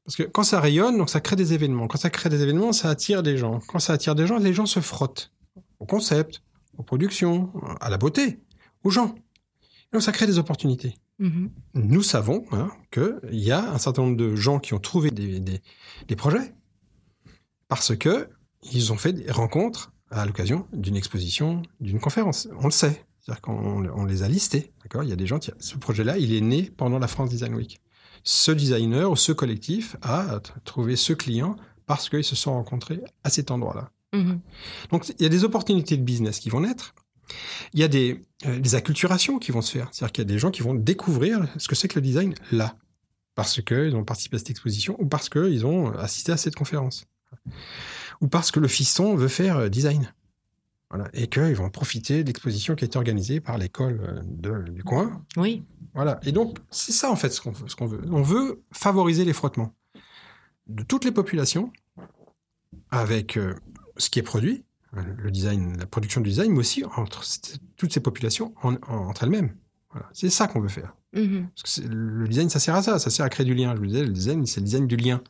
Parce 0.06 0.15
que 0.15 0.24
quand 0.24 0.44
ça 0.44 0.60
rayonne, 0.60 0.98
donc 0.98 1.10
ça 1.10 1.20
crée 1.20 1.36
des 1.36 1.54
événements. 1.54 1.88
Quand 1.88 1.98
ça 1.98 2.10
crée 2.10 2.30
des 2.30 2.41
événements, 2.41 2.74
ça 2.74 2.89
attire 2.89 3.22
des 3.22 3.38
gens. 3.38 3.60
Quand 3.68 3.80
ça 3.80 3.94
attire 3.94 4.15
des 4.15 4.28
gens, 4.28 4.38
les 4.38 4.54
gens 4.54 4.65
se 4.65 4.80
frottent 4.80 5.32
au 5.80 5.86
concept, 5.86 6.41
aux 6.78 6.84
productions, 6.84 7.52
à 7.80 7.89
la 7.89 7.98
beauté, 7.98 8.39
aux 8.84 8.89
gens. 8.89 9.15
donc 9.91 10.02
ça 10.02 10.12
crée 10.12 10.26
des 10.26 10.39
opportunités. 10.39 10.96
Mhm. 11.20 11.52
Nous 11.76 12.04
savons 12.04 12.46
hein, 12.52 12.72
qu'il 12.91 13.20
y 13.32 13.52
a 13.52 13.72
un 13.72 13.78
certain 13.78 14.04
nombre 14.04 14.18
de 14.18 14.36
gens 14.36 14.60
qui 14.60 14.74
ont 14.74 14.80
trouvé 14.80 15.12
des, 15.12 15.39
des 15.39 16.15
projets 16.15 16.54
parce 17.68 17.96
que 17.96 18.30
ils 18.74 18.91
ont 18.91 18.98
fait 18.98 19.13
des 19.13 19.32
rencontres 19.32 19.94
à 20.12 20.26
l'occasion 20.26 20.68
d'une 20.74 20.96
exposition, 20.96 21.62
d'une 21.80 22.00
conférence. 22.00 22.48
On 22.60 22.65
le 22.65 22.72
sait. 22.72 23.06
C'est-à-dire 23.20 23.41
qu'on 23.41 23.89
on 23.89 24.06
les 24.06 24.24
a 24.24 24.28
listés. 24.28 24.72
D'accord? 24.84 25.04
Il 25.04 25.10
y 25.10 25.13
a 25.13 25.15
des 25.15 25.26
gens 25.26 25.39
qui. 25.39 25.52
Ce 25.60 25.76
projet-là, 25.78 26.18
il 26.18 26.34
est 26.34 26.41
né 26.41 26.72
pendant 26.78 27.00
la 27.00 27.08
France 27.08 27.30
Design 27.30 27.56
Week. 27.56 27.82
Ce 28.24 28.52
designer 28.52 29.10
ou 29.10 29.15
ce 29.15 29.32
collectif 29.32 29.96
a 30.02 30.39
trouvé 30.63 30.96
ce 30.96 31.13
client 31.13 31.56
parce 31.86 32.10
qu'ils 32.10 32.24
se 32.24 32.36
sont 32.36 32.54
rencontrés 32.54 33.02
à 33.24 33.30
cet 33.30 33.52
endroit-là. 33.52 33.91
Mhm. 34.13 34.39
Donc, 34.91 35.10
il 35.10 35.24
y 35.24 35.26
a 35.26 35.30
des 35.30 35.44
opportunités 35.44 35.98
de 35.98 36.04
business 36.04 36.39
qui 36.39 36.50
vont 36.50 36.62
naître. 36.62 36.94
Il 37.74 37.80
y 37.80 37.84
a 37.84 37.88
des, 37.88 38.22
euh, 38.46 38.60
des 38.60 38.76
acculturations 38.76 39.39
qui 39.39 39.52
vont 39.52 39.62
se 39.62 39.72
faire. 39.72 39.89
C'est-à-dire 39.91 40.12
qu'il 40.12 40.24
y 40.24 40.28
a 40.28 40.34
des 40.34 40.39
gens 40.39 40.52
qui 40.52 40.62
vont 40.62 40.76
découvrir 40.76 41.48
ce 41.58 41.68
que 41.68 41.76
c'est 41.76 41.88
que 41.88 41.96
le 41.96 42.02
design 42.02 42.36
là. 42.52 42.76
Parce 43.34 43.62
qu'ils 43.62 43.96
ont 43.96 44.06
participé 44.06 44.36
à 44.36 44.39
cette 44.39 44.52
exposition 44.52 44.96
ou 45.00 45.08
parce 45.08 45.30
qu'ils 45.30 45.65
ont 45.65 45.91
assisté 45.98 46.32
à 46.32 46.38
cette 46.38 46.56
conférence 46.56 47.06
ou 48.21 48.28
parce 48.28 48.51
que 48.51 48.60
le 48.60 48.67
fiston 48.67 49.15
veut 49.15 49.28
faire 49.28 49.58
euh, 49.58 49.69
design. 49.69 50.13
Voilà. 50.89 51.10
Et 51.13 51.28
qu'ils 51.28 51.56
vont 51.56 51.69
profiter 51.69 52.24
de 52.24 52.28
l'exposition 52.28 52.76
qui 52.76 52.86
a 52.86 52.88
été 52.88 52.97
organisée 52.97 53.39
par 53.39 53.57
l'école 53.57 54.24
euh, 54.47 54.61
du 54.63 54.84
coin. 54.84 55.24
Oui. 55.36 55.63
Voilà. 55.93 56.20
Et 56.24 56.32
donc, 56.32 56.59
c'est 56.70 56.91
ça, 56.91 57.11
en 57.11 57.16
fait, 57.16 57.30
ce 57.30 57.41
qu'on 57.41 57.51
veut. 57.88 58.01
On 58.11 58.22
veut 58.22 58.61
favoriser 58.72 59.26
les 59.26 59.34
frottements 59.34 59.74
de 60.68 60.84
toutes 60.84 61.05
les 61.05 61.11
populations 61.11 61.72
avec 62.91 63.38
euh, 63.38 63.55
ce 63.97 64.09
qui 64.09 64.20
est 64.20 64.24
produit, 64.24 64.63
le 64.93 65.30
design, 65.30 65.78
la 65.78 65.86
production 65.86 66.22
du 66.22 66.30
design, 66.30 66.51
mais 66.53 66.59
aussi 66.59 66.86
entre 66.95 67.24
toutes 67.76 67.91
ces 67.91 67.99
populations 67.99 68.53
entre 68.63 69.24
elles-mêmes. 69.24 69.53
C'est 70.13 70.30
ça 70.30 70.47
qu'on 70.47 70.61
veut 70.61 70.70
faire. 70.70 70.95
Mhm. 71.16 71.47
le 71.89 72.28
design, 72.28 72.49
ça 72.49 72.59
sert 72.59 72.76
à 72.76 72.84
ça, 72.84 72.99
ça 72.99 73.09
sert 73.09 73.26
à 73.26 73.30
créer 73.30 73.45
du 73.45 73.55
lien. 73.55 73.74
Je 73.74 73.80
vous 73.80 73.86
disais, 73.86 74.03
le 74.03 74.11
design, 74.11 74.45
c'est 74.45 74.59
le 74.59 74.66
design 74.66 74.86
du 74.86 74.97
lien. 74.97 75.22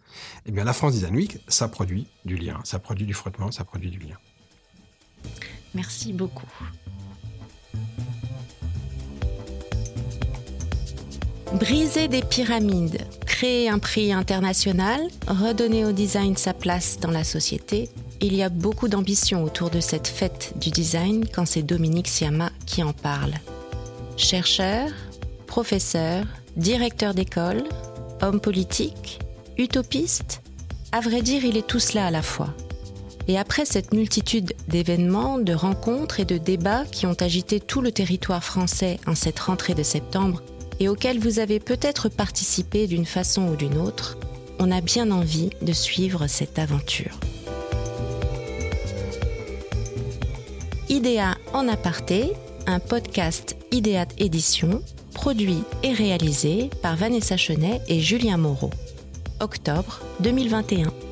Eh 0.46 0.52
bien, 0.52 0.64
la 0.64 0.74
France 0.74 0.94
Design 0.94 1.16
Week, 1.16 1.38
ça 1.48 1.68
produit 1.68 2.08
du 2.26 2.38
lien, 2.38 2.60
ça 2.64 2.80
produit 2.80 3.06
du 3.06 3.14
frottement, 3.14 3.52
ça 3.52 3.64
produit 3.64 3.92
du 3.92 4.00
lien. 4.00 4.16
Merci 5.76 6.12
beaucoup. 6.12 6.48
Briser 11.54 12.08
des 12.08 12.22
pyramides, 12.22 13.02
créer 13.26 13.70
un 13.70 13.80
prix 13.80 14.12
international, 14.12 15.00
redonner 15.28 15.86
au 15.86 15.92
design 15.92 16.36
sa 16.36 16.54
place 16.54 17.00
dans 17.00 17.12
la 17.12 17.24
société, 17.24 17.90
il 18.22 18.34
y 18.34 18.42
a 18.42 18.50
beaucoup 18.50 18.88
d'ambition 18.88 19.44
autour 19.44 19.70
de 19.70 19.80
cette 19.80 20.08
fête 20.08 20.54
du 20.60 20.72
design 20.72 21.26
quand 21.34 21.46
c'est 21.46 21.62
Dominique 21.62 22.08
Siama 22.08 22.52
qui 22.66 22.82
en 22.82 22.94
parle. 22.94 23.34
Chercheur, 24.18 24.90
professeur, 25.56 26.26
directeur 26.58 27.14
d'école, 27.14 27.64
homme 28.22 28.42
politique, 28.42 29.20
utopiste, 29.58 30.42
à 30.92 31.00
vrai 31.00 31.22
dire, 31.22 31.46
il 31.46 31.56
est 31.56 31.66
tout 31.66 31.80
cela 31.80 32.08
à 32.08 32.12
la 32.12 32.22
fois. 32.22 32.54
Et 33.30 33.40
après 33.40 33.64
cette 33.64 33.94
multitude 33.94 34.52
d'événements, 34.68 35.38
de 35.38 35.54
rencontres 35.54 36.20
et 36.20 36.26
de 36.26 36.38
débats 36.38 36.84
qui 36.84 37.06
ont 37.06 37.16
agité 37.22 37.62
tout 37.62 37.80
le 37.80 37.94
territoire 37.94 38.44
français 38.44 39.00
en 39.08 39.16
cette 39.16 39.40
rentrée 39.40 39.76
de 39.76 39.82
septembre 39.82 40.44
et 40.82 40.90
auxquels 40.90 41.20
vous 41.20 41.40
avez 41.40 41.62
peut-être 41.62 42.10
participé 42.10 42.86
d'une 42.86 43.06
façon 43.06 43.48
ou 43.48 43.56
d'une 43.56 43.78
autre, 43.78 44.18
on 44.60 44.74
a 44.74 44.82
bien 44.82 45.10
envie 45.10 45.52
de 45.62 45.72
suivre 45.72 46.28
cette 46.28 46.60
aventure. 46.60 47.18
Idéa 50.90 51.38
en 51.54 51.70
aparté, 51.70 52.34
un 52.68 52.80
podcast 52.80 53.56
Idéat 53.72 54.08
Édition, 54.18 54.82
produit 55.16 55.64
et 55.82 55.94
réalisé 55.94 56.70
par 56.84 56.96
Vanessa 56.96 57.38
Chenet 57.38 57.82
et 57.88 58.00
Julien 58.00 58.38
Moreau. 58.38 58.70
Octobre 59.40 60.02
2021. 60.20 61.05